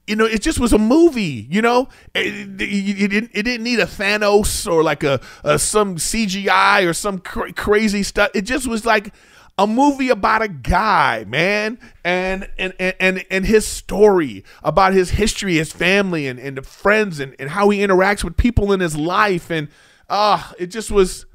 you 0.09 0.17
know, 0.17 0.25
it 0.25 0.41
just 0.43 0.59
was 0.59 0.73
a 0.73 0.79
movie. 0.79 1.47
You 1.51 1.63
know, 1.63 1.89
it, 2.15 2.61
it, 2.61 2.63
it, 2.63 3.09
didn't, 3.09 3.31
it 3.35 3.43
didn't 3.43 3.63
need 3.63 3.79
a 3.79 3.85
Thanos 3.87 4.71
or 4.71 4.83
like 4.83 5.05
a, 5.05 5.21
a 5.45 5.59
some 5.59 5.97
CGI 5.97 6.89
or 6.89 6.95
some 6.95 7.19
cra- 7.19 7.53
crazy 7.53 8.03
stuff. 8.03 8.31
It 8.35 8.43
just 8.43 8.67
was 8.67 8.87
like 8.87 9.13
a 9.59 9.67
movie 9.67 10.09
about 10.09 10.41
a 10.41 10.49
guy, 10.49 11.25
man, 11.25 11.79
and 12.05 12.49
and 12.59 12.73
and 12.79 13.25
and 13.29 13.45
his 13.45 13.67
story 13.67 14.45
about 14.63 14.95
his 14.95 15.11
history, 15.11 15.55
his 15.57 15.73
family, 15.73 16.27
and 16.27 16.39
and 16.39 16.57
the 16.57 16.63
friends, 16.63 17.21
and 17.21 17.35
and 17.39 17.51
how 17.51 17.69
he 17.69 17.81
interacts 17.81 18.25
with 18.25 18.37
people 18.37 18.73
in 18.73 18.81
his 18.81 18.97
life, 18.97 19.51
and 19.51 19.69
ah, 20.09 20.51
uh, 20.51 20.55
it 20.59 20.67
just 20.69 20.91
was. 20.91 21.27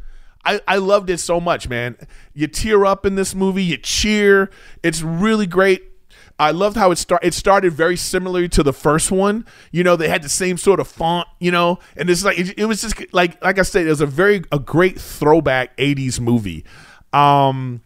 I, 0.46 0.60
I 0.68 0.76
loved 0.76 1.10
it 1.10 1.22
so 1.22 1.40
much, 1.40 1.70
man. 1.70 1.96
You 2.34 2.48
tear 2.48 2.86
up 2.86 3.06
in 3.06 3.16
this 3.16 3.34
movie, 3.34 3.64
you 3.64 3.78
cheer. 3.78 4.50
It's 4.84 5.02
really 5.02 5.48
great. 5.48 5.93
I 6.40 6.52
loved 6.52 6.76
how 6.78 6.92
it 6.92 6.98
start. 6.98 7.24
It 7.24 7.34
started 7.34 7.74
very 7.74 7.96
similarly 7.96 8.50
to 8.50 8.64
the 8.64 8.74
first 8.74 9.12
one. 9.12 9.46
You 9.72 9.84
know, 9.84 9.96
they 9.96 10.10
had 10.10 10.24
the 10.24 10.30
same 10.30 10.58
sort 10.58 10.80
of 10.80 10.88
font. 10.88 11.28
You 11.40 11.52
know, 11.52 11.80
and 11.96 12.10
it's 12.10 12.24
like 12.24 12.40
it, 12.40 12.58
it 12.58 12.66
was 12.66 12.82
just 12.82 13.14
like 13.14 13.44
like 13.44 13.60
I 13.60 13.62
said, 13.62 13.86
it 13.86 13.90
was 13.90 14.02
a 14.02 14.06
very 14.06 14.44
a 14.52 14.60
great 14.60 15.00
throwback 15.00 15.76
'80s 15.78 16.20
movie. 16.20 16.66
Um, 17.12 17.82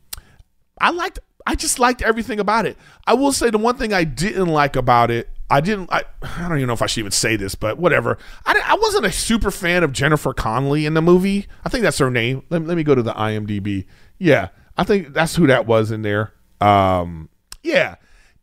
I 0.79 0.91
liked. 0.91 1.19
I 1.45 1.55
just 1.55 1.79
liked 1.79 2.01
everything 2.01 2.39
about 2.39 2.65
it. 2.65 2.77
I 3.05 3.13
will 3.13 3.31
say 3.31 3.49
the 3.49 3.57
one 3.57 3.77
thing 3.77 3.93
I 3.93 4.03
didn't 4.03 4.47
like 4.47 4.75
about 4.75 5.11
it. 5.11 5.29
I 5.49 5.61
didn't. 5.61 5.91
I, 5.91 6.03
I 6.21 6.47
don't 6.47 6.57
even 6.57 6.67
know 6.67 6.73
if 6.73 6.81
I 6.81 6.87
should 6.87 7.01
even 7.01 7.11
say 7.11 7.35
this, 7.35 7.55
but 7.55 7.77
whatever. 7.77 8.17
I, 8.45 8.59
I 8.65 8.75
wasn't 8.75 9.05
a 9.05 9.11
super 9.11 9.51
fan 9.51 9.83
of 9.83 9.93
Jennifer 9.93 10.33
Connelly 10.33 10.85
in 10.85 10.93
the 10.93 11.01
movie. 11.01 11.47
I 11.63 11.69
think 11.69 11.83
that's 11.83 11.99
her 11.99 12.11
name. 12.11 12.43
Let, 12.49 12.65
let 12.65 12.75
me 12.75 12.83
go 12.83 12.95
to 12.95 13.03
the 13.03 13.13
IMDb. 13.13 13.85
Yeah, 14.17 14.49
I 14.77 14.83
think 14.83 15.13
that's 15.13 15.35
who 15.35 15.47
that 15.47 15.65
was 15.65 15.91
in 15.91 16.01
there. 16.01 16.33
Um, 16.59 17.29
yeah, 17.63 17.95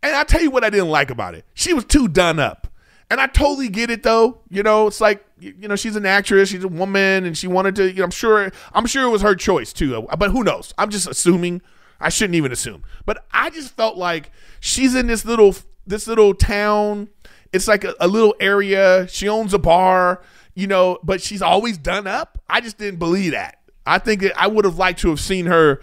and 0.04 0.14
I 0.14 0.22
tell 0.24 0.42
you 0.42 0.50
what 0.50 0.62
I 0.62 0.70
didn't 0.70 0.90
like 0.90 1.10
about 1.10 1.34
it. 1.34 1.46
She 1.54 1.72
was 1.72 1.84
too 1.84 2.08
done 2.08 2.38
up. 2.38 2.68
And 3.10 3.20
I 3.20 3.26
totally 3.26 3.68
get 3.68 3.90
it 3.90 4.02
though. 4.02 4.40
You 4.50 4.62
know, 4.62 4.86
it's 4.86 5.00
like 5.00 5.24
you 5.38 5.68
know, 5.68 5.76
she's 5.76 5.96
an 5.96 6.06
actress, 6.06 6.50
she's 6.50 6.64
a 6.64 6.68
woman, 6.68 7.24
and 7.24 7.36
she 7.36 7.46
wanted 7.46 7.76
to. 7.76 7.90
You 7.90 7.98
know, 7.98 8.04
I'm 8.04 8.10
sure, 8.10 8.52
I'm 8.72 8.86
sure 8.86 9.04
it 9.04 9.10
was 9.10 9.22
her 9.22 9.34
choice 9.34 9.72
too. 9.72 10.06
But 10.18 10.30
who 10.30 10.44
knows? 10.44 10.74
I'm 10.78 10.90
just 10.90 11.08
assuming. 11.08 11.62
I 12.00 12.08
shouldn't 12.08 12.34
even 12.34 12.52
assume. 12.52 12.82
But 13.06 13.24
I 13.32 13.50
just 13.50 13.74
felt 13.76 13.96
like 13.96 14.30
she's 14.60 14.94
in 14.94 15.06
this 15.06 15.24
little 15.24 15.54
this 15.86 16.06
little 16.06 16.34
town. 16.34 17.08
It's 17.52 17.68
like 17.68 17.84
a, 17.84 17.94
a 18.00 18.08
little 18.08 18.34
area. 18.40 19.06
She 19.08 19.28
owns 19.28 19.54
a 19.54 19.58
bar, 19.58 20.22
you 20.54 20.66
know, 20.66 20.98
but 21.02 21.22
she's 21.22 21.40
always 21.40 21.78
done 21.78 22.06
up. 22.06 22.42
I 22.48 22.60
just 22.60 22.78
didn't 22.78 22.98
believe 22.98 23.32
that. 23.32 23.60
I 23.86 23.98
think 23.98 24.24
I 24.36 24.48
would 24.48 24.64
have 24.64 24.76
liked 24.76 25.00
to 25.00 25.10
have 25.10 25.20
seen 25.20 25.46
her, 25.46 25.80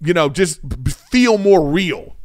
you 0.00 0.14
know, 0.14 0.28
just 0.28 0.60
feel 1.10 1.38
more 1.38 1.66
real, 1.66 2.16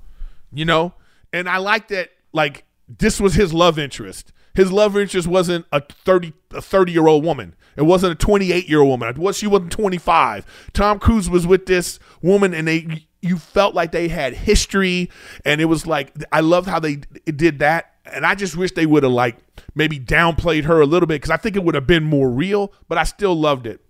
you 0.52 0.66
know. 0.66 0.94
And 1.34 1.50
I 1.50 1.58
like 1.58 1.90
that. 1.90 2.10
Like 2.34 2.66
this 2.88 3.20
was 3.20 3.36
his 3.36 3.54
love 3.54 3.78
interest. 3.78 4.32
His 4.54 4.72
love 4.72 4.98
interest 4.98 5.28
wasn't 5.28 5.66
a 5.72 5.82
30 5.82 6.34
a 6.52 6.62
30 6.62 6.92
year 6.92 7.08
old 7.08 7.24
woman. 7.24 7.56
It 7.76 7.84
wasn't 7.84 8.14
a 8.14 8.16
28 8.16 8.68
year 8.68 8.80
old 8.80 8.90
woman. 8.90 9.22
Was 9.22 9.38
she 9.38 9.48
wasn't 9.48 9.72
25. 9.72 10.72
Tom 10.74 11.00
Cruise 11.00 11.30
was 11.30 11.46
with 11.46 11.68
this 11.68 12.00
woman, 12.22 12.54
and 12.54 12.68
they 12.68 13.06
you 13.22 13.38
felt 13.38 13.76
like 13.76 13.92
they 13.92 14.08
had 14.08 14.34
history, 14.34 15.10
and 15.46 15.62
it 15.62 15.66
was 15.66 15.86
like 15.86 16.12
I 16.32 16.40
loved 16.40 16.68
how 16.68 16.80
they 16.80 16.96
did 17.26 17.60
that. 17.60 17.94
And 18.06 18.26
I 18.26 18.36
just 18.36 18.56
wish 18.56 18.72
they 18.72 18.86
would 18.86 19.04
have 19.04 19.12
like 19.12 19.38
maybe 19.76 20.00
downplayed 20.00 20.64
her 20.64 20.82
a 20.82 20.86
little 20.86 21.08
bit 21.08 21.16
because 21.16 21.30
I 21.32 21.38
think 21.38 21.56
it 21.56 21.64
would 21.64 21.76
have 21.76 21.88
been 21.88 22.04
more 22.04 22.30
real. 22.30 22.74
But 22.88 22.98
I 22.98 23.04
still 23.04 23.36
loved 23.36 23.68
it. 23.68 23.82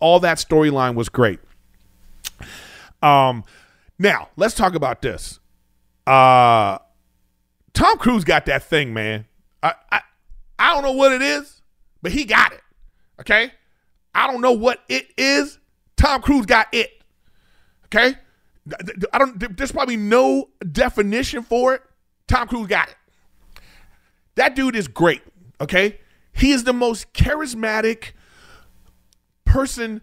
All 0.00 0.18
that 0.20 0.38
storyline 0.38 0.94
was 0.94 1.08
great. 1.08 1.38
Um, 3.02 3.44
now 3.98 4.30
let's 4.36 4.54
talk 4.54 4.74
about 4.74 5.02
this. 5.02 5.38
Uh, 6.08 6.78
Tom 7.74 7.98
Cruise 7.98 8.24
got 8.24 8.46
that 8.46 8.62
thing, 8.62 8.94
man. 8.94 9.26
I, 9.62 9.74
I 9.92 10.00
I 10.58 10.74
don't 10.74 10.82
know 10.82 10.92
what 10.92 11.12
it 11.12 11.20
is, 11.20 11.60
but 12.00 12.12
he 12.12 12.24
got 12.24 12.52
it. 12.52 12.62
Okay? 13.20 13.52
I 14.14 14.26
don't 14.26 14.40
know 14.40 14.52
what 14.52 14.82
it 14.88 15.06
is. 15.18 15.58
Tom 15.96 16.22
Cruise 16.22 16.46
got 16.46 16.68
it. 16.72 17.02
Okay? 17.86 18.14
I 19.12 19.18
don't 19.18 19.56
there's 19.56 19.72
probably 19.72 19.98
no 19.98 20.48
definition 20.72 21.42
for 21.42 21.74
it. 21.74 21.82
Tom 22.26 22.48
Cruise 22.48 22.68
got 22.68 22.88
it. 22.88 22.96
That 24.36 24.56
dude 24.56 24.76
is 24.76 24.88
great, 24.88 25.22
okay? 25.60 25.98
He 26.32 26.52
is 26.52 26.64
the 26.64 26.72
most 26.72 27.12
charismatic 27.12 28.12
person 29.44 30.00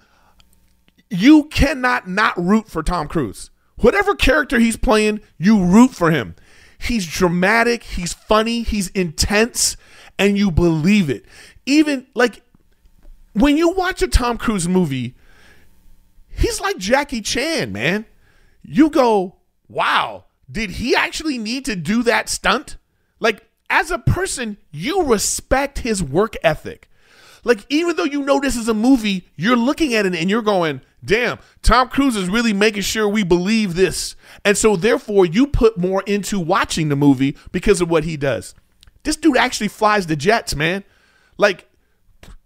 you 1.09 1.45
cannot 1.45 2.07
not 2.07 2.37
root 2.37 2.67
for 2.67 2.83
Tom 2.83 3.07
Cruise. 3.07 3.49
Whatever 3.77 4.15
character 4.15 4.59
he's 4.59 4.77
playing, 4.77 5.21
you 5.37 5.63
root 5.63 5.91
for 5.91 6.11
him. 6.11 6.35
He's 6.77 7.05
dramatic, 7.05 7.83
he's 7.83 8.13
funny, 8.13 8.63
he's 8.63 8.89
intense, 8.89 9.75
and 10.17 10.37
you 10.37 10.51
believe 10.51 11.09
it. 11.09 11.25
Even 11.65 12.07
like 12.13 12.41
when 13.33 13.57
you 13.57 13.69
watch 13.69 14.01
a 14.01 14.07
Tom 14.07 14.37
Cruise 14.37 14.67
movie, 14.67 15.15
he's 16.29 16.61
like 16.61 16.77
Jackie 16.77 17.21
Chan, 17.21 17.71
man. 17.71 18.05
You 18.63 18.89
go, 18.89 19.35
wow, 19.67 20.25
did 20.49 20.71
he 20.71 20.95
actually 20.95 21.37
need 21.37 21.65
to 21.65 21.75
do 21.75 22.03
that 22.03 22.29
stunt? 22.29 22.77
Like, 23.19 23.47
as 23.69 23.91
a 23.91 23.99
person, 23.99 24.57
you 24.71 25.03
respect 25.03 25.79
his 25.79 26.01
work 26.01 26.35
ethic. 26.43 26.89
Like, 27.43 27.65
even 27.69 27.95
though 27.95 28.03
you 28.03 28.23
know 28.23 28.39
this 28.39 28.55
is 28.55 28.67
a 28.67 28.73
movie, 28.73 29.27
you're 29.35 29.55
looking 29.55 29.93
at 29.93 30.05
it 30.05 30.15
and 30.15 30.29
you're 30.29 30.41
going, 30.41 30.81
damn, 31.05 31.39
Tom 31.61 31.89
Cruise 31.89 32.15
is 32.15 32.29
really 32.29 32.53
making 32.53 32.81
sure 32.81 33.07
we 33.07 33.23
believe 33.23 33.75
this. 33.75 34.15
And 34.43 34.57
so, 34.57 34.75
therefore, 34.75 35.25
you 35.25 35.47
put 35.47 35.77
more 35.77 36.03
into 36.03 36.39
watching 36.39 36.89
the 36.89 36.95
movie 36.95 37.37
because 37.51 37.81
of 37.81 37.89
what 37.89 38.03
he 38.03 38.17
does. 38.17 38.53
This 39.03 39.15
dude 39.15 39.37
actually 39.37 39.67
flies 39.67 40.07
the 40.07 40.15
jets, 40.15 40.55
man. 40.55 40.83
Like, 41.37 41.69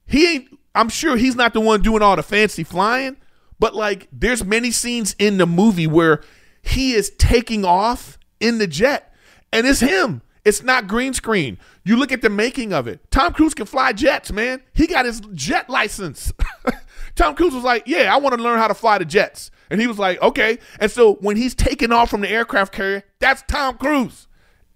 he 0.05 0.34
ain't, 0.34 0.60
I'm 0.76 0.89
sure 0.89 1.16
he's 1.16 1.36
not 1.36 1.53
the 1.53 1.60
one 1.60 1.82
doing 1.82 2.01
all 2.01 2.16
the 2.16 2.24
fancy 2.24 2.64
flying, 2.64 3.18
but 3.60 3.76
like 3.76 4.07
there's 4.12 4.43
many 4.43 4.72
scenes 4.72 5.16
in 5.20 5.38
the 5.38 5.45
movie 5.45 5.88
where 5.88 6.22
he 6.62 6.93
is 6.93 7.12
taking 7.12 7.64
off 7.64 8.18
in 8.39 8.57
the 8.57 8.68
jet 8.68 9.14
and 9.53 9.68
it's 9.68 9.80
him. 9.80 10.22
It's 10.50 10.64
not 10.64 10.88
green 10.88 11.14
screen. 11.14 11.60
You 11.84 11.95
look 11.95 12.12
at 12.12 12.24
the 12.24 12.30
making 12.30 12.74
of 12.74 12.88
it. 12.88 13.12
Tom 13.12 13.34
Cruise 13.34 13.54
can 13.54 13.68
fly 13.68 13.93
jets, 13.93 14.32
man. 14.32 14.64
He 14.74 14.88
got 14.88 15.06
his 15.06 15.22
jet 15.36 15.70
license. 15.70 16.34
Tom 17.16 17.36
Cruise 17.36 17.54
was 17.54 17.64
like, 17.64 17.84
"Yeah, 17.86 18.12
I 18.12 18.18
want 18.18 18.36
to 18.36 18.41
learn 18.41 18.58
how 18.58 18.68
to 18.68 18.74
fly 18.74 18.97
the 18.97 19.06
jets." 19.06 19.52
And 19.70 19.80
he 19.80 19.86
was 19.86 20.00
like, 20.00 20.20
"Okay." 20.24 20.58
And 20.80 20.89
so 20.89 21.18
when 21.18 21.38
he's 21.38 21.54
taking 21.54 21.91
off 21.91 22.10
from 22.10 22.22
the 22.22 22.30
aircraft 22.32 22.74
carrier, 22.74 23.04
that's 23.20 23.43
Tom 23.47 23.78
Cruise. 23.78 24.28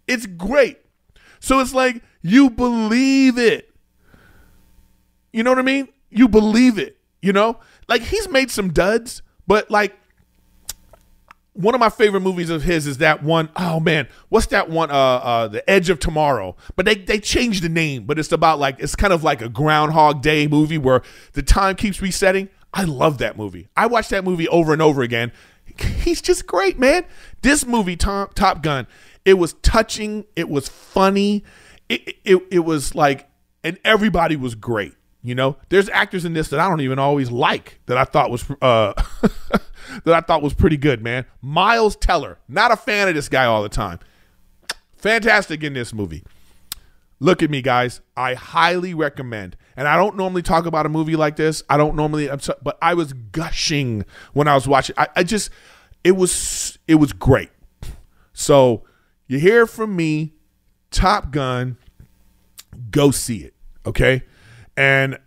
It's 0.08 0.28
great. 0.28 0.78
So 1.40 1.60
it's 1.60 1.74
like 1.74 2.04
you 2.22 2.52
believe 2.52 3.40
it. 3.40 3.74
You 5.32 5.42
know 5.42 5.50
what 5.50 5.58
I 5.58 5.64
mean? 5.64 5.88
You 6.12 6.28
believe 6.28 6.78
it, 6.78 6.98
you 7.20 7.34
know? 7.34 7.60
Like 7.88 8.04
he's 8.04 8.30
made 8.30 8.52
some 8.52 8.72
duds, 8.72 9.24
but 9.48 9.72
like 9.72 9.98
one 11.54 11.76
of 11.76 11.80
my 11.80 11.90
favorite 11.90 12.22
movies 12.22 12.50
of 12.50 12.64
his 12.64 12.88
is 12.88 12.98
that 12.98 13.24
one 13.24 13.50
oh 13.56 13.80
man, 13.80 14.08
what's 14.30 14.48
that 14.48 14.70
one? 14.70 14.90
Uh, 14.90 14.94
uh, 14.94 15.48
The 15.48 15.68
Edge 15.70 15.90
of 15.90 16.00
Tomorrow. 16.00 16.56
But 16.76 16.86
they 16.86 16.96
they 16.96 17.20
changed 17.20 17.64
the 17.64 17.70
name, 17.70 18.06
but 18.06 18.20
it's 18.20 18.32
about 18.32 18.60
like 18.60 18.80
it's 18.80 18.96
kind 18.96 19.14
of 19.14 19.24
like 19.24 19.42
a 19.42 19.50
Groundhog 19.50 20.22
Day 20.22 20.48
movie 20.48 20.78
where 20.78 21.02
the 21.34 21.44
time 21.44 21.76
keeps 21.76 22.02
resetting. 22.02 22.50
I 22.74 22.86
love 22.86 23.20
that 23.20 23.38
movie. 23.38 23.68
I 23.78 23.86
watch 23.86 24.10
that 24.10 24.24
movie 24.24 24.48
over 24.48 24.74
and 24.74 24.82
over 24.82 25.04
again. 25.04 25.32
He's 26.02 26.22
just 26.22 26.48
great, 26.48 26.80
man. 26.80 27.06
This 27.42 27.66
movie, 27.66 27.96
top, 27.96 28.34
Top 28.34 28.64
Gun, 28.64 28.88
it 29.26 29.36
was 29.36 29.54
touching. 29.62 30.26
It 30.36 30.50
was 30.50 30.68
funny. 30.70 31.44
It, 31.90 32.18
it, 32.26 32.44
it 32.50 32.60
was 32.60 32.96
like, 32.96 33.30
and 33.64 33.78
everybody 33.86 34.36
was 34.36 34.56
great. 34.56 34.94
You 35.26 35.36
know, 35.36 35.56
there's 35.70 35.88
actors 35.88 36.26
in 36.26 36.34
this 36.34 36.50
that 36.50 36.60
I 36.60 36.68
don't 36.68 36.82
even 36.82 37.00
always 37.00 37.32
like 37.32 37.80
that 37.86 37.98
I 37.98 38.04
thought 38.04 38.30
was 38.30 38.44
uh 38.62 38.92
that 40.04 40.14
I 40.14 40.20
thought 40.20 40.42
was 40.42 40.54
pretty 40.54 40.76
good, 40.76 41.02
man. 41.02 41.26
Miles 41.42 41.96
Teller, 41.96 42.40
not 42.50 42.72
a 42.72 42.76
fan 42.76 43.08
of 43.08 43.16
this 43.16 43.30
guy 43.30 43.46
all 43.46 43.64
the 43.64 43.70
time. 43.70 44.00
Fantastic 44.98 45.64
in 45.64 45.74
this 45.74 45.94
movie. 45.94 46.24
Look 47.22 47.42
at 47.42 47.50
me, 47.50 47.62
guys. 47.62 48.02
I 48.18 48.34
highly 48.34 48.94
recommend. 48.94 49.56
And 49.78 49.88
I 49.88 49.96
don't 49.96 50.18
normally 50.18 50.42
talk 50.42 50.66
about 50.66 50.86
a 50.86 50.90
movie 50.90 51.16
like 51.16 51.38
this. 51.38 51.64
I 51.70 51.78
don't 51.78 51.96
normally, 51.96 52.30
but 52.62 52.78
I 52.82 52.94
was 52.94 53.14
gushing 53.14 54.04
when 54.34 54.50
I 54.50 54.56
was 54.56 54.68
watching. 54.68 54.94
I, 54.98 55.08
I 55.16 55.24
just, 55.24 55.50
it 56.04 56.18
was, 56.18 56.78
it 56.86 56.96
was 56.96 57.14
great. 57.14 57.50
So 58.34 58.84
you 59.28 59.40
hear 59.40 59.66
from 59.66 59.96
me, 59.96 60.34
Top 60.92 61.32
Gun. 61.32 61.78
Go 62.92 63.12
see 63.12 63.38
it. 63.38 63.54
Okay 63.86 64.24
and 64.76 65.20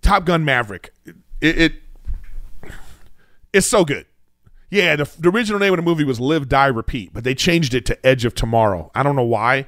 Top 0.00 0.24
Gun 0.24 0.44
Maverick. 0.44 0.92
It, 1.40 1.58
it 1.58 1.72
it's 3.52 3.66
so 3.66 3.84
good. 3.84 4.06
Yeah, 4.70 4.96
the, 4.96 5.10
the 5.18 5.30
original 5.30 5.60
name 5.60 5.72
of 5.72 5.76
the 5.76 5.82
movie 5.82 6.04
was 6.04 6.18
Live 6.18 6.48
Die 6.48 6.66
Repeat, 6.66 7.12
but 7.12 7.24
they 7.24 7.34
changed 7.34 7.72
it 7.72 7.86
to 7.86 8.06
Edge 8.06 8.24
of 8.24 8.34
Tomorrow. 8.34 8.90
I 8.94 9.02
don't 9.02 9.16
know 9.16 9.22
why. 9.22 9.66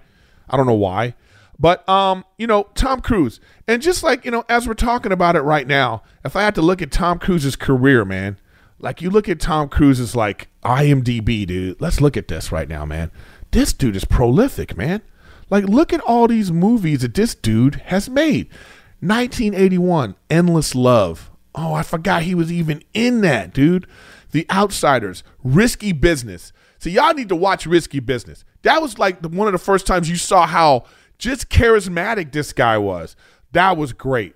I 0.51 0.57
don't 0.57 0.67
know 0.67 0.75
why. 0.75 1.15
But 1.59 1.89
um, 1.89 2.25
you 2.37 2.47
know, 2.47 2.69
Tom 2.75 3.01
Cruise. 3.01 3.41
And 3.67 3.83
just 3.83 4.03
like, 4.03 4.25
you 4.25 4.31
know, 4.31 4.45
as 4.49 4.67
we're 4.67 4.75
talking 4.75 5.13
about 5.13 5.37
it 5.37 5.41
right 5.41 5.67
now, 5.67 6.03
if 6.25 6.37
I 6.37 6.43
had 6.43 6.55
to 6.57 6.63
look 6.63 6.81
at 6.83 6.93
Tom 6.93 7.19
Cruise's 7.19 7.57
career, 7.57 8.05
man, 8.05 8.39
like 8.79 9.03
you 9.03 9.11
look 9.11 9.29
at 9.29 9.41
Tom 9.41 9.69
Cruise's 9.69 10.15
like 10.15 10.49
IMDb, 10.63 11.47
dude. 11.47 11.81
Let's 11.81 12.01
look 12.01 12.17
at 12.17 12.29
this 12.29 12.53
right 12.53 12.69
now, 12.69 12.85
man. 12.85 13.11
This 13.51 13.73
dude 13.73 13.97
is 13.97 14.05
prolific, 14.05 14.77
man. 14.77 15.03
Like, 15.51 15.65
look 15.65 15.93
at 15.93 16.01
all 16.01 16.29
these 16.29 16.53
movies 16.53 17.01
that 17.01 17.15
this 17.15 17.35
dude 17.35 17.77
has 17.87 18.09
made. 18.09 18.49
1981, 19.01 20.17
Endless 20.29 20.75
Love. 20.75 21.31
Oh, 21.55 21.73
I 21.73 21.83
forgot 21.83 22.23
he 22.23 22.35
was 22.35 22.53
even 22.53 22.83
in 22.95 23.21
that, 23.23 23.53
dude. 23.53 23.87
The 24.33 24.47
Outsiders, 24.51 25.23
Risky 25.43 25.93
Business. 25.93 26.53
So 26.79 26.91
y'all 26.91 27.15
need 27.15 27.29
to 27.31 27.37
watch 27.37 27.67
Risky 27.67 28.01
Business. 28.01 28.45
That 28.63 28.83
was 28.83 28.99
like 28.99 29.23
the, 29.23 29.29
one 29.29 29.49
of 29.49 29.53
the 29.53 29.59
first 29.59 29.87
times 29.87 30.11
you 30.11 30.17
saw 30.17 30.47
how 30.47 30.85
just 31.19 31.49
charismatic 31.49 32.33
this 32.33 32.53
guy 32.53 32.79
was. 32.79 33.17
That 33.53 33.77
was 33.77 33.93
great. 33.93 34.35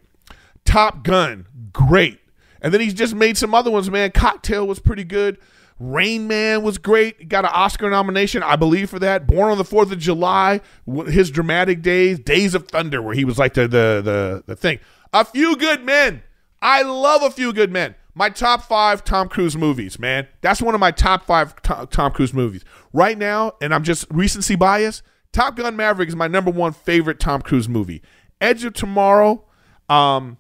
Top 0.65 1.05
Gun, 1.05 1.47
great. 1.73 2.21
And 2.61 2.73
then 2.73 2.81
he's 2.81 2.95
just 2.95 3.15
made 3.15 3.37
some 3.37 3.55
other 3.55 3.71
ones, 3.71 3.91
man. 3.91 4.13
Cocktail 4.13 4.67
was 4.67 4.79
pretty 4.79 5.05
good. 5.05 5.39
Rain 5.83 6.29
Man 6.29 6.63
was 6.63 6.79
great. 6.79 7.29
Got 7.29 7.45
an 7.45 7.51
Oscar 7.53 7.91
nomination, 7.91 8.45
I 8.45 8.55
believe, 8.55 8.89
for 8.89 9.01
that. 9.01 9.27
Born 9.27 9.51
on 9.51 9.59
the 9.59 9.65
Fourth 9.65 9.91
of 9.91 9.99
July, 9.99 10.61
his 11.09 11.29
dramatic 11.29 11.83
days, 11.83 12.21
Days 12.21 12.55
of 12.55 12.69
Thunder, 12.69 13.03
where 13.03 13.17
he 13.17 13.25
was 13.25 13.37
like 13.37 13.55
the 13.55 13.63
the 13.63 14.01
the, 14.03 14.45
the 14.47 14.55
thing. 14.55 14.79
A 15.13 15.25
Few 15.25 15.57
Good 15.57 15.85
Men. 15.85 16.23
I 16.61 16.83
love 16.83 17.25
A 17.25 17.31
Few 17.31 17.53
Good 17.53 17.73
Men. 17.73 17.97
My 18.15 18.31
top 18.31 18.63
five 18.63 19.03
Tom 19.03 19.29
Cruise 19.29 19.57
movies, 19.57 19.99
man. 19.99 20.29
That's 20.41 20.63
one 20.63 20.75
of 20.75 20.81
my 20.81 20.93
top 20.93 21.25
five 21.25 21.61
Tom 21.63 22.13
Cruise 22.13 22.33
movies 22.33 22.65
right 22.93 23.19
now. 23.19 23.55
And 23.61 23.75
I'm 23.75 23.83
just 23.83 24.07
recency 24.09 24.55
bias. 24.55 25.03
Top 25.33 25.57
Gun 25.57 25.75
Maverick 25.75 26.09
is 26.09 26.15
my 26.15 26.29
number 26.29 26.53
one 26.53 26.73
favorite 26.73 27.19
Tom 27.19 27.43
Cruise 27.43 27.69
movie. 27.69 28.03
Edge 28.41 28.65
of 28.65 28.75
Tomorrow, 28.75 29.45
um, 29.89 30.37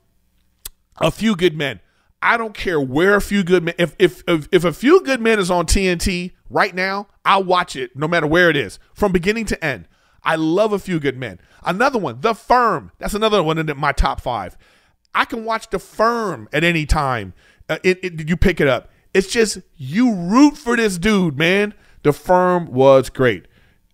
A 0.98 1.10
Few 1.10 1.34
Good 1.34 1.56
Men. 1.56 1.80
I 2.22 2.36
don't 2.36 2.54
care 2.54 2.80
where 2.80 3.16
a 3.16 3.20
few 3.20 3.42
good 3.42 3.64
men. 3.64 3.74
If, 3.78 3.96
if 3.98 4.22
if 4.28 4.48
if 4.52 4.64
a 4.64 4.72
few 4.72 5.02
good 5.02 5.20
men 5.20 5.38
is 5.40 5.50
on 5.50 5.66
TNT 5.66 6.32
right 6.48 6.74
now, 6.74 7.08
I'll 7.24 7.44
watch 7.44 7.74
it 7.74 7.96
no 7.96 8.06
matter 8.06 8.26
where 8.26 8.48
it 8.48 8.56
is 8.56 8.78
from 8.94 9.12
beginning 9.12 9.46
to 9.46 9.64
end. 9.64 9.88
I 10.22 10.36
love 10.36 10.72
a 10.72 10.78
few 10.78 11.00
good 11.00 11.16
men. 11.16 11.40
Another 11.64 11.98
one, 11.98 12.20
The 12.20 12.34
Firm. 12.34 12.92
That's 12.98 13.14
another 13.14 13.42
one 13.42 13.58
in 13.58 13.76
my 13.76 13.90
top 13.90 14.20
five. 14.20 14.56
I 15.14 15.24
can 15.24 15.44
watch 15.44 15.70
The 15.70 15.80
Firm 15.80 16.48
at 16.52 16.62
any 16.62 16.86
time. 16.86 17.34
Uh, 17.68 17.78
it, 17.82 17.98
it, 18.04 18.28
you 18.28 18.36
pick 18.36 18.60
it 18.60 18.68
up. 18.68 18.88
It's 19.12 19.28
just 19.28 19.58
you 19.76 20.14
root 20.14 20.56
for 20.56 20.76
this 20.76 20.98
dude, 20.98 21.36
man. 21.36 21.74
The 22.04 22.12
Firm 22.12 22.66
was 22.66 23.10
great. 23.10 23.46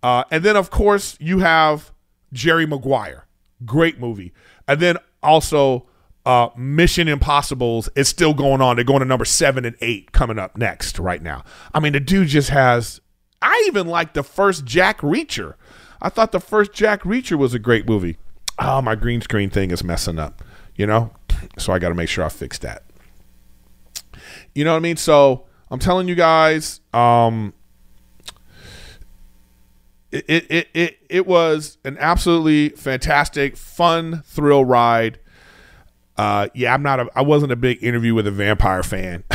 Uh, 0.02 0.24
and 0.30 0.44
then 0.44 0.56
of 0.56 0.70
course 0.70 1.16
you 1.18 1.38
have 1.40 1.92
Jerry 2.32 2.66
Maguire, 2.66 3.26
great 3.64 3.98
movie. 3.98 4.32
And 4.66 4.80
then 4.80 4.98
also 5.22 5.87
uh, 6.28 6.50
Mission 6.58 7.08
Impossibles 7.08 7.88
is 7.96 8.06
still 8.06 8.34
going 8.34 8.60
on. 8.60 8.76
They're 8.76 8.84
going 8.84 9.00
to 9.00 9.06
number 9.06 9.24
seven 9.24 9.64
and 9.64 9.74
eight 9.80 10.12
coming 10.12 10.38
up 10.38 10.58
next 10.58 10.98
right 10.98 11.22
now. 11.22 11.42
I 11.72 11.80
mean, 11.80 11.94
the 11.94 12.00
dude 12.00 12.28
just 12.28 12.50
has. 12.50 13.00
I 13.40 13.64
even 13.66 13.86
like 13.86 14.12
the 14.12 14.22
first 14.22 14.66
Jack 14.66 15.00
Reacher. 15.00 15.54
I 16.02 16.10
thought 16.10 16.32
the 16.32 16.40
first 16.40 16.74
Jack 16.74 17.02
Reacher 17.04 17.38
was 17.38 17.54
a 17.54 17.58
great 17.58 17.88
movie. 17.88 18.18
Oh, 18.58 18.82
my 18.82 18.94
green 18.94 19.22
screen 19.22 19.48
thing 19.48 19.70
is 19.70 19.82
messing 19.82 20.18
up, 20.18 20.42
you 20.76 20.86
know? 20.86 21.12
So 21.56 21.72
I 21.72 21.78
got 21.78 21.90
to 21.90 21.94
make 21.94 22.08
sure 22.08 22.24
I 22.24 22.28
fix 22.28 22.58
that. 22.58 22.82
You 24.54 24.64
know 24.64 24.72
what 24.72 24.78
I 24.78 24.80
mean? 24.80 24.96
So 24.96 25.46
I'm 25.70 25.78
telling 25.78 26.08
you 26.08 26.16
guys, 26.16 26.80
um, 26.92 27.54
it, 30.10 30.24
it, 30.28 30.68
it, 30.74 30.98
it 31.08 31.26
was 31.28 31.78
an 31.84 31.96
absolutely 32.00 32.70
fantastic, 32.70 33.56
fun 33.56 34.22
thrill 34.26 34.64
ride. 34.64 35.20
Uh, 36.18 36.48
yeah, 36.52 36.74
I'm 36.74 36.82
not 36.82 36.98
a. 36.98 37.08
I 37.14 37.22
wasn't 37.22 37.52
a 37.52 37.56
big 37.56 37.82
interview 37.82 38.12
with 38.12 38.26
a 38.26 38.32
vampire 38.32 38.82
fan. 38.82 39.22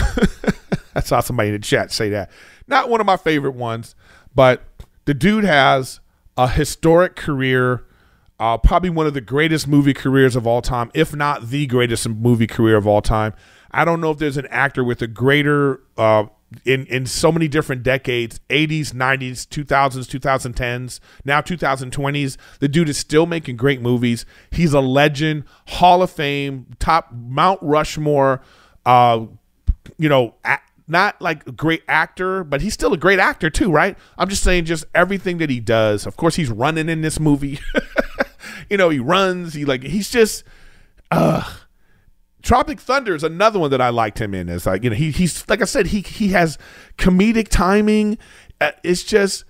I 0.96 1.00
saw 1.00 1.22
somebody 1.22 1.50
in 1.50 1.56
the 1.56 1.60
chat 1.60 1.92
say 1.92 2.10
that. 2.10 2.30
Not 2.68 2.90
one 2.90 3.00
of 3.00 3.08
my 3.08 3.18
favorite 3.18 3.56
ones, 3.56 3.96
but 4.36 4.64
the 5.06 5.14
dude 5.14 5.46
has 5.46 6.02
a 6.38 6.50
historic 6.50 7.16
career. 7.16 7.86
Uh, 8.40 8.58
probably 8.58 8.90
one 8.90 9.08
of 9.08 9.14
the 9.14 9.22
greatest 9.22 9.68
movie 9.68 9.94
careers 9.94 10.36
of 10.36 10.46
all 10.46 10.62
time, 10.62 10.92
if 10.94 11.16
not 11.16 11.50
the 11.50 11.66
greatest 11.68 12.10
movie 12.10 12.48
career 12.48 12.76
of 12.76 12.86
all 12.86 13.02
time. 13.02 13.34
I 13.72 13.86
don't 13.86 14.02
know 14.02 14.12
if 14.12 14.18
there's 14.18 14.38
an 14.38 14.48
actor 14.48 14.84
with 14.84 15.02
a 15.02 15.08
greater 15.08 15.80
uh, 15.98 16.26
in 16.66 16.86
in 16.88 17.06
so 17.06 17.32
many 17.32 17.48
different 17.48 17.84
decades 17.84 18.40
80s 18.50 18.94
90s 18.94 19.48
2000s 19.48 20.08
2010s 20.08 21.00
now 21.26 21.42
2020s 21.42 22.38
the 22.60 22.68
dude 22.68 22.90
is 22.90 22.98
still 22.98 23.26
making 23.26 23.58
great 23.58 23.82
movies. 23.82 24.26
He's 24.52 24.74
a 24.74 24.82
legend 24.82 25.46
hall 25.68 26.02
of 26.02 26.12
fame 26.12 26.68
top 26.80 27.12
mount 27.12 27.60
rushmore 27.62 28.42
uh 28.86 29.26
you 29.98 30.10
know 30.10 30.36
not 30.88 31.22
like 31.22 31.48
a 31.48 31.52
great 31.52 31.84
actor 31.88 32.44
but 32.44 32.62
he's 32.62 32.74
still 32.74 32.94
a 32.94 32.98
great 32.98 33.20
actor 33.20 33.50
too 33.50 33.72
right? 33.72 33.98
I'm 34.18 34.30
just 34.30 34.44
saying 34.44 34.66
just 34.66 34.86
everything 34.94 35.38
that 35.40 35.50
he 35.50 35.60
does. 35.60 36.06
Of 36.06 36.18
course 36.18 36.36
he's 36.36 36.50
running 36.50 36.90
in 36.90 37.02
this 37.02 37.20
movie. 37.20 37.60
You 38.70 38.78
know 38.78 38.90
he 38.90 39.00
runs 39.00 39.54
he 39.54 39.66
like 39.66 39.84
he's 39.84 40.10
just 40.10 40.44
uh 41.12 41.44
Tropic 42.44 42.82
Thunder 42.82 43.16
is 43.16 43.24
another 43.24 43.58
one 43.58 43.72
that 43.72 43.82
I 43.82 43.90
liked 43.90 44.20
him 44.20 44.34
in. 44.34 44.50
It's 44.50 44.66
like 44.66 44.84
you 44.84 44.90
know 44.90 44.96
he 44.98 45.12
he's 45.12 45.48
like 45.50 45.62
I 45.62 45.66
said 45.66 45.88
he 45.88 46.02
he 46.02 46.30
has 46.30 46.58
comedic 46.98 47.48
timing. 47.48 48.18
Uh, 48.60 48.72
it's 48.84 49.04
just 49.04 49.46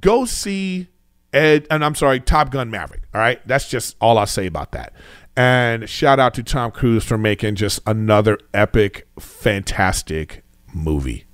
go 0.00 0.24
see 0.24 0.88
Ed 1.32 1.66
and 1.68 1.84
I'm 1.84 1.96
sorry 1.96 2.20
Top 2.20 2.50
Gun 2.50 2.70
Maverick. 2.70 3.02
All 3.12 3.20
right, 3.20 3.46
that's 3.46 3.68
just 3.68 3.96
all 4.00 4.18
I'll 4.18 4.26
say 4.26 4.46
about 4.46 4.70
that. 4.72 4.92
And 5.36 5.88
shout 5.88 6.18
out 6.20 6.34
to 6.34 6.42
Tom 6.44 6.70
Cruise 6.70 7.04
for 7.04 7.18
making 7.18 7.56
just 7.56 7.80
another 7.86 8.38
epic, 8.54 9.08
fantastic 9.18 10.44
movie. 10.72 11.26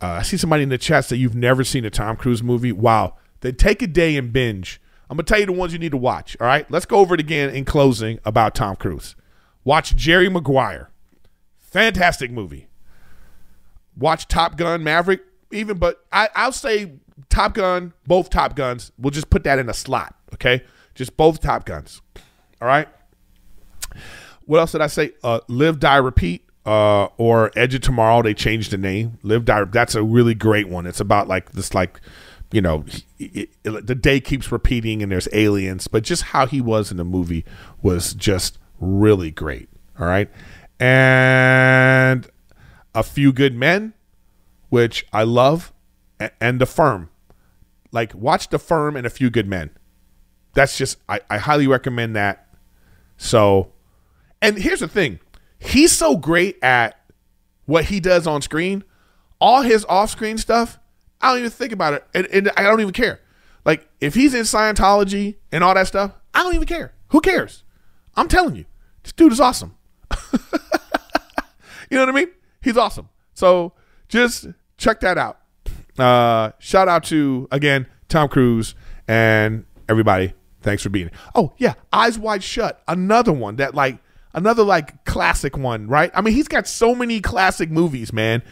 Uh, 0.00 0.06
I 0.06 0.22
see 0.22 0.36
somebody 0.36 0.64
in 0.64 0.68
the 0.70 0.78
chat 0.78 1.08
that 1.08 1.18
you've 1.18 1.34
never 1.36 1.62
seen 1.62 1.84
a 1.84 1.90
Tom 1.90 2.16
Cruise 2.16 2.42
movie. 2.42 2.72
Wow, 2.72 3.14
then 3.40 3.54
take 3.54 3.80
a 3.80 3.86
day 3.86 4.16
and 4.16 4.32
binge. 4.32 4.80
I'm 5.08 5.16
gonna 5.16 5.24
tell 5.24 5.38
you 5.38 5.46
the 5.46 5.52
ones 5.52 5.72
you 5.72 5.78
need 5.78 5.92
to 5.92 5.96
watch. 5.96 6.36
All 6.40 6.48
right, 6.48 6.68
let's 6.68 6.86
go 6.86 6.96
over 6.96 7.14
it 7.14 7.20
again 7.20 7.50
in 7.50 7.64
closing 7.64 8.18
about 8.24 8.56
Tom 8.56 8.74
Cruise. 8.74 9.14
Watch 9.64 9.94
Jerry 9.96 10.28
Maguire. 10.28 10.90
Fantastic 11.58 12.30
movie. 12.30 12.68
Watch 13.96 14.28
Top 14.28 14.56
Gun 14.56 14.82
Maverick. 14.82 15.22
Even, 15.52 15.78
but 15.78 16.04
I, 16.12 16.28
I'll 16.34 16.52
say 16.52 16.92
Top 17.28 17.54
Gun, 17.54 17.92
both 18.06 18.30
Top 18.30 18.56
Guns. 18.56 18.92
We'll 18.98 19.10
just 19.10 19.30
put 19.30 19.44
that 19.44 19.58
in 19.58 19.68
a 19.68 19.74
slot, 19.74 20.14
okay? 20.34 20.64
Just 20.94 21.16
both 21.16 21.40
Top 21.40 21.64
Guns. 21.64 22.00
All 22.60 22.68
right. 22.68 22.88
What 24.46 24.58
else 24.58 24.72
did 24.72 24.80
I 24.80 24.86
say? 24.86 25.12
Uh, 25.22 25.40
Live, 25.48 25.78
Die, 25.80 25.96
Repeat, 25.96 26.46
uh, 26.66 27.06
or 27.16 27.50
Edge 27.56 27.74
of 27.74 27.82
Tomorrow. 27.82 28.22
They 28.22 28.34
changed 28.34 28.70
the 28.70 28.78
name. 28.78 29.18
Live, 29.22 29.44
Die. 29.44 29.64
That's 29.64 29.94
a 29.94 30.02
really 30.02 30.34
great 30.34 30.68
one. 30.68 30.86
It's 30.86 31.00
about 31.00 31.28
like 31.28 31.52
this, 31.52 31.74
like 31.74 32.00
you 32.52 32.60
know, 32.60 32.84
it, 33.18 33.50
it, 33.64 33.86
the 33.86 33.94
day 33.94 34.20
keeps 34.20 34.50
repeating, 34.50 35.02
and 35.02 35.12
there's 35.12 35.28
aliens. 35.32 35.86
But 35.88 36.02
just 36.02 36.24
how 36.24 36.46
he 36.46 36.60
was 36.60 36.90
in 36.90 36.96
the 36.96 37.04
movie 37.04 37.44
was 37.80 38.12
just 38.14 38.58
really 38.80 39.30
great. 39.30 39.68
All 39.98 40.06
right. 40.06 40.28
And 40.80 42.26
A 42.94 43.02
Few 43.02 43.32
Good 43.32 43.54
Men, 43.54 43.92
which 44.70 45.06
I 45.12 45.22
love, 45.22 45.72
and 46.40 46.60
The 46.60 46.66
Firm. 46.66 47.10
Like, 47.92 48.14
watch 48.14 48.48
The 48.48 48.58
Firm 48.58 48.96
and 48.96 49.06
A 49.06 49.10
Few 49.10 49.30
Good 49.30 49.46
Men. 49.46 49.70
That's 50.54 50.76
just, 50.76 50.98
I, 51.08 51.20
I 51.30 51.38
highly 51.38 51.66
recommend 51.66 52.16
that. 52.16 52.48
So, 53.16 53.72
and 54.40 54.56
here's 54.58 54.80
the 54.80 54.88
thing 54.88 55.20
he's 55.58 55.92
so 55.92 56.16
great 56.16 56.58
at 56.62 56.98
what 57.66 57.84
he 57.86 58.00
does 58.00 58.26
on 58.26 58.42
screen. 58.42 58.82
All 59.40 59.62
his 59.62 59.84
off 59.86 60.10
screen 60.10 60.38
stuff, 60.38 60.78
I 61.20 61.30
don't 61.30 61.38
even 61.38 61.50
think 61.50 61.72
about 61.72 61.94
it. 61.94 62.04
And, 62.14 62.26
and 62.26 62.50
I 62.56 62.62
don't 62.62 62.80
even 62.80 62.92
care. 62.92 63.20
Like, 63.64 63.88
if 64.00 64.14
he's 64.14 64.34
in 64.34 64.42
Scientology 64.42 65.36
and 65.52 65.62
all 65.62 65.74
that 65.74 65.86
stuff, 65.86 66.12
I 66.34 66.42
don't 66.42 66.54
even 66.54 66.66
care. 66.66 66.94
Who 67.08 67.20
cares? 67.20 67.64
I'm 68.14 68.28
telling 68.28 68.56
you. 68.56 68.64
This 69.02 69.12
dude 69.12 69.32
is 69.32 69.40
awesome. 69.40 69.76
you 70.32 70.38
know 71.90 72.00
what 72.00 72.08
I 72.08 72.12
mean? 72.12 72.30
He's 72.62 72.76
awesome. 72.76 73.08
So 73.34 73.72
just 74.08 74.48
check 74.76 75.00
that 75.00 75.18
out. 75.18 75.38
Uh, 75.98 76.52
shout 76.58 76.88
out 76.88 77.04
to 77.04 77.48
again 77.50 77.86
Tom 78.08 78.28
Cruise 78.28 78.74
and 79.08 79.64
everybody. 79.88 80.34
Thanks 80.62 80.82
for 80.82 80.90
being. 80.90 81.10
Oh 81.34 81.52
yeah, 81.58 81.74
Eyes 81.92 82.18
Wide 82.18 82.42
Shut, 82.42 82.82
another 82.86 83.32
one 83.32 83.56
that 83.56 83.74
like 83.74 83.98
another 84.34 84.62
like 84.62 85.04
classic 85.04 85.56
one, 85.56 85.86
right? 85.88 86.10
I 86.14 86.20
mean, 86.20 86.34
he's 86.34 86.48
got 86.48 86.66
so 86.66 86.94
many 86.94 87.20
classic 87.20 87.70
movies, 87.70 88.12
man. 88.12 88.42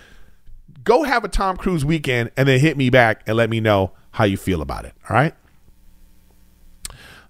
Go 0.85 1.03
have 1.03 1.25
a 1.25 1.29
Tom 1.29 1.57
Cruise 1.57 1.85
weekend 1.85 2.31
and 2.37 2.49
then 2.49 2.61
hit 2.61 2.77
me 2.77 2.89
back 2.89 3.23
and 3.27 3.37
let 3.37 3.51
me 3.51 3.61
know 3.61 3.93
how 4.13 4.25
you 4.25 4.37
feel 4.37 4.63
about 4.63 4.85
it. 4.85 4.95
All 5.09 5.17
right. 5.17 5.35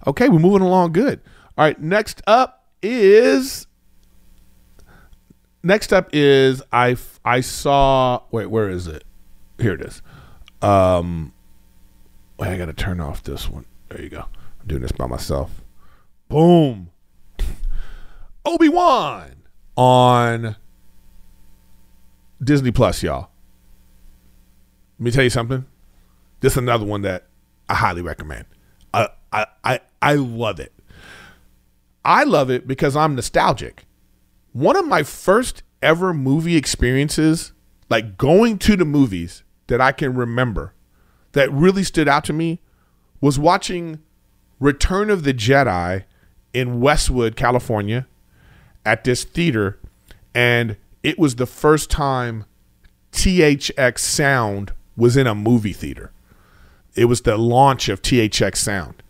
Okay, 0.07 0.29
we're 0.29 0.39
moving 0.39 0.61
along 0.61 0.93
good. 0.93 1.19
All 1.57 1.65
right, 1.65 1.79
next 1.79 2.21
up 2.25 2.58
is 2.81 3.67
next 5.63 5.93
up 5.93 6.09
is 6.13 6.61
I 6.71 6.95
I 7.23 7.41
saw 7.41 8.21
wait 8.31 8.47
where 8.47 8.69
is 8.69 8.87
it? 8.87 9.03
Here 9.59 9.73
it 9.73 9.81
is. 9.81 10.01
Um, 10.61 11.33
wait, 12.37 12.49
I 12.49 12.57
gotta 12.57 12.73
turn 12.73 12.99
off 12.99 13.23
this 13.23 13.49
one. 13.49 13.65
There 13.89 14.01
you 14.01 14.09
go. 14.09 14.25
I'm 14.61 14.67
doing 14.67 14.81
this 14.81 14.91
by 14.91 15.07
myself. 15.07 15.61
Boom. 16.27 16.91
Obi 18.45 18.69
Wan 18.69 19.35
on 19.75 20.55
Disney 22.43 22.71
Plus, 22.71 23.03
y'all. 23.03 23.29
Let 24.97 25.03
me 25.03 25.11
tell 25.11 25.23
you 25.23 25.29
something. 25.29 25.65
This 26.41 26.53
is 26.53 26.57
another 26.57 26.85
one 26.85 27.01
that 27.01 27.27
I 27.67 27.75
highly 27.75 28.01
recommend. 28.01 28.45
I 28.93 29.09
I 29.31 29.45
I, 29.63 29.79
I 30.01 30.13
love 30.15 30.59
it. 30.59 30.73
I 32.03 32.23
love 32.23 32.49
it 32.49 32.67
because 32.67 32.95
I'm 32.95 33.15
nostalgic. 33.15 33.85
One 34.53 34.75
of 34.75 34.87
my 34.87 35.03
first 35.03 35.63
ever 35.81 36.13
movie 36.13 36.55
experiences, 36.55 37.53
like 37.89 38.17
going 38.17 38.57
to 38.59 38.75
the 38.75 38.85
movies 38.85 39.43
that 39.67 39.81
I 39.81 39.91
can 39.91 40.13
remember 40.15 40.73
that 41.33 41.51
really 41.51 41.83
stood 41.83 42.07
out 42.07 42.23
to 42.25 42.33
me 42.33 42.59
was 43.21 43.37
watching 43.37 43.99
Return 44.59 45.09
of 45.09 45.23
the 45.23 45.33
Jedi 45.33 46.03
in 46.53 46.81
Westwood, 46.81 47.35
California 47.35 48.07
at 48.85 49.03
this 49.03 49.23
theater. 49.23 49.79
And 50.33 50.77
it 51.03 51.19
was 51.19 51.35
the 51.35 51.45
first 51.45 51.89
time 51.89 52.45
THX 53.11 53.99
sound 53.99 54.73
was 54.97 55.15
in 55.15 55.27
a 55.27 55.35
movie 55.35 55.73
theater. 55.73 56.11
It 56.95 57.05
was 57.05 57.21
the 57.21 57.37
launch 57.37 57.87
of 57.87 58.01
THX 58.01 58.57
sound. 58.57 59.01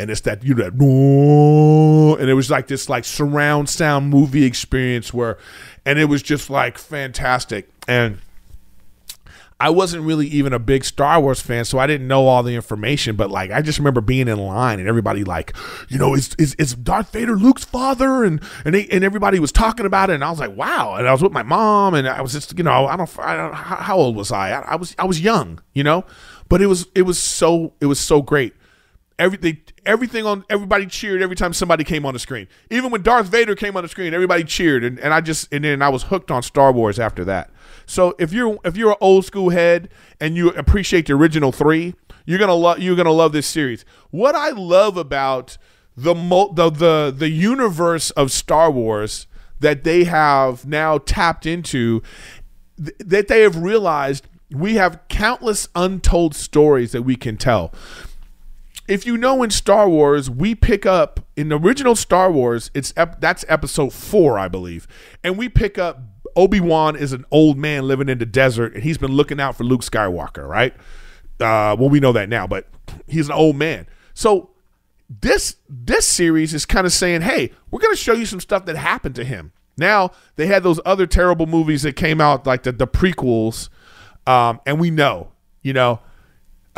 And 0.00 0.10
it's 0.10 0.22
that 0.22 0.42
you 0.42 0.54
know 0.54 0.70
that 0.70 2.20
and 2.20 2.30
it 2.30 2.34
was 2.34 2.50
like 2.50 2.66
this 2.66 2.88
like 2.88 3.04
surround 3.04 3.68
sound 3.68 4.10
movie 4.10 4.44
experience 4.44 5.12
where 5.12 5.38
and 5.84 5.98
it 5.98 6.06
was 6.06 6.22
just 6.22 6.50
like 6.50 6.78
fantastic. 6.78 7.68
And 7.86 8.18
I 9.60 9.68
wasn't 9.68 10.04
really 10.04 10.26
even 10.28 10.54
a 10.54 10.58
big 10.58 10.86
Star 10.86 11.20
Wars 11.20 11.42
fan, 11.42 11.66
so 11.66 11.78
I 11.78 11.86
didn't 11.86 12.08
know 12.08 12.26
all 12.26 12.42
the 12.42 12.54
information. 12.54 13.14
But 13.14 13.30
like, 13.30 13.50
I 13.50 13.60
just 13.60 13.78
remember 13.78 14.00
being 14.00 14.26
in 14.26 14.38
line 14.38 14.80
and 14.80 14.88
everybody 14.88 15.22
like, 15.22 15.54
you 15.90 15.98
know, 15.98 16.14
is 16.14 16.34
is, 16.38 16.54
is 16.54 16.74
Darth 16.74 17.12
Vader 17.12 17.36
Luke's 17.36 17.64
father? 17.64 18.24
And 18.24 18.42
and 18.64 18.74
they, 18.74 18.88
and 18.88 19.04
everybody 19.04 19.38
was 19.38 19.52
talking 19.52 19.84
about 19.84 20.08
it, 20.08 20.14
and 20.14 20.24
I 20.24 20.30
was 20.30 20.40
like, 20.40 20.56
wow. 20.56 20.94
And 20.94 21.06
I 21.06 21.12
was 21.12 21.22
with 21.22 21.32
my 21.32 21.42
mom, 21.42 21.92
and 21.92 22.08
I 22.08 22.22
was 22.22 22.32
just, 22.32 22.56
you 22.56 22.64
know, 22.64 22.86
I 22.86 22.96
don't, 22.96 23.18
I 23.18 23.36
don't 23.36 23.52
how 23.54 23.98
old 23.98 24.16
was 24.16 24.32
I? 24.32 24.50
I, 24.50 24.60
I 24.60 24.76
was 24.76 24.96
I 24.98 25.04
was 25.04 25.20
young, 25.20 25.60
you 25.74 25.84
know, 25.84 26.06
but 26.48 26.62
it 26.62 26.66
was 26.66 26.86
it 26.94 27.02
was 27.02 27.18
so 27.18 27.74
it 27.80 27.86
was 27.86 28.00
so 28.00 28.22
great. 28.22 28.54
Everything 29.20 29.58
everything 29.84 30.24
on 30.24 30.44
everybody 30.48 30.86
cheered 30.86 31.20
every 31.20 31.36
time 31.36 31.52
somebody 31.52 31.84
came 31.84 32.06
on 32.06 32.14
the 32.14 32.18
screen. 32.18 32.48
Even 32.70 32.90
when 32.90 33.02
Darth 33.02 33.26
Vader 33.26 33.54
came 33.54 33.76
on 33.76 33.82
the 33.82 33.88
screen, 33.88 34.14
everybody 34.14 34.44
cheered, 34.44 34.82
and, 34.82 34.98
and 34.98 35.12
I 35.12 35.20
just 35.20 35.52
and 35.52 35.62
then 35.62 35.82
I 35.82 35.90
was 35.90 36.04
hooked 36.04 36.30
on 36.30 36.42
Star 36.42 36.72
Wars 36.72 36.98
after 36.98 37.22
that. 37.26 37.50
So 37.84 38.14
if 38.18 38.32
you're 38.32 38.58
if 38.64 38.78
you're 38.78 38.92
an 38.92 38.96
old 39.00 39.26
school 39.26 39.50
head 39.50 39.90
and 40.20 40.36
you 40.36 40.48
appreciate 40.50 41.06
the 41.06 41.12
original 41.12 41.52
three, 41.52 41.94
you're 42.24 42.38
gonna 42.38 42.54
love 42.54 42.78
you're 42.78 42.96
gonna 42.96 43.12
love 43.12 43.32
this 43.32 43.46
series. 43.46 43.84
What 44.10 44.34
I 44.34 44.50
love 44.50 44.96
about 44.96 45.58
the 45.96 46.14
the 46.14 46.70
the 46.70 47.14
the 47.14 47.28
universe 47.28 48.10
of 48.12 48.32
Star 48.32 48.70
Wars 48.70 49.26
that 49.60 49.84
they 49.84 50.04
have 50.04 50.66
now 50.66 50.96
tapped 50.96 51.44
into, 51.44 52.02
th- 52.82 52.96
that 53.00 53.28
they 53.28 53.42
have 53.42 53.56
realized 53.56 54.26
we 54.50 54.76
have 54.76 55.00
countless 55.08 55.68
untold 55.74 56.34
stories 56.34 56.92
that 56.92 57.02
we 57.02 57.16
can 57.16 57.36
tell. 57.36 57.72
If 58.88 59.06
you 59.06 59.16
know 59.16 59.42
in 59.42 59.50
Star 59.50 59.88
Wars, 59.88 60.28
we 60.28 60.54
pick 60.54 60.84
up 60.84 61.20
in 61.36 61.48
the 61.48 61.58
original 61.58 61.94
Star 61.94 62.30
Wars, 62.30 62.70
it's 62.74 62.92
ep- 62.96 63.20
that's 63.20 63.44
episode 63.48 63.92
4, 63.92 64.38
I 64.38 64.48
believe. 64.48 64.88
And 65.22 65.38
we 65.38 65.48
pick 65.48 65.78
up 65.78 66.00
Obi 66.36 66.60
Wan 66.60 66.96
is 66.96 67.12
an 67.12 67.24
old 67.30 67.58
man 67.58 67.86
living 67.86 68.08
in 68.08 68.18
the 68.18 68.26
desert, 68.26 68.74
and 68.74 68.82
he's 68.82 68.98
been 68.98 69.12
looking 69.12 69.40
out 69.40 69.56
for 69.56 69.64
Luke 69.64 69.82
Skywalker, 69.82 70.46
right? 70.48 70.74
Uh, 71.40 71.76
well, 71.78 71.88
we 71.88 72.00
know 72.00 72.12
that 72.12 72.28
now, 72.28 72.46
but 72.46 72.66
he's 73.06 73.26
an 73.26 73.32
old 73.34 73.56
man. 73.56 73.86
So 74.14 74.50
this 75.08 75.56
this 75.68 76.06
series 76.06 76.54
is 76.54 76.64
kind 76.66 76.86
of 76.86 76.92
saying, 76.92 77.22
hey, 77.22 77.52
we're 77.70 77.80
going 77.80 77.94
to 77.94 78.00
show 78.00 78.12
you 78.12 78.26
some 78.26 78.40
stuff 78.40 78.64
that 78.66 78.76
happened 78.76 79.14
to 79.16 79.24
him. 79.24 79.52
Now 79.76 80.12
they 80.36 80.46
had 80.46 80.62
those 80.62 80.80
other 80.84 81.06
terrible 81.06 81.46
movies 81.46 81.82
that 81.82 81.96
came 81.96 82.20
out, 82.20 82.46
like 82.46 82.62
the 82.62 82.72
the 82.72 82.86
prequels, 82.86 83.68
um, 84.26 84.60
and 84.66 84.78
we 84.78 84.90
know, 84.90 85.32
you 85.62 85.72
know, 85.72 86.00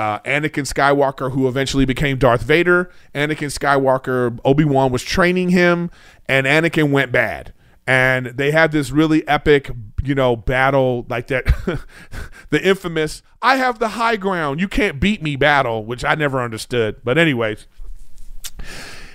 uh, 0.03 0.21
Anakin 0.21 0.67
Skywalker, 0.67 1.33
who 1.33 1.47
eventually 1.49 1.85
became 1.85 2.19
Darth 2.19 2.43
Vader. 2.43 2.91
Anakin 3.15 3.57
Skywalker, 3.57 4.39
Obi 4.45 4.65
Wan 4.65 4.91
was 4.91 5.03
training 5.03 5.51
him, 5.51 5.91
and 6.27 6.47
Anakin 6.47 6.91
went 6.91 7.13
bad 7.13 7.53
and 7.87 8.27
they 8.27 8.53
had 8.53 8.73
this 8.73 8.91
really 8.91 9.27
epic, 9.27 9.71
you 10.03 10.15
know, 10.15 10.37
battle 10.37 11.05
like 11.09 11.27
that, 11.29 11.45
the 12.51 12.65
infamous 12.67 13.23
"I 13.41 13.57
have 13.57 13.79
the 13.79 13.89
high 13.89 14.17
ground, 14.17 14.61
you 14.61 14.69
can't 14.69 15.01
beat 15.01 15.23
me" 15.23 15.37
battle, 15.37 15.85
which 15.85 16.05
I 16.05 16.15
never 16.15 16.41
understood. 16.41 16.97
But 17.03 17.19
anyways, 17.19 17.67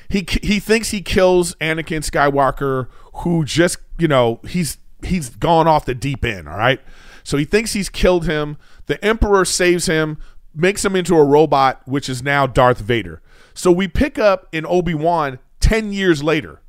he 0.10 0.26
he 0.42 0.60
thinks 0.60 0.92
he 0.92 1.02
kills 1.02 1.56
Anakin 1.56 2.04
Skywalker, 2.10 2.88
who 3.16 3.46
just 3.46 3.78
you 3.98 4.08
know 4.08 4.42
he's 4.48 4.80
he's 5.04 5.30
gone 5.30 5.68
off 5.68 5.86
the 5.86 5.96
deep 5.96 6.26
end. 6.26 6.50
All 6.50 6.58
right, 6.58 6.82
so 7.24 7.38
he 7.38 7.46
thinks 7.46 7.74
he's 7.74 7.90
killed 7.90 8.26
him. 8.26 8.58
The 8.88 9.04
Emperor 9.04 9.46
saves 9.46 9.86
him, 9.86 10.18
makes 10.58 10.84
him 10.84 10.96
into 10.96 11.16
a 11.16 11.24
robot, 11.24 11.82
which 11.86 12.10
is 12.10 12.24
now 12.24 12.48
Darth 12.48 12.80
Vader. 12.80 13.22
So 13.54 13.72
we 13.72 13.88
pick 13.88 14.18
up 14.18 14.48
in 14.52 14.66
Obi 14.66 14.94
Wan 14.94 15.40
ten 15.60 15.94
years 15.94 16.24
later. 16.24 16.62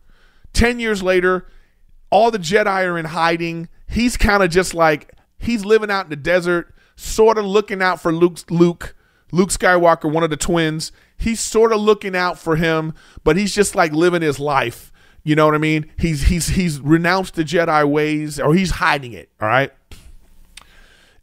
Ten 0.52 0.78
years 0.80 1.02
later, 1.02 1.46
all 2.10 2.30
the 2.30 2.38
Jedi 2.38 2.84
are 2.86 2.98
in 2.98 3.06
hiding. 3.06 3.68
He's 3.86 4.16
kind 4.16 4.42
of 4.42 4.50
just 4.50 4.74
like 4.74 5.14
he's 5.38 5.64
living 5.64 5.90
out 5.90 6.04
in 6.04 6.10
the 6.10 6.16
desert, 6.16 6.74
sort 6.96 7.38
of 7.38 7.44
looking 7.44 7.82
out 7.82 8.00
for 8.00 8.12
Luke 8.12 8.38
Luke 8.50 8.94
Luke 9.32 9.50
Skywalker, 9.50 10.10
one 10.10 10.24
of 10.24 10.30
the 10.30 10.36
twins. 10.36 10.92
He's 11.16 11.40
sort 11.40 11.72
of 11.72 11.80
looking 11.80 12.16
out 12.16 12.38
for 12.38 12.56
him, 12.56 12.94
but 13.24 13.36
he's 13.36 13.54
just 13.54 13.74
like 13.74 13.92
living 13.92 14.22
his 14.22 14.38
life. 14.38 14.92
You 15.24 15.34
know 15.34 15.46
what 15.46 15.54
I 15.54 15.58
mean? 15.58 15.90
He's 15.98 16.22
he's 16.22 16.48
he's 16.48 16.80
renounced 16.80 17.34
the 17.34 17.44
Jedi 17.44 17.88
ways 17.88 18.40
or 18.40 18.54
he's 18.54 18.72
hiding 18.72 19.12
it, 19.12 19.28
all 19.40 19.48
right? 19.48 19.72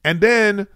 And 0.03 0.22
then 0.22 0.68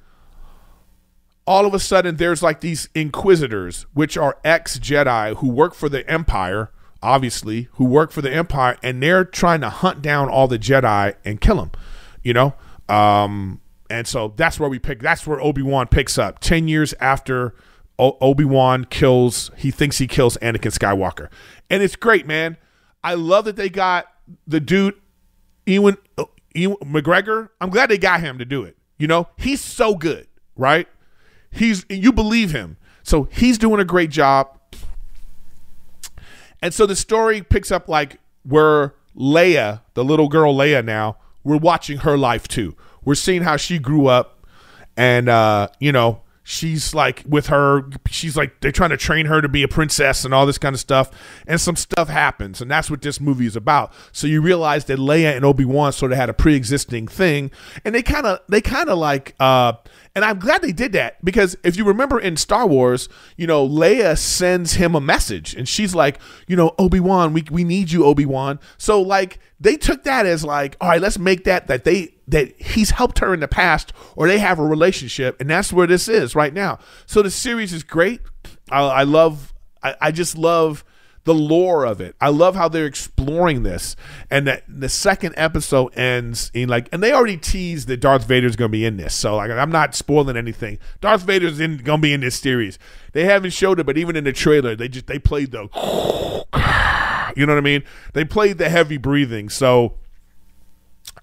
all 1.49 1.65
of 1.65 1.73
a 1.73 1.79
sudden 1.79 2.15
there's 2.15 2.41
like 2.41 2.61
these 2.61 2.87
inquisitors 2.95 3.85
which 3.93 4.15
are 4.15 4.37
ex-Jedi 4.45 5.35
who 5.37 5.49
work 5.49 5.73
for 5.73 5.89
the 5.89 6.09
Empire 6.09 6.71
obviously, 7.01 7.69
who 7.73 7.85
work 7.85 8.11
for 8.11 8.21
the 8.21 8.31
Empire, 8.31 8.77
and 8.83 9.01
they're 9.01 9.25
trying 9.25 9.61
to 9.61 9.69
hunt 9.69 10.01
down 10.01 10.29
all 10.29 10.47
the 10.47 10.59
Jedi 10.59 11.15
and 11.23 11.39
kill 11.39 11.57
them. 11.57 11.71
You 12.23 12.33
know, 12.33 12.53
um, 12.89 13.61
and 13.89 14.07
so 14.07 14.33
that's 14.35 14.59
where 14.59 14.69
we 14.69 14.79
pick. 14.79 14.99
That's 14.99 15.25
where 15.25 15.39
Obi 15.39 15.61
Wan 15.61 15.87
picks 15.87 16.17
up 16.17 16.39
ten 16.39 16.67
years 16.67 16.93
after 16.99 17.55
o- 17.97 18.17
Obi 18.19 18.43
Wan 18.43 18.85
kills. 18.85 19.51
He 19.57 19.71
thinks 19.71 19.97
he 19.97 20.07
kills 20.07 20.37
Anakin 20.37 20.77
Skywalker, 20.77 21.29
and 21.69 21.81
it's 21.81 21.95
great, 21.95 22.27
man. 22.27 22.57
I 23.03 23.13
love 23.13 23.45
that 23.45 23.55
they 23.55 23.69
got 23.69 24.07
the 24.45 24.59
dude, 24.59 24.95
Ewan, 25.65 25.97
Ewan 26.53 26.77
McGregor. 26.79 27.49
I'm 27.61 27.69
glad 27.69 27.89
they 27.89 27.97
got 27.97 28.19
him 28.19 28.37
to 28.39 28.45
do 28.45 28.63
it. 28.63 28.75
You 28.97 29.07
know, 29.07 29.29
he's 29.37 29.61
so 29.61 29.95
good, 29.95 30.27
right? 30.57 30.87
He's 31.51 31.85
you 31.89 32.11
believe 32.11 32.51
him, 32.51 32.77
so 33.03 33.23
he's 33.31 33.57
doing 33.57 33.79
a 33.79 33.85
great 33.85 34.09
job. 34.09 34.57
And 36.61 36.73
so 36.73 36.85
the 36.85 36.95
story 36.95 37.41
picks 37.41 37.71
up 37.71 37.87
like 37.87 38.19
where 38.43 38.93
Leia, 39.15 39.81
the 39.93 40.03
little 40.03 40.27
girl 40.27 40.53
Leia 40.53 40.83
now, 40.83 41.17
we're 41.43 41.57
watching 41.57 41.99
her 41.99 42.17
life 42.17 42.47
too. 42.47 42.75
We're 43.03 43.15
seeing 43.15 43.43
how 43.43 43.57
she 43.57 43.79
grew 43.79 44.07
up 44.07 44.45
and 44.97 45.29
uh, 45.29 45.69
you 45.79 45.91
know, 45.91 46.21
she's 46.49 46.95
like 46.95 47.23
with 47.27 47.45
her 47.45 47.87
she's 48.07 48.35
like 48.35 48.59
they're 48.59 48.71
trying 48.71 48.89
to 48.89 48.97
train 48.97 49.27
her 49.27 49.39
to 49.39 49.47
be 49.47 49.61
a 49.61 49.67
princess 49.67 50.25
and 50.25 50.33
all 50.33 50.47
this 50.47 50.57
kind 50.57 50.73
of 50.73 50.79
stuff 50.79 51.11
and 51.45 51.61
some 51.61 51.75
stuff 51.75 52.09
happens 52.09 52.59
and 52.59 52.71
that's 52.71 52.89
what 52.89 53.03
this 53.03 53.21
movie 53.21 53.45
is 53.45 53.55
about. 53.55 53.93
So 54.11 54.25
you 54.25 54.41
realize 54.41 54.85
that 54.85 54.97
leia 54.97 55.35
and 55.35 55.45
obi-wan 55.45 55.93
sort 55.93 56.11
of 56.11 56.17
had 56.17 56.27
a 56.27 56.33
pre-existing 56.33 57.07
thing 57.07 57.51
and 57.85 57.93
they 57.93 58.01
kind 58.01 58.25
of 58.25 58.39
they 58.49 58.61
kind 58.61 58.89
of 58.89 58.97
like 58.97 59.35
uh 59.39 59.73
and 60.15 60.25
i'm 60.25 60.39
glad 60.39 60.63
they 60.63 60.71
did 60.71 60.91
that 60.93 61.23
because 61.23 61.55
if 61.63 61.77
you 61.77 61.85
remember 61.85 62.19
in 62.19 62.35
star 62.35 62.65
wars 62.65 63.09
you 63.37 63.45
know 63.45 63.67
leia 63.67 64.17
sends 64.17 64.73
him 64.73 64.95
a 64.95 65.01
message 65.01 65.53
and 65.53 65.69
she's 65.69 65.93
like 65.93 66.19
you 66.47 66.55
know 66.55 66.73
obi-wan 66.79 67.31
we, 67.31 67.43
we 67.51 67.63
need 67.63 67.91
you 67.91 68.03
obi-wan. 68.05 68.59
So 68.79 68.99
like 68.99 69.39
they 69.59 69.75
took 69.75 70.03
that 70.03 70.25
as 70.25 70.43
like 70.43 70.77
all 70.79 70.89
right 70.89 71.01
let's 71.01 71.19
make 71.19 71.43
that 71.43 71.67
that 71.67 71.83
they 71.83 72.13
that 72.29 72.59
he's 72.61 72.91
helped 72.91 73.19
her 73.19 73.33
in 73.33 73.39
the 73.39 73.47
past 73.47 73.91
or 74.15 74.27
they 74.27 74.39
have 74.39 74.59
a 74.59 74.63
relationship 74.63 75.39
and 75.39 75.49
that's 75.49 75.73
where 75.73 75.87
this 75.87 76.07
is 76.07 76.35
right 76.35 76.53
now. 76.53 76.79
So 77.05 77.21
the 77.21 77.31
series 77.31 77.73
is 77.73 77.83
great. 77.83 78.21
I, 78.69 78.81
I 78.81 79.03
love 79.03 79.53
I, 79.81 79.95
I, 79.99 80.11
just 80.11 80.37
love 80.37 80.83
the 81.23 81.33
lore 81.33 81.85
of 81.85 82.01
it. 82.01 82.15
I 82.19 82.29
love 82.29 82.55
how 82.55 82.67
they're 82.67 82.85
exploring 82.85 83.63
this 83.63 83.95
and 84.29 84.45
that 84.47 84.63
the 84.67 84.89
second 84.89 85.35
episode 85.37 85.97
ends 85.97 86.51
in 86.53 86.69
like 86.69 86.87
and 86.91 87.01
they 87.01 87.13
already 87.13 87.37
teased 87.37 87.87
that 87.87 87.97
darth 87.97 88.25
vader's 88.25 88.55
gonna 88.55 88.69
be 88.69 88.85
in 88.85 88.97
this. 88.97 89.15
So 89.15 89.35
like 89.35 89.49
i'm 89.49 89.71
not 89.71 89.95
spoiling 89.95 90.37
anything. 90.37 90.77
Darth 91.01 91.23
vader's 91.23 91.59
in, 91.59 91.77
gonna 91.77 92.01
be 92.01 92.13
in 92.13 92.21
this 92.21 92.39
series. 92.39 92.77
They 93.13 93.25
haven't 93.25 93.51
showed 93.51 93.79
it 93.79 93.85
but 93.85 93.97
even 93.97 94.15
in 94.15 94.23
the 94.23 94.33
trailer 94.33 94.75
they 94.75 94.87
just 94.87 95.07
they 95.07 95.19
played 95.19 95.51
the 95.51 95.67
you 97.39 97.45
know 97.45 97.53
what 97.53 97.59
i 97.59 97.63
mean 97.63 97.83
they 98.13 98.25
played 98.25 98.57
the 98.57 98.69
heavy 98.69 98.97
breathing 98.97 99.49
so 99.49 99.95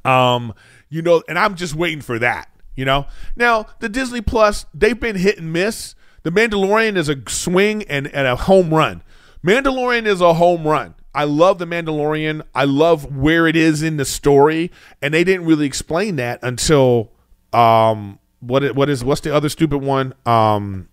um 0.04 0.52
you 0.88 1.02
know, 1.02 1.22
and 1.28 1.38
I'm 1.38 1.54
just 1.54 1.74
waiting 1.74 2.00
for 2.00 2.18
that, 2.18 2.48
you 2.74 2.84
know. 2.84 3.06
Now, 3.34 3.66
the 3.80 3.88
Disney 3.88 4.20
Plus, 4.20 4.66
they've 4.72 4.98
been 4.98 5.16
hit 5.16 5.38
and 5.38 5.52
miss. 5.52 5.94
The 6.22 6.30
Mandalorian 6.30 6.96
is 6.96 7.08
a 7.08 7.16
swing 7.28 7.82
and, 7.84 8.06
and 8.08 8.26
a 8.26 8.36
home 8.36 8.72
run. 8.72 9.02
Mandalorian 9.44 10.06
is 10.06 10.20
a 10.20 10.34
home 10.34 10.66
run. 10.66 10.94
I 11.14 11.24
love 11.24 11.58
the 11.58 11.66
Mandalorian. 11.66 12.42
I 12.54 12.64
love 12.64 13.16
where 13.16 13.46
it 13.46 13.56
is 13.56 13.82
in 13.82 13.96
the 13.96 14.04
story, 14.04 14.70
and 15.00 15.14
they 15.14 15.24
didn't 15.24 15.46
really 15.46 15.66
explain 15.66 16.16
that 16.16 16.40
until 16.42 17.12
um 17.52 18.18
what 18.40 18.74
what 18.74 18.90
is 18.90 19.02
what's 19.02 19.20
the 19.22 19.34
other 19.34 19.48
stupid 19.48 19.78
one? 19.78 20.12
Um 20.26 20.88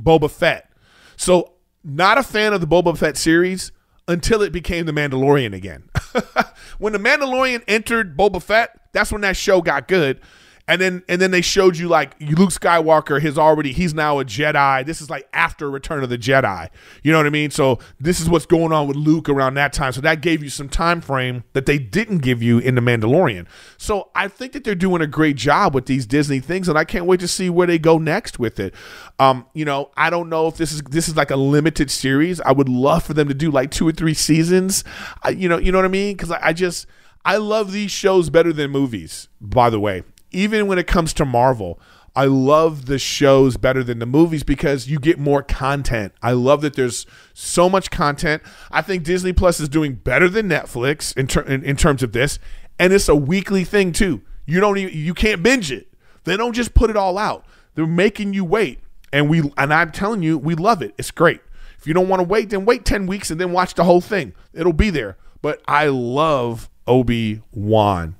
Boba 0.00 0.30
Fett. 0.30 0.72
So 1.16 1.54
not 1.84 2.16
a 2.16 2.22
fan 2.22 2.52
of 2.52 2.60
the 2.60 2.66
Boba 2.66 2.96
Fett 2.96 3.16
series 3.16 3.72
until 4.08 4.42
it 4.42 4.50
became 4.50 4.86
the 4.86 4.92
Mandalorian 4.92 5.54
again. 5.54 5.88
when 6.78 6.92
the 6.92 6.98
Mandalorian 6.98 7.62
entered 7.68 8.16
Boba 8.16 8.42
Fett, 8.42 8.70
that's 8.92 9.12
when 9.12 9.20
that 9.20 9.36
show 9.36 9.62
got 9.62 9.86
good 9.86 10.20
and 10.68 10.80
then 10.80 11.02
and 11.08 11.20
then 11.20 11.30
they 11.30 11.40
showed 11.40 11.78
you 11.78 11.88
like 11.88 12.14
Luke 12.20 12.50
Skywalker 12.50 13.20
has 13.22 13.38
already 13.38 13.72
he's 13.72 13.94
now 13.94 14.20
a 14.20 14.24
Jedi. 14.24 14.84
This 14.84 15.00
is 15.00 15.08
like 15.08 15.26
after 15.32 15.70
Return 15.70 16.04
of 16.04 16.10
the 16.10 16.18
Jedi. 16.18 16.68
You 17.02 17.10
know 17.10 17.18
what 17.18 17.26
I 17.26 17.30
mean? 17.30 17.50
So 17.50 17.78
this 17.98 18.20
is 18.20 18.28
what's 18.28 18.44
going 18.44 18.70
on 18.72 18.86
with 18.86 18.96
Luke 18.96 19.28
around 19.30 19.54
that 19.54 19.72
time. 19.72 19.92
So 19.92 20.02
that 20.02 20.20
gave 20.20 20.42
you 20.42 20.50
some 20.50 20.68
time 20.68 21.00
frame 21.00 21.42
that 21.54 21.64
they 21.64 21.78
didn't 21.78 22.18
give 22.18 22.42
you 22.42 22.58
in 22.58 22.74
the 22.74 22.82
Mandalorian. 22.82 23.46
So 23.78 24.10
I 24.14 24.28
think 24.28 24.52
that 24.52 24.64
they're 24.64 24.74
doing 24.74 25.00
a 25.00 25.06
great 25.06 25.36
job 25.36 25.74
with 25.74 25.86
these 25.86 26.06
Disney 26.06 26.38
things, 26.38 26.68
and 26.68 26.78
I 26.78 26.84
can't 26.84 27.06
wait 27.06 27.20
to 27.20 27.28
see 27.28 27.48
where 27.48 27.66
they 27.66 27.78
go 27.78 27.96
next 27.96 28.38
with 28.38 28.60
it. 28.60 28.74
Um, 29.18 29.46
you 29.54 29.64
know, 29.64 29.90
I 29.96 30.10
don't 30.10 30.28
know 30.28 30.48
if 30.48 30.58
this 30.58 30.72
is 30.72 30.82
this 30.82 31.08
is 31.08 31.16
like 31.16 31.30
a 31.30 31.36
limited 31.36 31.90
series. 31.90 32.42
I 32.42 32.52
would 32.52 32.68
love 32.68 33.04
for 33.04 33.14
them 33.14 33.28
to 33.28 33.34
do 33.34 33.50
like 33.50 33.70
two 33.70 33.88
or 33.88 33.92
three 33.92 34.14
seasons. 34.14 34.84
I, 35.22 35.30
you 35.30 35.48
know, 35.48 35.58
you 35.58 35.72
know 35.72 35.78
what 35.78 35.86
I 35.86 35.88
mean? 35.88 36.14
Because 36.14 36.30
I, 36.30 36.48
I 36.48 36.52
just 36.52 36.86
I 37.24 37.38
love 37.38 37.72
these 37.72 37.90
shows 37.90 38.28
better 38.28 38.52
than 38.52 38.70
movies. 38.70 39.28
By 39.40 39.70
the 39.70 39.80
way, 39.80 40.02
even 40.30 40.66
when 40.66 40.78
it 40.78 40.86
comes 40.86 41.12
to 41.14 41.24
Marvel, 41.24 41.80
I 42.14 42.24
love 42.24 42.86
the 42.86 42.98
shows 42.98 43.56
better 43.56 43.84
than 43.84 44.00
the 44.00 44.06
movies 44.06 44.42
because 44.42 44.88
you 44.88 44.98
get 44.98 45.18
more 45.18 45.42
content. 45.42 46.12
I 46.22 46.32
love 46.32 46.62
that 46.62 46.74
there's 46.74 47.06
so 47.32 47.68
much 47.68 47.90
content. 47.90 48.42
I 48.70 48.82
think 48.82 49.04
Disney 49.04 49.32
Plus 49.32 49.60
is 49.60 49.68
doing 49.68 49.94
better 49.94 50.28
than 50.28 50.48
Netflix 50.48 51.16
in, 51.16 51.28
ter- 51.28 51.42
in, 51.42 51.62
in 51.62 51.76
terms 51.76 52.02
of 52.02 52.12
this, 52.12 52.38
and 52.78 52.92
it's 52.92 53.08
a 53.08 53.14
weekly 53.14 53.62
thing 53.62 53.92
too. 53.92 54.22
You 54.46 54.60
don't 54.60 54.78
even 54.78 54.94
you 54.98 55.14
can't 55.14 55.42
binge 55.42 55.70
it. 55.70 55.92
They 56.24 56.36
don't 56.36 56.54
just 56.54 56.74
put 56.74 56.90
it 56.90 56.96
all 56.96 57.18
out. 57.18 57.44
They're 57.74 57.86
making 57.86 58.34
you 58.34 58.44
wait, 58.44 58.80
and 59.12 59.28
we 59.30 59.52
and 59.56 59.72
I'm 59.72 59.92
telling 59.92 60.22
you, 60.22 60.38
we 60.38 60.54
love 60.54 60.82
it. 60.82 60.94
It's 60.98 61.10
great. 61.10 61.40
If 61.78 61.86
you 61.86 61.94
don't 61.94 62.08
want 62.08 62.18
to 62.18 62.24
wait, 62.26 62.50
then 62.50 62.64
wait 62.64 62.84
ten 62.84 63.06
weeks 63.06 63.30
and 63.30 63.40
then 63.40 63.52
watch 63.52 63.74
the 63.74 63.84
whole 63.84 64.00
thing. 64.00 64.32
It'll 64.52 64.72
be 64.72 64.90
there. 64.90 65.16
But 65.40 65.62
I 65.68 65.86
love 65.86 66.68
Obi 66.86 67.42
Wan. 67.52 68.16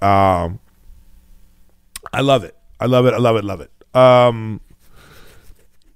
Um, 0.00 0.60
I 2.12 2.20
love 2.20 2.44
it. 2.44 2.56
I 2.80 2.86
love 2.86 3.06
it. 3.06 3.14
I 3.14 3.18
love 3.18 3.36
it. 3.36 3.44
Love 3.44 3.60
it. 3.60 3.70
Um, 3.96 4.60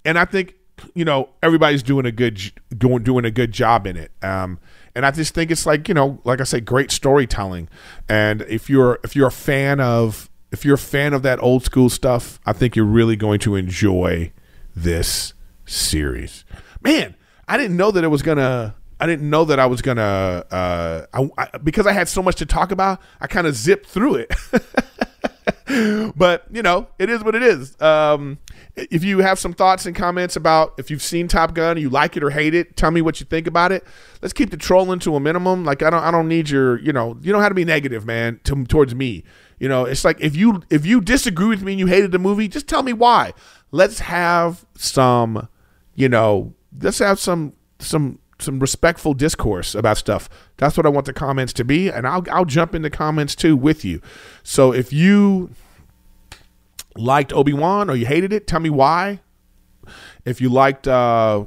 and 0.04 0.18
I 0.18 0.24
think 0.24 0.54
you 0.94 1.04
know 1.04 1.30
everybody's 1.42 1.82
doing 1.82 2.06
a 2.06 2.12
good 2.12 2.40
doing 2.76 3.02
doing 3.02 3.24
a 3.24 3.30
good 3.30 3.52
job 3.52 3.86
in 3.86 3.96
it. 3.96 4.12
Um, 4.22 4.59
and 4.94 5.04
I 5.04 5.11
just 5.11 5.34
think 5.34 5.50
it's 5.50 5.66
like 5.66 5.88
you 5.88 5.94
know, 5.94 6.20
like 6.24 6.40
I 6.40 6.44
say, 6.44 6.61
great 6.61 6.90
storytelling. 6.90 7.68
And 8.09 8.42
if 8.42 8.70
you're 8.70 8.98
if 9.04 9.14
you're 9.14 9.28
a 9.28 9.32
fan 9.32 9.80
of 9.80 10.30
if 10.50 10.64
you're 10.64 10.76
a 10.76 10.78
fan 10.78 11.12
of 11.12 11.22
that 11.22 11.40
old 11.42 11.64
school 11.64 11.90
stuff, 11.90 12.40
I 12.46 12.52
think 12.52 12.74
you're 12.74 12.84
really 12.84 13.16
going 13.16 13.38
to 13.40 13.54
enjoy 13.54 14.32
this 14.74 15.34
series. 15.66 16.44
Man, 16.82 17.14
I 17.46 17.56
didn't 17.56 17.76
know 17.76 17.90
that 17.90 18.04
it 18.04 18.09
was 18.09 18.22
gonna. 18.22 18.74
I 19.00 19.06
didn't 19.06 19.30
know 19.30 19.44
that 19.44 19.59
I 19.59 19.66
was 19.66 19.82
gonna. 19.82 20.44
Uh, 20.50 21.06
I, 21.12 21.30
I, 21.38 21.59
because 21.59 21.86
I 21.86 21.92
had 21.92 22.09
so 22.09 22.22
much 22.22 22.36
to 22.36 22.46
talk 22.46 22.72
about, 22.72 23.00
I 23.20 23.26
kind 23.26 23.46
of 23.46 23.54
zipped 23.54 23.86
through 23.86 24.16
it. 24.16 24.34
but 26.16 26.44
you 26.51 26.62
know, 26.62 26.88
it 26.99 27.11
is 27.11 27.22
what 27.22 27.34
it 27.34 27.42
is. 27.42 27.80
Um, 27.80 28.38
if 28.76 29.05
you 29.05 29.18
have 29.18 29.38
some 29.38 29.53
thoughts 29.53 29.86
and 29.86 29.94
comments 29.94 30.36
about 30.36 30.74
if 30.78 30.90
you've 30.90 31.03
seen 31.03 31.28
Top 31.28 31.55
Gun, 31.55 31.78
you 31.78 31.90
like 31.90 32.16
it 32.16 32.22
or 32.22 32.30
hate 32.30 32.55
it, 32.55 32.76
tell 32.76 32.90
me 32.90 33.01
what 33.01 33.20
you 33.20 33.26
think 33.26 33.46
about 33.46 33.72
it. 33.72 33.84
Let's 34.22 34.32
keep 34.32 34.51
the 34.51 34.57
trolling 34.57 34.99
to 35.01 35.16
a 35.16 35.20
minimum. 35.20 35.64
Like 35.64 35.82
I 35.82 35.90
don't, 35.90 36.03
I 36.03 36.11
don't 36.11 36.28
need 36.28 36.51
your, 36.51 36.78
you 36.80 36.92
know, 36.92 37.18
you 37.20 37.32
don't 37.32 37.42
have 37.42 37.51
to 37.51 37.55
be 37.55 37.64
negative, 37.64 38.05
man, 38.05 38.40
to, 38.44 38.64
towards 38.64 38.94
me. 38.94 39.24
You 39.59 39.68
know, 39.68 39.84
it's 39.84 40.05
like 40.05 40.20
if 40.20 40.36
you 40.36 40.62
if 40.70 40.86
you 40.86 41.01
disagree 41.01 41.49
with 41.49 41.62
me 41.62 41.72
and 41.72 41.80
you 41.80 41.86
hated 41.86 42.12
the 42.12 42.18
movie, 42.18 42.49
just 42.49 42.68
tell 42.68 42.82
me 42.82 42.92
why. 42.92 43.32
Let's 43.70 43.99
have 44.01 44.64
some, 44.76 45.49
you 45.94 46.09
know, 46.09 46.55
let's 46.80 46.99
have 47.01 47.18
some 47.18 47.55
some 47.80 48.20
some 48.41 48.61
respectful 48.61 49.14
discourse 49.14 49.74
about 49.74 49.99
stuff. 49.99 50.28
That's 50.57 50.76
what 50.76 50.86
I 50.86 50.89
want 50.89 51.07
the 51.07 51.12
comments 51.12 51.53
to 51.55 51.64
be, 51.64 51.89
and 51.89 52.07
I'll 52.07 52.24
I'll 52.30 52.45
jump 52.45 52.74
into 52.74 52.91
comments 52.91 53.34
too 53.34 53.57
with 53.57 53.84
you. 53.84 54.01
So 54.43 54.72
if 54.72 54.93
you 54.93 55.51
liked 56.97 57.32
Obi 57.32 57.53
Wan 57.53 57.91
or 57.91 57.97
you 57.97 58.07
hated 58.07 58.32
it, 58.32 58.47
tell 58.47 58.61
me 58.61 58.70
why. 58.70 59.20
If 60.24 60.41
you 60.41 60.51
liked, 60.51 60.86
uh, 60.86 61.47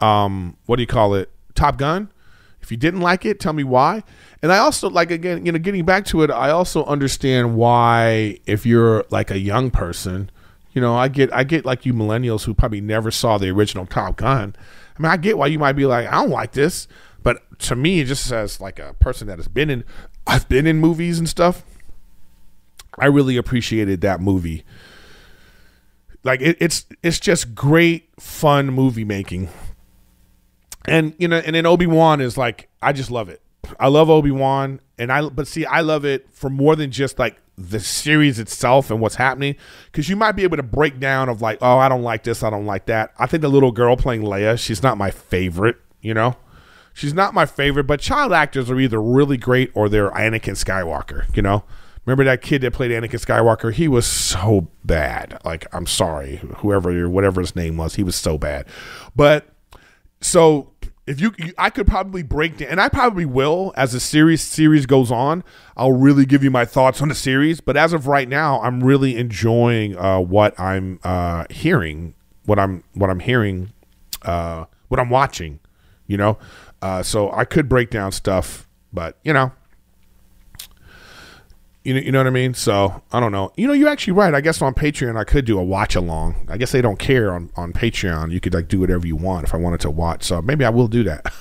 um, 0.00 0.56
what 0.66 0.76
do 0.76 0.82
you 0.82 0.86
call 0.86 1.14
it, 1.14 1.30
Top 1.54 1.76
Gun? 1.76 2.10
If 2.62 2.70
you 2.70 2.78
didn't 2.78 3.00
like 3.00 3.26
it, 3.26 3.38
tell 3.40 3.52
me 3.52 3.62
why. 3.62 4.02
And 4.42 4.50
I 4.50 4.58
also 4.58 4.88
like 4.88 5.10
again, 5.10 5.44
you 5.44 5.52
know, 5.52 5.58
getting 5.58 5.84
back 5.84 6.06
to 6.06 6.22
it, 6.22 6.30
I 6.30 6.50
also 6.50 6.84
understand 6.86 7.56
why 7.56 8.38
if 8.46 8.64
you're 8.64 9.04
like 9.10 9.30
a 9.30 9.38
young 9.38 9.70
person, 9.70 10.30
you 10.72 10.80
know, 10.80 10.96
I 10.96 11.08
get 11.08 11.32
I 11.32 11.44
get 11.44 11.66
like 11.66 11.84
you 11.84 11.92
millennials 11.92 12.44
who 12.44 12.54
probably 12.54 12.80
never 12.80 13.10
saw 13.10 13.36
the 13.36 13.50
original 13.50 13.86
Top 13.86 14.16
Gun 14.16 14.56
I 14.96 15.02
mean, 15.02 15.10
I 15.10 15.16
get 15.16 15.38
why 15.38 15.48
you 15.48 15.58
might 15.58 15.72
be 15.72 15.86
like, 15.86 16.06
I 16.06 16.12
don't 16.12 16.30
like 16.30 16.52
this, 16.52 16.86
but 17.22 17.58
to 17.60 17.76
me, 17.76 18.00
it 18.00 18.04
just 18.04 18.30
as 18.30 18.60
like 18.60 18.78
a 18.78 18.94
person 18.94 19.26
that 19.26 19.38
has 19.38 19.48
been 19.48 19.70
in, 19.70 19.84
I've 20.26 20.48
been 20.48 20.66
in 20.66 20.78
movies 20.78 21.18
and 21.18 21.28
stuff. 21.28 21.64
I 22.98 23.06
really 23.06 23.36
appreciated 23.36 24.02
that 24.02 24.20
movie. 24.20 24.64
Like 26.22 26.40
it, 26.40 26.56
it's 26.60 26.86
it's 27.02 27.20
just 27.20 27.54
great 27.54 28.08
fun 28.18 28.66
movie 28.68 29.04
making, 29.04 29.50
and 30.86 31.14
you 31.18 31.28
know, 31.28 31.36
and 31.36 31.54
then 31.54 31.66
Obi 31.66 31.86
Wan 31.86 32.20
is 32.20 32.38
like 32.38 32.68
I 32.80 32.92
just 32.92 33.10
love 33.10 33.28
it. 33.28 33.42
I 33.78 33.88
love 33.88 34.08
Obi 34.08 34.30
Wan, 34.30 34.80
and 34.96 35.12
I 35.12 35.28
but 35.28 35.46
see, 35.46 35.66
I 35.66 35.80
love 35.80 36.04
it 36.06 36.26
for 36.32 36.48
more 36.48 36.76
than 36.76 36.90
just 36.90 37.18
like 37.18 37.36
the 37.56 37.78
series 37.78 38.38
itself 38.38 38.90
and 38.90 39.00
what's 39.00 39.14
happening 39.14 39.54
because 39.86 40.08
you 40.08 40.16
might 40.16 40.32
be 40.32 40.42
able 40.42 40.56
to 40.56 40.62
break 40.62 40.98
down 40.98 41.28
of 41.28 41.40
like 41.40 41.58
oh 41.62 41.78
i 41.78 41.88
don't 41.88 42.02
like 42.02 42.24
this 42.24 42.42
i 42.42 42.50
don't 42.50 42.66
like 42.66 42.86
that. 42.86 43.12
I 43.18 43.26
think 43.26 43.42
the 43.42 43.48
little 43.48 43.70
girl 43.70 43.96
playing 43.96 44.22
leia 44.22 44.58
she's 44.58 44.82
not 44.82 44.98
my 44.98 45.10
favorite 45.10 45.76
you 46.00 46.12
know? 46.12 46.36
She's 46.92 47.14
not 47.14 47.32
my 47.32 47.46
favorite 47.46 47.84
but 47.84 48.00
child 48.00 48.32
actors 48.32 48.70
are 48.70 48.78
either 48.78 49.00
really 49.00 49.36
great 49.36 49.70
or 49.74 49.88
they're 49.88 50.10
anakin 50.10 50.56
skywalker 50.56 51.34
you 51.36 51.42
know? 51.42 51.64
Remember 52.06 52.24
that 52.24 52.42
kid 52.42 52.62
that 52.62 52.72
played 52.72 52.90
anakin 52.90 53.24
skywalker? 53.24 53.72
He 53.72 53.88
was 53.88 54.06
so 54.06 54.68
bad. 54.84 55.38
Like 55.44 55.66
i'm 55.72 55.86
sorry 55.86 56.40
whoever 56.56 57.08
whatever 57.08 57.40
his 57.40 57.54
name 57.54 57.76
was 57.76 57.94
he 57.94 58.02
was 58.02 58.16
so 58.16 58.36
bad. 58.36 58.66
But 59.14 59.46
so 60.20 60.72
if 61.06 61.20
you, 61.20 61.32
I 61.58 61.70
could 61.70 61.86
probably 61.86 62.22
break 62.22 62.56
down, 62.56 62.70
and 62.70 62.80
I 62.80 62.88
probably 62.88 63.26
will 63.26 63.72
as 63.76 63.92
the 63.92 64.00
series 64.00 64.42
series 64.42 64.86
goes 64.86 65.10
on. 65.10 65.44
I'll 65.76 65.92
really 65.92 66.24
give 66.24 66.42
you 66.42 66.50
my 66.50 66.64
thoughts 66.64 67.02
on 67.02 67.08
the 67.08 67.14
series. 67.14 67.60
But 67.60 67.76
as 67.76 67.92
of 67.92 68.06
right 68.06 68.28
now, 68.28 68.60
I'm 68.62 68.82
really 68.82 69.16
enjoying 69.16 69.96
uh, 69.98 70.20
what 70.20 70.58
I'm 70.58 71.00
uh, 71.04 71.44
hearing, 71.50 72.14
what 72.46 72.58
I'm 72.58 72.84
what 72.94 73.10
I'm 73.10 73.20
hearing, 73.20 73.72
uh, 74.22 74.64
what 74.88 74.98
I'm 74.98 75.10
watching. 75.10 75.60
You 76.06 76.16
know, 76.16 76.38
uh, 76.80 77.02
so 77.02 77.30
I 77.32 77.44
could 77.44 77.68
break 77.68 77.90
down 77.90 78.12
stuff, 78.12 78.68
but 78.92 79.18
you 79.24 79.32
know, 79.32 79.52
you 81.84 81.94
know, 81.94 82.00
you 82.00 82.12
know 82.12 82.18
what 82.18 82.26
I 82.26 82.30
mean? 82.30 82.54
So 82.54 83.02
I 83.12 83.20
don't 83.20 83.30
know. 83.30 83.52
You 83.56 83.66
know, 83.68 83.74
you're 83.74 83.90
actually 83.90 84.14
right. 84.14 84.34
I 84.34 84.40
guess 84.40 84.60
on 84.62 84.74
Patreon 84.74 85.16
I 85.16 85.24
could 85.24 85.44
do 85.44 85.58
a 85.58 85.62
watch 85.62 85.94
along. 85.94 86.46
I 86.48 86.56
guess 86.56 86.72
they 86.72 86.80
don't 86.80 86.98
care 86.98 87.32
on, 87.32 87.50
on 87.56 87.72
Patreon. 87.74 88.32
You 88.32 88.40
could 88.40 88.54
like 88.54 88.68
do 88.68 88.80
whatever 88.80 89.06
you 89.06 89.16
want 89.16 89.46
if 89.46 89.54
I 89.54 89.58
wanted 89.58 89.80
to 89.80 89.90
watch. 89.90 90.24
So 90.24 90.40
maybe 90.40 90.64
I 90.64 90.70
will 90.70 90.88
do 90.88 91.04
that. 91.04 91.30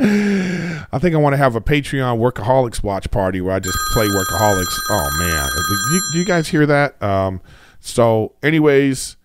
I 0.00 0.98
think 0.98 1.14
I 1.14 1.18
want 1.18 1.34
to 1.34 1.38
have 1.38 1.56
a 1.56 1.60
Patreon 1.60 2.18
workaholics 2.18 2.82
watch 2.82 3.10
party 3.10 3.40
where 3.40 3.54
I 3.54 3.58
just 3.58 3.78
play 3.92 4.06
workaholics. 4.06 4.76
Oh 4.90 5.10
man, 5.18 5.48
do 5.54 5.94
you, 5.94 6.02
do 6.12 6.18
you 6.20 6.24
guys 6.24 6.48
hear 6.48 6.66
that? 6.66 7.00
Um, 7.02 7.40
so, 7.80 8.32
anyways, 8.42 9.16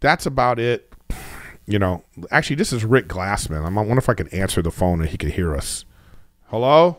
that's 0.00 0.26
about 0.26 0.58
it. 0.58 0.92
You 1.66 1.78
know, 1.78 2.02
actually, 2.30 2.56
this 2.56 2.72
is 2.72 2.84
Rick 2.84 3.08
Glassman. 3.08 3.64
I 3.64 3.68
wonder 3.68 3.98
if 3.98 4.08
I 4.08 4.14
can 4.14 4.28
answer 4.28 4.62
the 4.62 4.70
phone 4.70 5.00
and 5.00 5.10
he 5.10 5.18
can 5.18 5.30
hear 5.30 5.54
us. 5.54 5.84
Hello. 6.46 6.96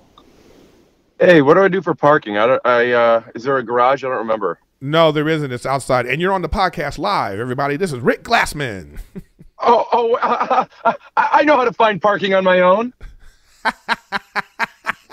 Hey, 1.19 1.41
what 1.41 1.55
do 1.55 1.63
I 1.63 1.67
do 1.67 1.81
for 1.81 1.93
parking? 1.93 2.37
I 2.37 2.47
don't. 2.47 2.61
I 2.65 2.91
uh, 2.93 3.23
is 3.35 3.43
there 3.43 3.57
a 3.57 3.63
garage? 3.63 4.05
I 4.05 4.07
don't 4.07 4.17
remember. 4.19 4.57
No, 4.79 5.11
there 5.11 5.27
isn't. 5.27 5.51
It's 5.51 5.65
outside, 5.65 6.05
and 6.05 6.21
you're 6.21 6.31
on 6.31 6.41
the 6.41 6.49
podcast 6.49 6.97
live. 6.97 7.39
Everybody, 7.39 7.75
this 7.75 7.91
is 7.91 7.99
Rick 7.99 8.23
Glassman. 8.23 8.99
oh, 9.59 9.85
oh, 9.91 10.13
uh, 10.85 10.93
I, 11.17 11.43
know 11.43 11.57
how 11.57 11.65
to 11.65 11.73
find 11.73 12.01
parking 12.01 12.33
on 12.33 12.45
my 12.45 12.61
own. 12.61 12.93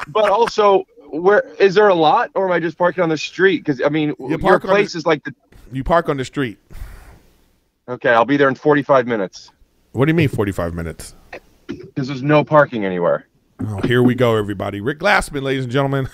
but 0.07 0.31
also, 0.31 0.85
where 1.11 1.41
is 1.59 1.75
there 1.75 1.89
a 1.89 1.95
lot, 1.95 2.31
or 2.37 2.47
am 2.47 2.53
I 2.53 2.61
just 2.61 2.79
parking 2.79 3.03
on 3.03 3.09
the 3.09 3.19
street? 3.19 3.65
Because 3.65 3.83
I 3.83 3.89
mean, 3.89 4.15
you 4.21 4.39
your 4.41 4.61
place 4.61 4.93
the, 4.93 4.99
is 4.99 5.07
like 5.07 5.25
the. 5.25 5.35
You 5.73 5.83
park 5.83 6.09
on 6.09 6.17
the 6.17 6.25
street. 6.25 6.59
Okay, 7.89 8.11
I'll 8.11 8.25
be 8.25 8.37
there 8.37 8.49
in 8.49 8.55
45 8.55 9.09
minutes. 9.09 9.51
What 9.91 10.05
do 10.05 10.11
you 10.11 10.15
mean 10.15 10.29
45 10.29 10.73
minutes? 10.73 11.17
Because 11.67 12.07
there's 12.07 12.23
no 12.23 12.45
parking 12.45 12.85
anywhere. 12.85 13.27
Oh, 13.65 13.81
here 13.83 14.03
we 14.03 14.15
go, 14.15 14.37
everybody. 14.37 14.81
Rick 14.81 14.99
Glassman, 14.99 15.43
ladies 15.43 15.65
and 15.65 15.73
gentlemen. 15.73 16.09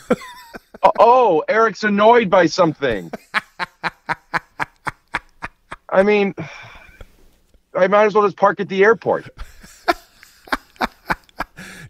oh, 0.98 1.42
Eric's 1.48 1.82
annoyed 1.82 2.30
by 2.30 2.46
something. 2.46 3.10
I 5.88 6.02
mean, 6.02 6.34
I 7.74 7.86
might 7.88 8.06
as 8.06 8.14
well 8.14 8.24
just 8.24 8.36
park 8.36 8.60
at 8.60 8.68
the 8.68 8.84
airport. 8.84 9.28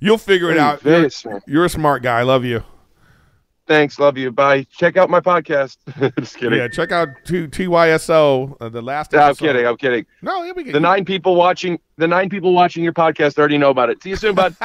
You'll 0.00 0.18
figure 0.18 0.50
it 0.50 0.58
out. 0.58 0.84
You're, 0.84 1.08
you're, 1.46 1.64
a 1.64 1.68
smart 1.68 2.02
guy. 2.02 2.18
I 2.18 2.22
love 2.22 2.44
you. 2.44 2.64
Thanks. 3.68 4.00
Love 4.00 4.18
you. 4.18 4.32
Bye. 4.32 4.64
Check 4.64 4.96
out 4.96 5.08
my 5.08 5.20
podcast. 5.20 5.76
Just 6.18 6.36
kidding. 6.36 6.58
Yeah, 6.58 6.66
check 6.66 6.90
out 6.90 7.10
T- 7.24 7.46
TYSO, 7.46 8.56
uh, 8.60 8.68
the 8.68 8.82
last 8.82 9.12
No, 9.12 9.20
I'm 9.20 9.36
kidding. 9.36 9.64
I'm 9.64 9.76
kidding. 9.76 10.04
No, 10.20 10.42
yeah, 10.42 10.52
we 10.56 10.72
The 10.72 10.80
nine 10.80 11.04
people 11.04 11.36
watching 11.36 11.78
the 11.98 12.08
nine 12.08 12.28
people 12.28 12.52
watching 12.52 12.82
your 12.82 12.92
podcast 12.92 13.38
already 13.38 13.58
know 13.58 13.70
about 13.70 13.90
it. 13.90 14.02
See 14.02 14.10
you 14.10 14.16
soon, 14.16 14.34
bud. 14.34 14.56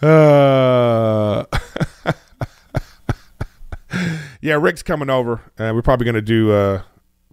Uh, 0.00 1.44
yeah, 4.40 4.54
Rick's 4.54 4.82
coming 4.82 5.10
over, 5.10 5.40
and 5.58 5.74
we're 5.74 5.82
probably 5.82 6.06
gonna 6.06 6.22
do 6.22 6.52
uh, 6.52 6.82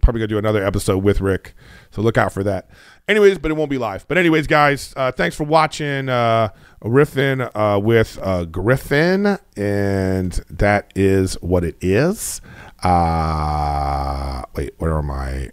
probably 0.02 0.20
gonna 0.20 0.28
do 0.28 0.38
another 0.38 0.64
episode 0.64 1.04
with 1.04 1.20
Rick. 1.20 1.54
So 1.92 2.02
look 2.02 2.18
out 2.18 2.32
for 2.32 2.42
that. 2.42 2.68
Anyways, 3.06 3.38
but 3.38 3.52
it 3.52 3.54
won't 3.54 3.70
be 3.70 3.78
live. 3.78 4.06
But 4.08 4.18
anyways, 4.18 4.48
guys, 4.48 4.92
uh, 4.96 5.12
thanks 5.12 5.36
for 5.36 5.44
watching 5.44 6.08
uh, 6.08 6.48
Riffin 6.82 7.50
uh, 7.54 7.78
with 7.78 8.18
uh, 8.20 8.46
Griffin, 8.46 9.38
and 9.56 10.32
that 10.50 10.92
is 10.96 11.34
what 11.34 11.62
it 11.62 11.76
is. 11.80 12.40
Uh, 12.82 14.42
wait, 14.56 14.74
where 14.78 14.92
are 14.92 15.02
my? 15.04 15.50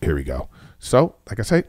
Here 0.00 0.14
we 0.14 0.24
go. 0.24 0.48
So, 0.78 1.16
like 1.28 1.40
I 1.40 1.42
say, 1.42 1.64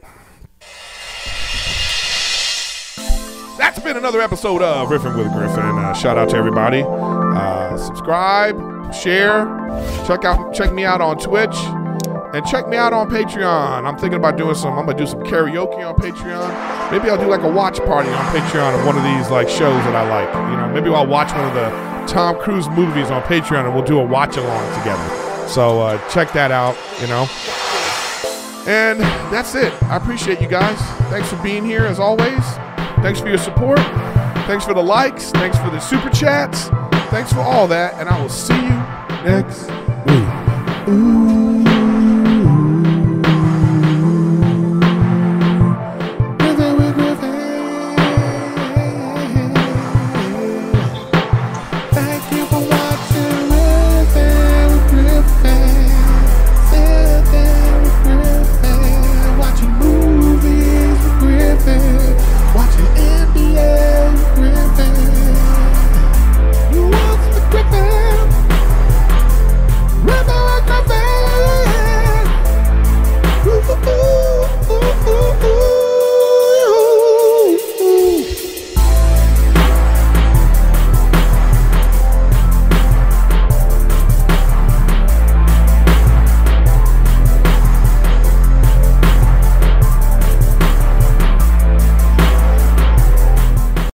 that's 3.58 3.80
been 3.80 3.96
another 3.96 4.20
episode 4.20 4.62
of 4.62 4.88
Riffin 4.88 5.16
with 5.16 5.32
Griffin. 5.32 5.78
Uh, 5.78 5.92
shout 5.92 6.16
out 6.16 6.30
to 6.30 6.36
everybody. 6.36 6.84
Uh, 6.86 7.76
subscribe, 7.76 8.94
share, 8.94 9.44
check 10.06 10.24
out, 10.24 10.54
check 10.54 10.72
me 10.72 10.84
out 10.84 11.00
on 11.00 11.18
Twitch, 11.18 11.56
and 12.34 12.46
check 12.46 12.68
me 12.68 12.76
out 12.76 12.92
on 12.92 13.10
Patreon. 13.10 13.84
I'm 13.84 13.98
thinking 13.98 14.18
about 14.18 14.38
doing 14.38 14.54
some. 14.54 14.78
I'm 14.78 14.86
gonna 14.86 14.96
do 14.96 15.06
some 15.06 15.22
karaoke 15.24 15.86
on 15.86 15.96
Patreon. 15.96 16.90
Maybe 16.92 17.10
I'll 17.10 17.20
do 17.20 17.26
like 17.26 17.42
a 17.42 17.50
watch 17.50 17.78
party 17.80 18.10
on 18.10 18.24
Patreon 18.26 18.78
of 18.78 18.86
one 18.86 18.96
of 18.96 19.02
these 19.02 19.28
like 19.30 19.48
shows 19.48 19.82
that 19.84 19.96
I 19.96 20.08
like. 20.08 20.32
You 20.50 20.56
know, 20.56 20.68
maybe 20.72 20.94
I'll 20.94 21.06
watch 21.06 21.32
one 21.32 21.46
of 21.46 21.54
the 21.54 21.68
Tom 22.10 22.38
Cruise 22.38 22.68
movies 22.70 23.10
on 23.10 23.22
Patreon, 23.22 23.64
and 23.64 23.74
we'll 23.74 23.84
do 23.84 23.98
a 23.98 24.04
watch 24.04 24.36
along 24.36 24.78
together. 24.78 25.48
So 25.48 25.80
uh, 25.82 26.08
check 26.10 26.32
that 26.32 26.52
out. 26.52 26.76
You 27.00 27.08
know. 27.08 27.26
And 28.70 29.00
that's 29.32 29.56
it. 29.56 29.72
I 29.82 29.96
appreciate 29.96 30.40
you 30.40 30.46
guys. 30.46 30.78
Thanks 31.10 31.28
for 31.28 31.42
being 31.42 31.64
here 31.64 31.86
as 31.86 31.98
always. 31.98 32.38
Thanks 33.02 33.18
for 33.18 33.28
your 33.28 33.36
support. 33.36 33.80
Thanks 34.46 34.64
for 34.64 34.74
the 34.74 34.82
likes. 34.82 35.32
Thanks 35.32 35.58
for 35.58 35.70
the 35.70 35.80
super 35.80 36.08
chats. 36.08 36.68
Thanks 37.10 37.32
for 37.32 37.40
all 37.40 37.66
that. 37.66 37.94
And 37.94 38.08
I 38.08 38.22
will 38.22 38.28
see 38.28 38.54
you 38.54 38.78
next 39.24 39.66
week. 40.06 40.94
Ooh. 40.94 41.19